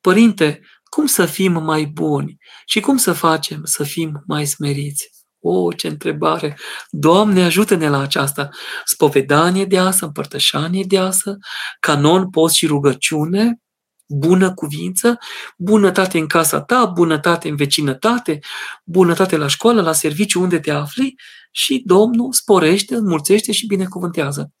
Părinte, 0.00 0.60
cum 0.84 1.06
să 1.06 1.26
fim 1.26 1.52
mai 1.52 1.84
buni 1.84 2.36
și 2.66 2.80
cum 2.80 2.96
să 2.96 3.12
facem 3.12 3.60
să 3.64 3.84
fim 3.84 4.22
mai 4.26 4.46
smeriți? 4.46 5.10
O, 5.40 5.72
ce 5.72 5.88
întrebare! 5.88 6.58
Doamne, 6.90 7.42
ajută-ne 7.42 7.88
la 7.88 8.00
aceasta! 8.00 8.48
Spovedanie 8.84 9.64
de 9.64 9.78
asă, 9.78 10.04
împărtășanie 10.04 10.84
de 10.86 10.98
asă, 10.98 11.38
canon, 11.80 12.30
post 12.30 12.54
și 12.54 12.66
rugăciune, 12.66 13.60
bună 14.08 14.54
cuvință, 14.54 15.18
bunătate 15.56 16.18
în 16.18 16.26
casa 16.26 16.60
ta, 16.60 16.84
bunătate 16.84 17.48
în 17.48 17.56
vecinătate, 17.56 18.38
bunătate 18.84 19.36
la 19.36 19.46
școală, 19.46 19.82
la 19.82 19.92
serviciu 19.92 20.40
unde 20.42 20.58
te 20.58 20.70
afli 20.70 21.14
și 21.56 21.82
Domnul 21.84 22.32
sporește, 22.32 22.94
înmulțește 22.94 23.52
și 23.52 23.66
binecuvântează. 23.66 24.52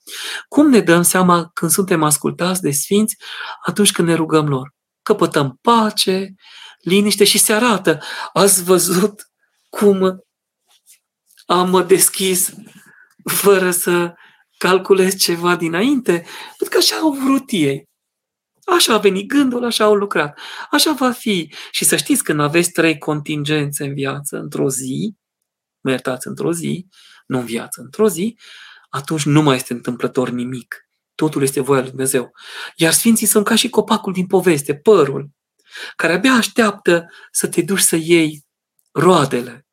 Cum 0.48 0.68
ne 0.68 0.80
dăm 0.80 1.02
seama 1.02 1.50
când 1.54 1.70
suntem 1.70 2.02
ascultați 2.02 2.60
de 2.60 2.70
Sfinți 2.70 3.16
atunci 3.66 3.92
când 3.92 4.08
ne 4.08 4.14
rugăm 4.14 4.48
lor? 4.48 4.74
Căpătăm 5.02 5.58
pace, 5.60 6.34
liniște 6.78 7.24
și 7.24 7.38
se 7.38 7.52
arată. 7.52 8.02
Ați 8.32 8.62
văzut 8.62 9.22
cum 9.68 10.24
am 11.46 11.84
deschis 11.86 12.54
fără 13.24 13.70
să 13.70 14.14
calculez 14.58 15.16
ceva 15.16 15.56
dinainte? 15.56 16.12
Pentru 16.58 16.68
că 16.70 16.76
așa 16.76 16.96
au 16.96 17.10
vrut 17.10 17.44
ei. 17.50 17.84
Așa 18.64 18.94
a 18.94 18.98
venit 18.98 19.28
gândul, 19.28 19.64
așa 19.64 19.84
au 19.84 19.94
lucrat. 19.94 20.38
Așa 20.70 20.92
va 20.92 21.10
fi. 21.10 21.54
Și 21.70 21.84
să 21.84 21.96
știți, 21.96 22.22
când 22.22 22.40
aveți 22.40 22.70
trei 22.70 22.98
contingențe 22.98 23.84
în 23.84 23.94
viață, 23.94 24.36
într-o 24.36 24.68
zi, 24.68 25.16
mă 25.86 25.92
iertați, 25.92 26.26
într-o 26.26 26.52
zi, 26.52 26.86
nu 27.26 27.38
în 27.38 27.44
viață, 27.44 27.80
într-o 27.80 28.08
zi, 28.08 28.38
atunci 28.88 29.24
nu 29.24 29.42
mai 29.42 29.56
este 29.56 29.72
întâmplător 29.72 30.30
nimic. 30.30 30.88
Totul 31.14 31.42
este 31.42 31.60
voia 31.60 31.80
lui 31.80 31.88
Dumnezeu. 31.88 32.30
Iar 32.76 32.92
sfinții 32.92 33.26
sunt 33.26 33.44
ca 33.44 33.54
și 33.54 33.68
copacul 33.68 34.12
din 34.12 34.26
poveste, 34.26 34.74
părul, 34.74 35.30
care 35.96 36.12
abia 36.12 36.32
așteaptă 36.32 37.06
să 37.30 37.48
te 37.48 37.62
duci 37.62 37.80
să 37.80 37.96
iei 37.96 38.44
roadele, 38.92 39.66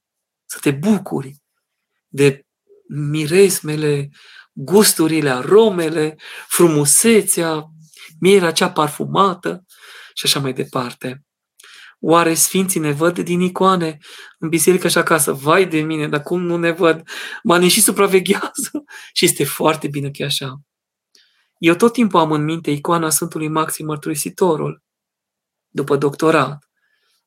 să 0.45 0.57
te 0.61 0.71
bucuri 0.71 1.41
de 2.07 2.45
miresmele, 2.87 4.09
gusturile, 4.51 5.29
aromele, 5.29 6.15
frumusețea, 6.47 7.63
mierea 8.19 8.51
cea 8.51 8.71
parfumată 8.71 9.65
și 10.13 10.25
așa 10.25 10.39
mai 10.39 10.53
departe. 10.53 11.23
Oare 12.05 12.33
sfinții 12.33 12.79
ne 12.79 12.91
văd 12.91 13.19
din 13.19 13.41
icoane 13.41 13.97
în 14.39 14.49
biserică 14.49 14.87
și 14.87 14.97
acasă? 14.97 15.33
Vai 15.33 15.65
de 15.65 15.81
mine, 15.81 16.07
dar 16.07 16.21
cum 16.21 16.41
nu 16.41 16.57
ne 16.57 16.71
văd? 16.71 17.07
Mă 17.43 17.67
și 17.67 17.81
supraveghează 17.81 18.83
și 19.13 19.25
este 19.25 19.43
foarte 19.43 19.87
bine 19.87 20.09
că 20.09 20.21
e 20.21 20.25
așa. 20.25 20.61
Eu 21.57 21.75
tot 21.75 21.93
timpul 21.93 22.19
am 22.19 22.31
în 22.31 22.43
minte 22.43 22.71
icoana 22.71 23.09
Sfântului 23.09 23.47
Maxim 23.47 23.85
Mărturisitorul, 23.85 24.83
după 25.69 25.95
doctorat. 25.95 26.69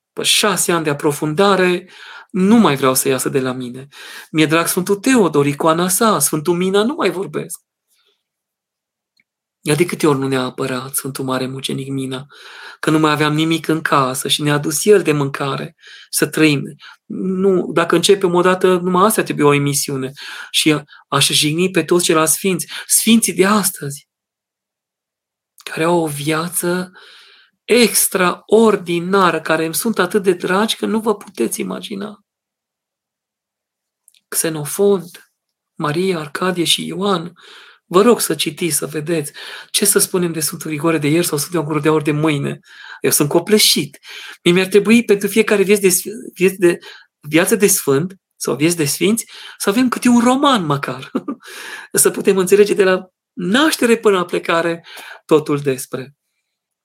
După 0.07 0.23
șase 0.23 0.73
ani 0.73 0.85
de 0.85 0.91
aprofundare, 0.91 1.91
nu 2.31 2.57
mai 2.57 2.77
vreau 2.77 2.95
să 2.95 3.09
iasă 3.09 3.29
de 3.29 3.41
la 3.41 3.53
mine. 3.53 3.87
Mi-e 4.31 4.47
drag 4.47 4.67
Sfântul 4.67 4.97
Teodor, 4.97 5.47
icoana 5.47 5.89
sa, 5.89 6.19
Sfântul 6.19 6.57
Mina, 6.57 6.83
nu 6.83 6.95
mai 6.95 7.11
vorbesc. 7.11 7.66
Ia 9.67 9.75
de 9.75 9.85
câte 9.85 10.07
ori 10.07 10.19
nu 10.19 10.29
ne-a 10.29 10.43
apărat 10.43 10.95
Sfântul 10.95 11.25
Mare 11.25 11.47
Mucenic 11.47 11.89
Mina, 11.89 12.27
că 12.81 12.91
nu 12.91 12.99
mai 12.99 13.11
aveam 13.11 13.35
nimic 13.35 13.69
în 13.69 13.83
casă 13.83 14.29
și 14.29 14.43
ne-a 14.43 14.59
dus 14.59 14.85
El 14.85 15.03
de 15.03 15.13
mâncare 15.13 15.77
să 16.11 16.27
trăim. 16.27 16.63
Nu, 17.07 17.73
dacă 17.73 17.95
începem 17.95 18.35
odată, 18.35 18.77
numai 18.77 19.07
asta 19.07 19.23
trebuie 19.23 19.47
o 19.47 19.53
emisiune. 19.53 20.13
Și 20.51 20.83
aș 21.09 21.31
jigni 21.31 21.71
pe 21.71 21.85
toți 21.85 22.05
ceilalți 22.05 22.33
sfinți, 22.33 22.67
sfinții 22.87 23.33
de 23.33 23.47
astăzi, 23.47 24.09
care 25.71 25.85
au 25.85 26.03
o 26.03 26.07
viață 26.07 26.93
extraordinară, 27.65 29.41
care 29.41 29.65
îmi 29.65 29.75
sunt 29.75 29.99
atât 29.99 30.23
de 30.23 30.33
dragi 30.33 30.77
că 30.77 30.87
nu 30.87 31.01
vă 31.01 31.17
puteți 31.17 31.61
imagina. 31.61 32.25
Xenofont, 34.29 35.33
Maria, 35.75 36.19
Arcadie 36.19 36.65
și 36.65 36.87
Ioan 36.87 37.33
Vă 37.87 38.03
rog 38.03 38.21
să 38.21 38.35
citiți, 38.35 38.77
să 38.77 38.87
vedeți 38.87 39.33
ce 39.71 39.85
să 39.85 39.99
spunem 39.99 40.33
de 40.33 40.41
Sfântul 40.41 40.71
Grigore 40.71 40.99
de 40.99 41.09
ieri 41.09 41.27
sau 41.27 41.39
Sfântul 41.39 41.63
Gură 41.63 41.81
de 41.81 41.89
ori 41.89 42.05
de 42.05 42.11
mâine. 42.11 42.61
Eu 43.01 43.11
sunt 43.11 43.29
copleșit. 43.29 43.99
Mie 44.45 44.55
mi-ar 44.55 44.67
trebui 44.67 45.05
pentru 45.05 45.29
fiecare 45.29 45.63
viață 45.63 45.81
de, 45.81 45.95
viață 46.35 46.57
de, 46.59 46.79
viață 47.21 47.57
de 47.57 47.67
sfânt 47.67 48.17
sau 48.37 48.57
vieți 48.57 48.77
de 48.77 48.85
sfinți 48.85 49.31
să 49.59 49.69
avem 49.69 49.89
câte 49.89 50.09
un 50.09 50.21
roman 50.21 50.65
măcar. 50.65 51.11
să 51.93 52.11
putem 52.11 52.37
înțelege 52.37 52.75
de 52.75 52.85
la 52.85 53.09
naștere 53.33 53.97
până 53.97 54.17
la 54.17 54.25
plecare 54.25 54.87
totul 55.25 55.59
despre. 55.59 56.15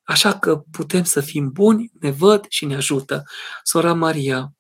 Așa 0.04 0.40
că 0.40 0.58
putem 0.72 1.04
să 1.04 1.22
fim 1.22 1.50
buni, 1.52 1.92
ne 2.00 2.12
văd 2.12 2.46
și 2.50 2.66
ne 2.66 2.76
ajută. 2.76 3.24
Sora 3.64 3.94
Maria, 3.94 4.54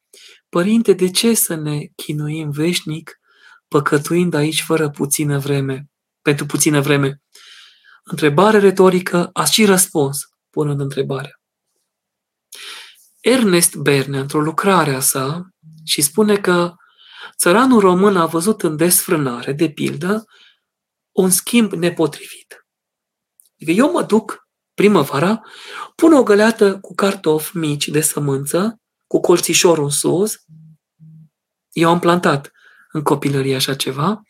Părinte, 0.50 0.94
de 0.94 1.10
ce 1.10 1.34
să 1.34 1.56
ne 1.56 1.80
chinuim 1.96 2.50
veșnic, 2.50 3.20
păcătuind 3.68 4.34
aici 4.34 4.62
fără 4.62 4.90
puțină 4.90 5.40
vreme? 5.40 5.91
Pentru 6.22 6.46
puțină 6.46 6.82
vreme. 6.82 7.22
Întrebare 8.04 8.60
retorică, 8.60 9.30
a 9.34 9.44
și 9.44 9.66
răspuns, 9.66 10.20
punând 10.50 10.80
întrebarea. 10.80 11.42
Ernest 13.20 13.76
Berne, 13.76 14.20
într-o 14.20 14.42
lucrare 14.42 14.94
a 14.94 15.00
sa, 15.00 15.50
și 15.86 16.02
spune 16.02 16.38
că 16.38 16.74
țăranul 17.38 17.80
român 17.80 18.18
a 18.18 18.26
văzut 18.26 18.64
în 18.64 18.76
desfrânare, 18.76 19.54
de 19.54 19.70
pildă, 19.70 20.26
un 21.12 21.30
schimb 21.30 21.72
nepotrivit. 21.72 22.66
Adică 23.54 23.72
eu 23.72 23.92
mă 23.92 24.04
duc 24.04 24.48
primăvara, 24.74 25.42
pun 25.96 26.14
o 26.14 26.24
găleată 26.24 26.80
cu 26.80 26.96
cartofi 26.96 27.58
mici 27.58 27.88
de 27.88 28.02
sămânță, 28.02 28.80
cu 29.08 29.20
colțișorul 29.20 29.84
în 29.84 29.90
sus, 29.90 30.36
eu 31.72 31.90
am 31.90 32.00
plantat 32.00 32.52
în 32.92 33.02
copilărie 33.02 33.56
așa 33.56 33.76
ceva, 33.76 34.22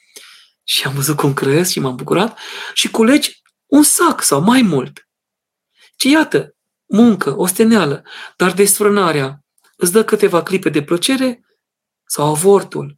și 0.71 0.85
am 0.87 0.93
văzut 0.93 1.17
cum 1.17 1.33
cresc 1.33 1.71
și 1.71 1.79
m-am 1.79 1.95
bucurat 1.95 2.39
și 2.73 2.89
culegi 2.89 3.41
un 3.65 3.83
sac 3.83 4.21
sau 4.21 4.41
mai 4.41 4.61
mult. 4.61 5.07
Și 5.99 6.09
iată, 6.09 6.55
muncă, 6.85 7.37
osteneală, 7.37 8.03
dar 8.37 8.53
desfrânarea 8.53 9.45
îți 9.75 9.91
dă 9.91 10.03
câteva 10.03 10.43
clipe 10.43 10.69
de 10.69 10.83
plăcere 10.83 11.41
sau 12.05 12.29
avortul. 12.29 12.97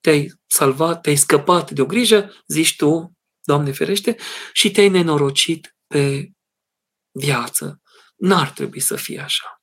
Te-ai 0.00 0.32
salvat, 0.46 1.00
te-ai 1.00 1.16
scăpat 1.16 1.70
de 1.70 1.80
o 1.82 1.86
grijă, 1.86 2.44
zici 2.46 2.76
tu, 2.76 3.12
Doamne 3.42 3.72
ferește, 3.72 4.16
și 4.52 4.70
te-ai 4.70 4.88
nenorocit 4.88 5.76
pe 5.86 6.30
viață. 7.10 7.80
N-ar 8.16 8.50
trebui 8.50 8.80
să 8.80 8.96
fie 8.96 9.20
așa. 9.20 9.62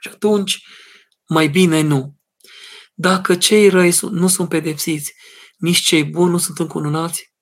Și 0.00 0.08
atunci, 0.08 0.58
mai 1.28 1.48
bine 1.48 1.80
nu. 1.80 2.16
Dacă 2.94 3.36
cei 3.36 3.68
răi 3.68 3.98
nu 4.10 4.28
sunt 4.28 4.48
pedepsiți, 4.48 5.14
nici 5.58 5.78
cei 5.80 6.04
buni 6.04 6.30
nu 6.30 6.38
sunt 6.38 6.58
încununați? 6.58 7.32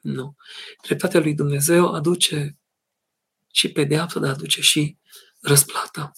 Nu. 0.00 0.34
Dreptatea 0.82 1.20
lui 1.20 1.34
Dumnezeu 1.34 1.94
aduce 1.94 2.58
și 3.52 3.68
pedeapsă, 3.68 4.18
dar 4.18 4.30
aduce 4.30 4.60
și 4.60 4.98
răsplată. 5.40 6.12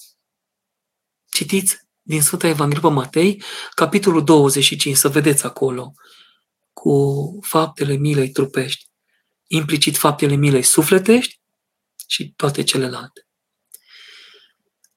Citiți 1.30 1.78
din 2.02 2.22
Sfânta 2.22 2.46
Evanghelie 2.46 2.90
Matei, 2.90 3.42
capitolul 3.74 4.24
25, 4.24 4.96
să 4.96 5.08
vedeți 5.08 5.44
acolo, 5.44 5.92
cu 6.72 7.38
faptele 7.42 7.94
milei 7.94 8.30
trupești, 8.30 8.90
implicit 9.46 9.96
faptele 9.96 10.34
milei 10.34 10.62
sufletești 10.62 11.40
și 12.06 12.32
toate 12.36 12.62
celelalte. 12.62 13.26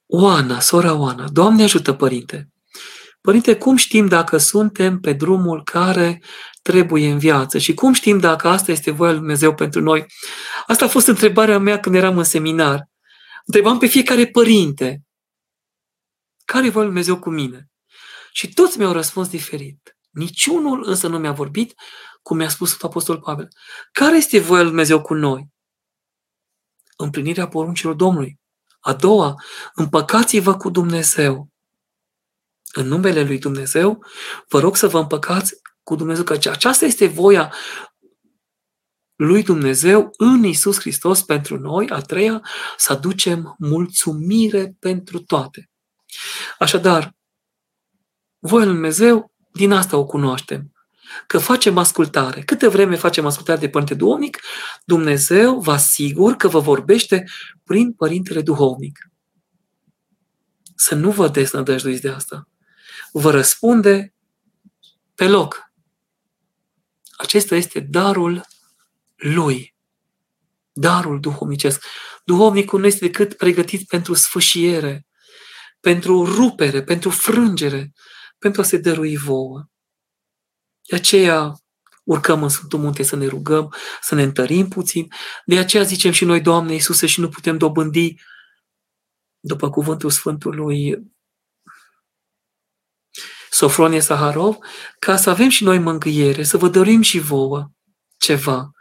Oana, 0.05 0.59
sora 0.59 0.93
Oana, 0.93 1.29
Doamne 1.29 1.63
ajută, 1.63 1.93
Părinte, 1.93 2.49
Părinte, 3.21 3.55
cum 3.55 3.75
știm 3.75 4.07
dacă 4.07 4.37
suntem 4.37 4.99
pe 4.99 5.13
drumul 5.13 5.63
care 5.63 6.21
trebuie 6.61 7.11
în 7.11 7.17
viață 7.17 7.57
și 7.57 7.73
cum 7.73 7.93
știm 7.93 8.19
dacă 8.19 8.47
asta 8.47 8.71
este 8.71 8.91
voia 8.91 9.09
lui 9.11 9.19
Dumnezeu 9.19 9.55
pentru 9.55 9.81
noi? 9.81 10.05
Asta 10.67 10.85
a 10.85 10.87
fost 10.87 11.07
întrebarea 11.07 11.59
mea 11.59 11.79
când 11.79 11.95
eram 11.95 12.17
în 12.17 12.23
seminar. 12.23 12.89
Întrebam 13.45 13.77
pe 13.77 13.85
fiecare 13.85 14.27
părinte, 14.27 15.01
care 16.45 16.65
e 16.65 16.69
voia 16.69 16.85
lui 16.85 16.93
Dumnezeu 16.93 17.19
cu 17.19 17.29
mine? 17.29 17.69
Și 18.31 18.53
toți 18.53 18.77
mi-au 18.77 18.91
răspuns 18.91 19.29
diferit. 19.29 19.97
Niciunul 20.09 20.83
însă 20.87 21.07
nu 21.07 21.19
mi-a 21.19 21.31
vorbit 21.31 21.73
cum 22.21 22.37
mi-a 22.37 22.49
spus 22.49 22.77
Apostol 22.81 23.19
Pavel. 23.19 23.47
Care 23.91 24.17
este 24.17 24.39
voia 24.39 24.61
lui 24.61 24.69
Dumnezeu 24.69 25.01
cu 25.01 25.13
noi? 25.13 25.47
Împlinirea 26.97 27.47
poruncilor 27.47 27.93
Domnului. 27.93 28.39
A 28.79 28.93
doua, 28.93 29.35
împăcați-vă 29.73 30.57
cu 30.57 30.69
Dumnezeu 30.69 31.48
în 32.71 32.87
numele 32.87 33.23
lui 33.23 33.37
Dumnezeu, 33.37 34.05
vă 34.47 34.59
rog 34.59 34.75
să 34.75 34.87
vă 34.87 34.99
împăcați 34.99 35.55
cu 35.83 35.95
Dumnezeu, 35.95 36.23
că 36.23 36.33
aceasta 36.33 36.85
este 36.85 37.07
voia 37.07 37.53
lui 39.15 39.43
Dumnezeu 39.43 40.09
în 40.17 40.43
Isus 40.43 40.79
Hristos 40.79 41.21
pentru 41.21 41.59
noi, 41.59 41.89
a 41.89 42.01
treia, 42.01 42.41
să 42.77 42.91
aducem 42.91 43.55
mulțumire 43.57 44.75
pentru 44.79 45.19
toate. 45.19 45.69
Așadar, 46.59 47.15
voia 48.39 48.65
lui 48.65 48.73
Dumnezeu, 48.73 49.31
din 49.53 49.71
asta 49.71 49.97
o 49.97 50.05
cunoaștem. 50.05 50.71
Că 51.27 51.37
facem 51.37 51.77
ascultare. 51.77 52.41
Câte 52.41 52.67
vreme 52.67 52.95
facem 52.95 53.25
ascultare 53.25 53.59
de 53.59 53.69
Părinte 53.69 53.93
Duhovnic, 53.93 54.39
Dumnezeu 54.85 55.59
vă 55.59 55.71
asigur 55.71 56.33
că 56.33 56.47
vă 56.47 56.59
vorbește 56.59 57.23
prin 57.63 57.93
Părintele 57.93 58.41
Duhovnic. 58.41 58.99
Să 60.75 60.95
nu 60.95 61.11
vă 61.11 61.27
desnădăjduiți 61.27 62.01
de 62.01 62.09
asta 62.09 62.47
vă 63.11 63.31
răspunde 63.31 64.13
pe 65.15 65.27
loc. 65.27 65.71
Acesta 67.17 67.55
este 67.55 67.79
darul 67.79 68.45
lui. 69.15 69.75
Darul 70.71 71.19
duhovnicesc. 71.19 71.83
Duhovnicul 72.23 72.79
nu 72.79 72.85
este 72.85 73.05
decât 73.05 73.33
pregătit 73.33 73.87
pentru 73.87 74.13
sfâșiere, 74.13 75.07
pentru 75.79 76.25
rupere, 76.25 76.83
pentru 76.83 77.09
frângere, 77.09 77.93
pentru 78.37 78.61
a 78.61 78.63
se 78.63 78.77
dărui 78.77 79.17
vouă. 79.17 79.65
De 80.89 80.95
aceea 80.95 81.53
urcăm 82.03 82.43
în 82.43 82.49
Sfântul 82.49 82.79
Munte 82.79 83.03
să 83.03 83.15
ne 83.15 83.25
rugăm, 83.25 83.73
să 84.01 84.15
ne 84.15 84.23
întărim 84.23 84.67
puțin. 84.67 85.07
De 85.45 85.57
aceea 85.57 85.83
zicem 85.83 86.11
și 86.11 86.25
noi, 86.25 86.41
Doamne 86.41 86.73
Iisuse, 86.73 87.05
și 87.05 87.19
nu 87.19 87.29
putem 87.29 87.57
dobândi, 87.57 88.15
după 89.39 89.69
cuvântul 89.69 90.09
Sfântului 90.09 90.97
Sofronie 93.59 93.99
Saharov, 93.99 94.57
ca 94.99 95.17
să 95.17 95.29
avem 95.29 95.49
și 95.49 95.63
noi 95.63 95.79
mângâiere, 95.79 96.43
să 96.43 96.57
vă 96.57 96.69
dorim 96.69 97.01
și 97.01 97.19
vouă 97.19 97.71
ceva. 98.17 98.71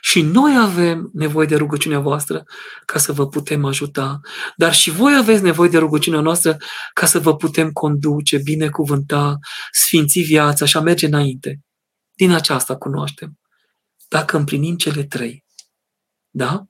Și 0.00 0.22
noi 0.22 0.56
avem 0.58 1.10
nevoie 1.12 1.46
de 1.46 1.56
rugăciunea 1.56 1.98
voastră 1.98 2.44
ca 2.84 2.98
să 2.98 3.12
vă 3.12 3.28
putem 3.28 3.64
ajuta. 3.64 4.20
Dar 4.56 4.74
și 4.74 4.90
voi 4.90 5.16
aveți 5.16 5.42
nevoie 5.42 5.68
de 5.68 5.78
rugăciunea 5.78 6.20
noastră 6.20 6.56
ca 6.94 7.06
să 7.06 7.18
vă 7.18 7.36
putem 7.36 7.70
conduce, 7.70 8.38
binecuvânta, 8.38 9.38
sfinți 9.72 10.20
viața 10.20 10.64
și 10.64 10.76
a 10.76 10.80
merge 10.80 11.06
înainte. 11.06 11.60
Din 12.14 12.32
aceasta 12.32 12.76
cunoaștem. 12.76 13.38
Dacă 14.08 14.36
împlinim 14.36 14.76
cele 14.76 15.04
trei. 15.04 15.44
Da? 16.30 16.64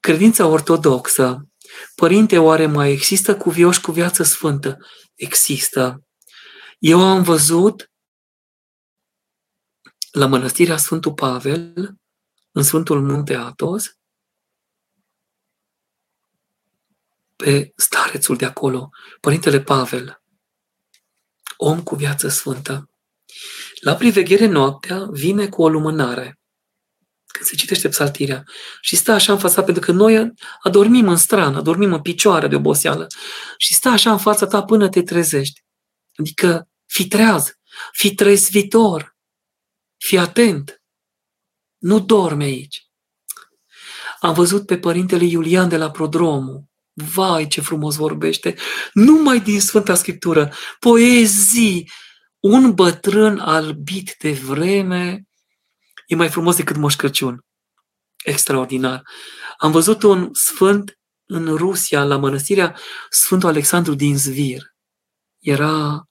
Credința 0.00 0.46
ortodoxă. 0.46 1.48
Părinte, 1.94 2.38
oare 2.38 2.66
mai 2.66 2.92
există 2.92 3.36
cuvioși 3.36 3.80
cu 3.80 3.92
viață 3.92 4.22
sfântă? 4.22 4.76
Există. 5.14 6.04
Eu 6.82 7.00
am 7.00 7.22
văzut 7.22 7.90
la 10.10 10.26
mănăstirea 10.26 10.76
Sfântul 10.76 11.14
Pavel, 11.14 11.94
în 12.50 12.62
Sfântul 12.62 13.02
Munte 13.02 13.34
Atos, 13.34 13.98
pe 17.36 17.72
starețul 17.76 18.36
de 18.36 18.44
acolo, 18.44 18.90
Părintele 19.20 19.60
Pavel, 19.60 20.22
om 21.56 21.82
cu 21.82 21.94
viață 21.94 22.28
sfântă. 22.28 22.90
La 23.80 23.94
priveghere 23.94 24.46
noaptea 24.46 25.08
vine 25.10 25.48
cu 25.48 25.62
o 25.62 25.68
lumânare, 25.68 26.40
când 27.26 27.46
se 27.46 27.56
citește 27.56 27.88
psaltirea, 27.88 28.44
și 28.80 28.96
stă 28.96 29.12
așa 29.12 29.32
în 29.32 29.38
fața, 29.38 29.62
pentru 29.62 29.82
că 29.82 29.92
noi 29.92 30.32
adormim 30.62 31.08
în 31.08 31.16
strană, 31.16 31.58
adormim 31.58 31.92
în 31.92 32.02
picioare 32.02 32.48
de 32.48 32.56
oboseală, 32.56 33.06
și 33.56 33.74
stă 33.74 33.88
așa 33.88 34.12
în 34.12 34.18
fața 34.18 34.46
ta 34.46 34.64
până 34.64 34.88
te 34.88 35.02
trezești. 35.02 35.64
Adică 36.16 36.69
Fi 36.92 37.08
treaz, 37.08 37.58
fi 37.92 38.14
trezvitor, 38.14 39.16
fi 39.96 40.18
atent. 40.18 40.82
Nu 41.78 42.00
dorme 42.00 42.44
aici. 42.44 42.88
Am 44.20 44.34
văzut 44.34 44.66
pe 44.66 44.78
părintele 44.78 45.24
Iulian 45.24 45.68
de 45.68 45.76
la 45.76 45.90
Prodromul. 45.90 46.64
Vai, 46.92 47.46
ce 47.46 47.60
frumos 47.60 47.96
vorbește! 47.96 48.54
Numai 48.92 49.40
din 49.40 49.60
Sfânta 49.60 49.94
Scriptură, 49.94 50.52
poezii, 50.78 51.90
un 52.40 52.74
bătrân 52.74 53.38
albit 53.38 54.16
de 54.18 54.32
vreme 54.32 55.22
e 56.06 56.14
mai 56.14 56.28
frumos 56.28 56.56
decât 56.56 56.76
Moș 56.76 56.94
Crăciun. 56.94 57.44
Extraordinar. 58.24 59.02
Am 59.58 59.70
văzut 59.70 60.02
un 60.02 60.30
sfânt 60.32 60.98
în 61.26 61.56
Rusia, 61.56 62.04
la 62.04 62.16
mănăstirea 62.16 62.78
Sfântul 63.10 63.48
Alexandru 63.48 63.94
din 63.94 64.16
Zvir. 64.18 64.62
Era, 65.38 66.04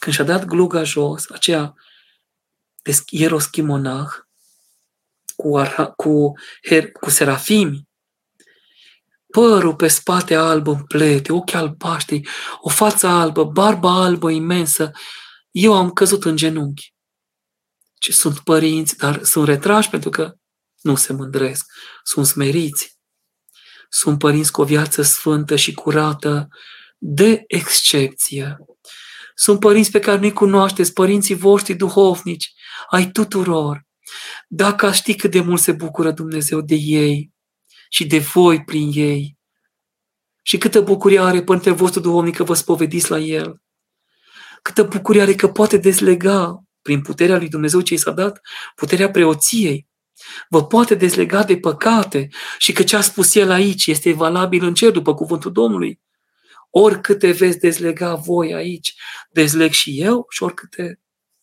când 0.00 0.14
și-a 0.14 0.24
dat 0.24 0.44
gluga 0.44 0.82
jos, 0.82 1.30
aceea 1.30 1.74
de 2.82 2.92
ieroschimonah, 3.08 4.08
cu, 5.36 5.58
arha, 5.58 5.86
cu, 5.86 6.32
her, 6.68 6.92
cu 6.92 7.10
serafimi, 7.10 7.88
părul 9.26 9.74
pe 9.74 9.88
spate 9.88 10.34
alb 10.34 10.66
în 10.66 10.84
plete, 10.84 11.32
ochi 11.32 11.54
albaștri, 11.54 12.28
o 12.60 12.68
față 12.68 13.06
albă, 13.06 13.44
barba 13.44 14.02
albă 14.02 14.30
imensă, 14.30 14.90
eu 15.50 15.74
am 15.74 15.90
căzut 15.90 16.24
în 16.24 16.36
genunchi. 16.36 16.94
Ce 17.94 18.12
sunt 18.12 18.38
părinți, 18.38 18.96
dar 18.96 19.22
sunt 19.22 19.46
retrași 19.46 19.90
pentru 19.90 20.10
că 20.10 20.34
nu 20.80 20.94
se 20.96 21.12
mândresc, 21.12 21.66
sunt 22.02 22.26
smeriți. 22.26 22.98
Sunt 23.88 24.18
părinți 24.18 24.52
cu 24.52 24.60
o 24.60 24.64
viață 24.64 25.02
sfântă 25.02 25.56
și 25.56 25.74
curată, 25.74 26.48
de 26.98 27.44
excepție. 27.46 28.56
Sunt 29.40 29.60
părinți 29.60 29.90
pe 29.90 29.98
care 29.98 30.18
nu-i 30.18 30.32
cunoașteți, 30.32 30.92
părinții 30.92 31.34
voștri 31.34 31.74
duhovnici, 31.74 32.52
ai 32.90 33.10
tuturor. 33.10 33.86
Dacă 34.48 34.86
aș 34.86 34.96
ști 34.96 35.14
cât 35.14 35.30
de 35.30 35.40
mult 35.40 35.60
se 35.60 35.72
bucură 35.72 36.10
Dumnezeu 36.10 36.60
de 36.60 36.74
ei 36.74 37.32
și 37.88 38.06
de 38.06 38.18
voi 38.18 38.64
prin 38.64 38.90
ei, 38.94 39.38
și 40.42 40.58
câtă 40.58 40.80
bucurie 40.80 41.20
are 41.20 41.42
Părintele 41.42 41.74
vostru 41.74 42.00
duhovnic 42.00 42.36
că 42.36 42.44
vă 42.44 42.54
spovediți 42.54 43.10
la 43.10 43.18
El, 43.18 43.62
câtă 44.62 44.82
bucurie 44.82 45.22
are 45.22 45.34
că 45.34 45.48
poate 45.48 45.76
dezlega 45.76 46.62
prin 46.82 47.02
puterea 47.02 47.36
lui 47.36 47.48
Dumnezeu 47.48 47.80
ce 47.80 47.94
i 47.94 47.96
s-a 47.96 48.10
dat, 48.10 48.40
puterea 48.74 49.10
preoției, 49.10 49.88
vă 50.48 50.66
poate 50.66 50.94
dezlega 50.94 51.44
de 51.44 51.58
păcate 51.58 52.28
și 52.58 52.72
că 52.72 52.82
ce 52.82 52.96
a 52.96 53.00
spus 53.00 53.34
El 53.34 53.50
aici 53.50 53.86
este 53.86 54.12
valabil 54.12 54.64
în 54.64 54.74
cer 54.74 54.90
după 54.90 55.14
cuvântul 55.14 55.52
Domnului. 55.52 56.00
Oricâte 56.70 57.30
veți 57.30 57.58
dezlega 57.58 58.14
voi 58.14 58.54
aici, 58.54 58.94
dezleg 59.30 59.70
și 59.72 60.00
eu 60.00 60.26
și 60.28 60.42
oricâte, 60.42 61.00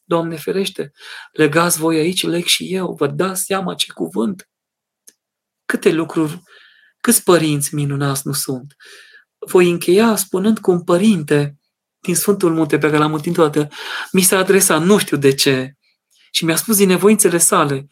Doamne 0.10 0.36
ferește, 0.36 0.92
legați 1.32 1.78
voi 1.78 1.98
aici, 1.98 2.24
leg 2.24 2.46
și 2.46 2.74
eu. 2.74 2.94
Vă 2.94 3.08
dați 3.08 3.44
seama 3.44 3.74
ce 3.74 3.92
cuvânt. 3.92 4.50
Câte 5.66 5.92
lucruri, 5.92 6.42
câți 7.02 7.24
părinți 7.24 7.76
minunați 7.76 8.22
nu 8.26 8.34
sunt. 8.34 8.76
Voi 9.38 9.70
încheia 9.70 10.16
spunând 10.16 10.58
că 10.58 10.72
un 10.72 10.84
părinte 10.84 11.60
din 12.00 12.16
Sfântul 12.16 12.54
Munte 12.54 12.78
pe 12.78 12.86
care 12.88 12.98
l-am 12.98 13.14
întâlnit 13.14 13.40
toată, 13.40 13.70
mi 14.12 14.22
s-a 14.22 14.38
adresat, 14.38 14.82
nu 14.82 14.98
știu 14.98 15.18
de 15.18 15.34
ce, 15.34 15.74
și 16.32 16.46
mi-a 16.46 16.56
spus 16.56 16.78
din 16.78 16.88
nevoințele 16.88 17.38
sale, 17.38 17.88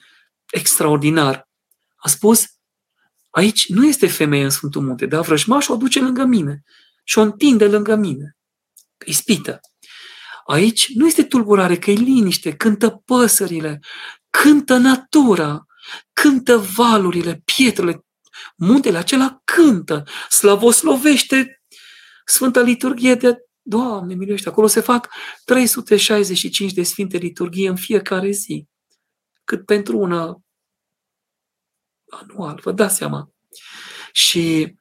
extraordinar. 0.51 1.49
A 1.95 2.07
spus, 2.07 2.45
aici 3.29 3.69
nu 3.69 3.87
este 3.87 4.07
femeie 4.07 4.43
în 4.43 4.49
Sfântul 4.49 4.81
Munte, 4.81 5.05
dar 5.05 5.21
vrăjmașul 5.21 5.75
o 5.75 5.77
duce 5.77 6.01
lângă 6.01 6.23
mine 6.23 6.63
și 7.05 7.17
o 7.17 7.21
întinde 7.21 7.67
lângă 7.67 7.95
mine. 7.95 8.37
Ispită. 9.05 9.59
Aici 10.45 10.93
nu 10.93 11.07
este 11.07 11.23
tulburare, 11.23 11.77
că 11.77 11.91
e 11.91 11.93
liniște, 11.93 12.55
cântă 12.55 12.89
păsările, 12.89 13.79
cântă 14.29 14.77
natura, 14.77 15.65
cântă 16.13 16.57
valurile, 16.57 17.41
pietrele, 17.55 18.05
muntele 18.55 18.97
acela 18.97 19.41
cântă, 19.43 20.03
slavoslovește 20.29 21.61
Sfânta 22.25 22.61
Liturghie 22.61 23.15
de 23.15 23.39
Doamne, 23.61 24.13
miluiește, 24.13 24.49
acolo 24.49 24.67
se 24.67 24.79
fac 24.79 25.09
365 25.45 26.73
de 26.73 26.83
Sfinte 26.83 27.17
Liturghie 27.17 27.69
în 27.69 27.75
fiecare 27.75 28.31
zi, 28.31 28.67
cât 29.43 29.65
pentru 29.65 29.97
una 29.97 30.41
anual, 32.09 32.59
vă 32.63 32.71
dați 32.71 32.95
seama. 32.95 33.29
Și 34.11 34.75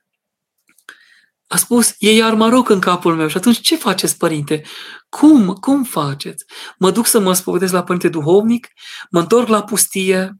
a 1.54 1.56
spus, 1.56 1.94
e 1.98 2.12
iar 2.12 2.34
Maroc 2.34 2.68
în 2.68 2.80
capul 2.80 3.14
meu. 3.14 3.28
Și 3.28 3.36
atunci 3.36 3.60
ce 3.60 3.76
faceți, 3.76 4.16
părinte? 4.16 4.62
Cum? 5.08 5.54
Cum 5.54 5.84
faceți? 5.84 6.44
Mă 6.78 6.90
duc 6.90 7.06
să 7.06 7.18
mă 7.20 7.32
spovedesc 7.32 7.72
la 7.72 7.82
părinte 7.82 8.08
duhovnic, 8.08 8.68
mă 9.10 9.20
întorc 9.20 9.48
la 9.48 9.64
pustie 9.64 10.36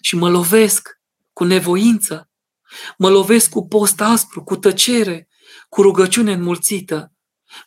și 0.00 0.16
mă 0.16 0.30
lovesc 0.30 0.88
cu 1.32 1.44
nevoință. 1.44 2.30
Mă 2.98 3.08
lovesc 3.10 3.50
cu 3.50 3.66
post 3.66 4.00
aspru, 4.00 4.42
cu 4.42 4.56
tăcere, 4.56 5.28
cu 5.68 5.82
rugăciune 5.82 6.32
înmulțită. 6.32 7.12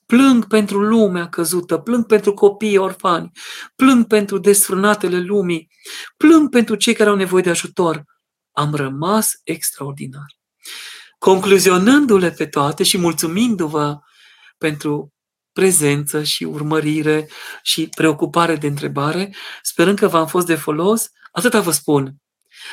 Plâng 0.05 0.47
pentru 0.47 0.81
lumea 0.81 1.29
căzută, 1.29 1.77
plâng 1.77 2.05
pentru 2.05 2.33
copiii 2.33 2.77
orfani, 2.77 3.31
plâng 3.75 4.07
pentru 4.07 4.37
desfrânatele 4.37 5.19
lumii, 5.19 5.67
plâng 6.17 6.49
pentru 6.49 6.75
cei 6.75 6.93
care 6.93 7.09
au 7.09 7.15
nevoie 7.15 7.43
de 7.43 7.49
ajutor. 7.49 8.03
Am 8.51 8.75
rămas 8.75 9.31
extraordinar 9.43 10.41
concluzionându-le 11.23 12.31
pe 12.31 12.45
toate 12.45 12.83
și 12.83 12.97
mulțumindu-vă 12.97 13.99
pentru 14.57 15.13
prezență 15.53 16.23
și 16.23 16.43
urmărire 16.43 17.29
și 17.61 17.89
preocupare 17.95 18.55
de 18.55 18.67
întrebare, 18.67 19.35
sperând 19.61 19.97
că 19.97 20.07
v-am 20.07 20.27
fost 20.27 20.45
de 20.45 20.55
folos, 20.55 21.09
atâta 21.31 21.61
vă 21.61 21.71
spun. 21.71 22.15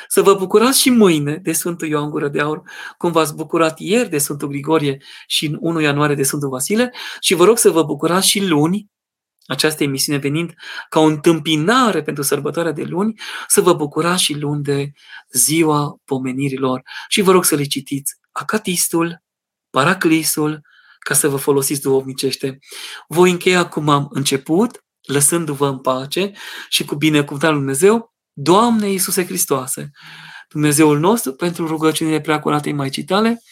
Să 0.09 0.23
vă 0.23 0.35
bucurați 0.35 0.81
și 0.81 0.91
mâine 0.91 1.37
de 1.37 1.53
Sfântul 1.53 1.89
Ioan 1.89 2.11
Gură 2.11 2.29
de 2.29 2.41
Aur, 2.41 2.63
cum 2.97 3.13
v-ați 3.13 3.35
bucurat 3.35 3.79
ieri 3.79 4.09
de 4.09 4.19
Sfântul 4.19 4.49
Grigorie 4.49 5.03
și 5.27 5.47
în 5.47 5.57
1 5.61 5.81
ianuarie 5.81 6.15
de 6.15 6.23
Sfântul 6.23 6.49
Vasile 6.49 6.93
și 7.21 7.35
vă 7.35 7.45
rog 7.45 7.59
să 7.59 7.71
vă 7.71 7.83
bucurați 7.83 8.29
și 8.29 8.47
luni, 8.47 8.91
această 9.47 9.83
emisiune 9.83 10.19
venind 10.19 10.55
ca 10.89 11.01
o 11.01 11.05
întâmpinare 11.05 12.03
pentru 12.03 12.23
sărbătoarea 12.23 12.73
de 12.73 12.83
luni, 12.83 13.21
să 13.47 13.61
vă 13.61 13.73
bucurați 13.73 14.23
și 14.23 14.39
luni 14.39 14.63
de 14.63 14.91
ziua 15.33 15.97
pomenirilor 16.05 16.83
și 17.09 17.21
vă 17.21 17.33
rog 17.33 17.45
să 17.45 17.55
le 17.55 17.65
citiți 17.65 18.19
acatistul, 18.33 19.23
paraclisul, 19.71 20.61
ca 20.99 21.15
să 21.15 21.29
vă 21.29 21.37
folosiți 21.37 21.81
duhovnicește. 21.81 22.59
Voi 23.09 23.31
încheia 23.31 23.69
cum 23.69 23.89
am 23.89 24.09
început, 24.11 24.85
lăsându-vă 25.01 25.69
în 25.69 25.79
pace 25.79 26.33
și 26.69 26.85
cu 26.85 26.95
binecuvântarea 26.95 27.57
lui 27.57 27.65
Dumnezeu, 27.65 28.15
Doamne 28.33 28.91
Iisuse 28.91 29.25
Hristoase, 29.25 29.91
Dumnezeul 30.49 30.99
nostru, 30.99 31.33
pentru 31.33 31.67
rugăciunile 31.67 32.21
preacuratei 32.21 32.73
Maicii 32.73 33.05
tale 33.05 33.43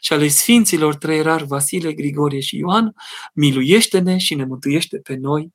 și 0.00 0.12
ale 0.12 0.28
Sfinților 0.28 0.94
trei 0.94 1.22
rar 1.22 1.42
Vasile, 1.42 1.92
Grigorie 1.92 2.40
și 2.40 2.56
Ioan, 2.56 2.94
miluiește-ne 3.34 4.18
și 4.18 4.34
ne 4.34 4.44
mântuiește 4.44 4.98
pe 4.98 5.14
noi. 5.14 5.54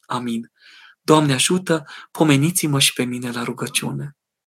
Amin. 0.00 0.52
Doamne 1.00 1.32
ajută, 1.32 1.84
pomeniți-mă 2.10 2.78
și 2.78 2.92
pe 2.92 3.04
mine 3.04 3.30
la 3.30 3.42
rugăciune. 3.42 4.16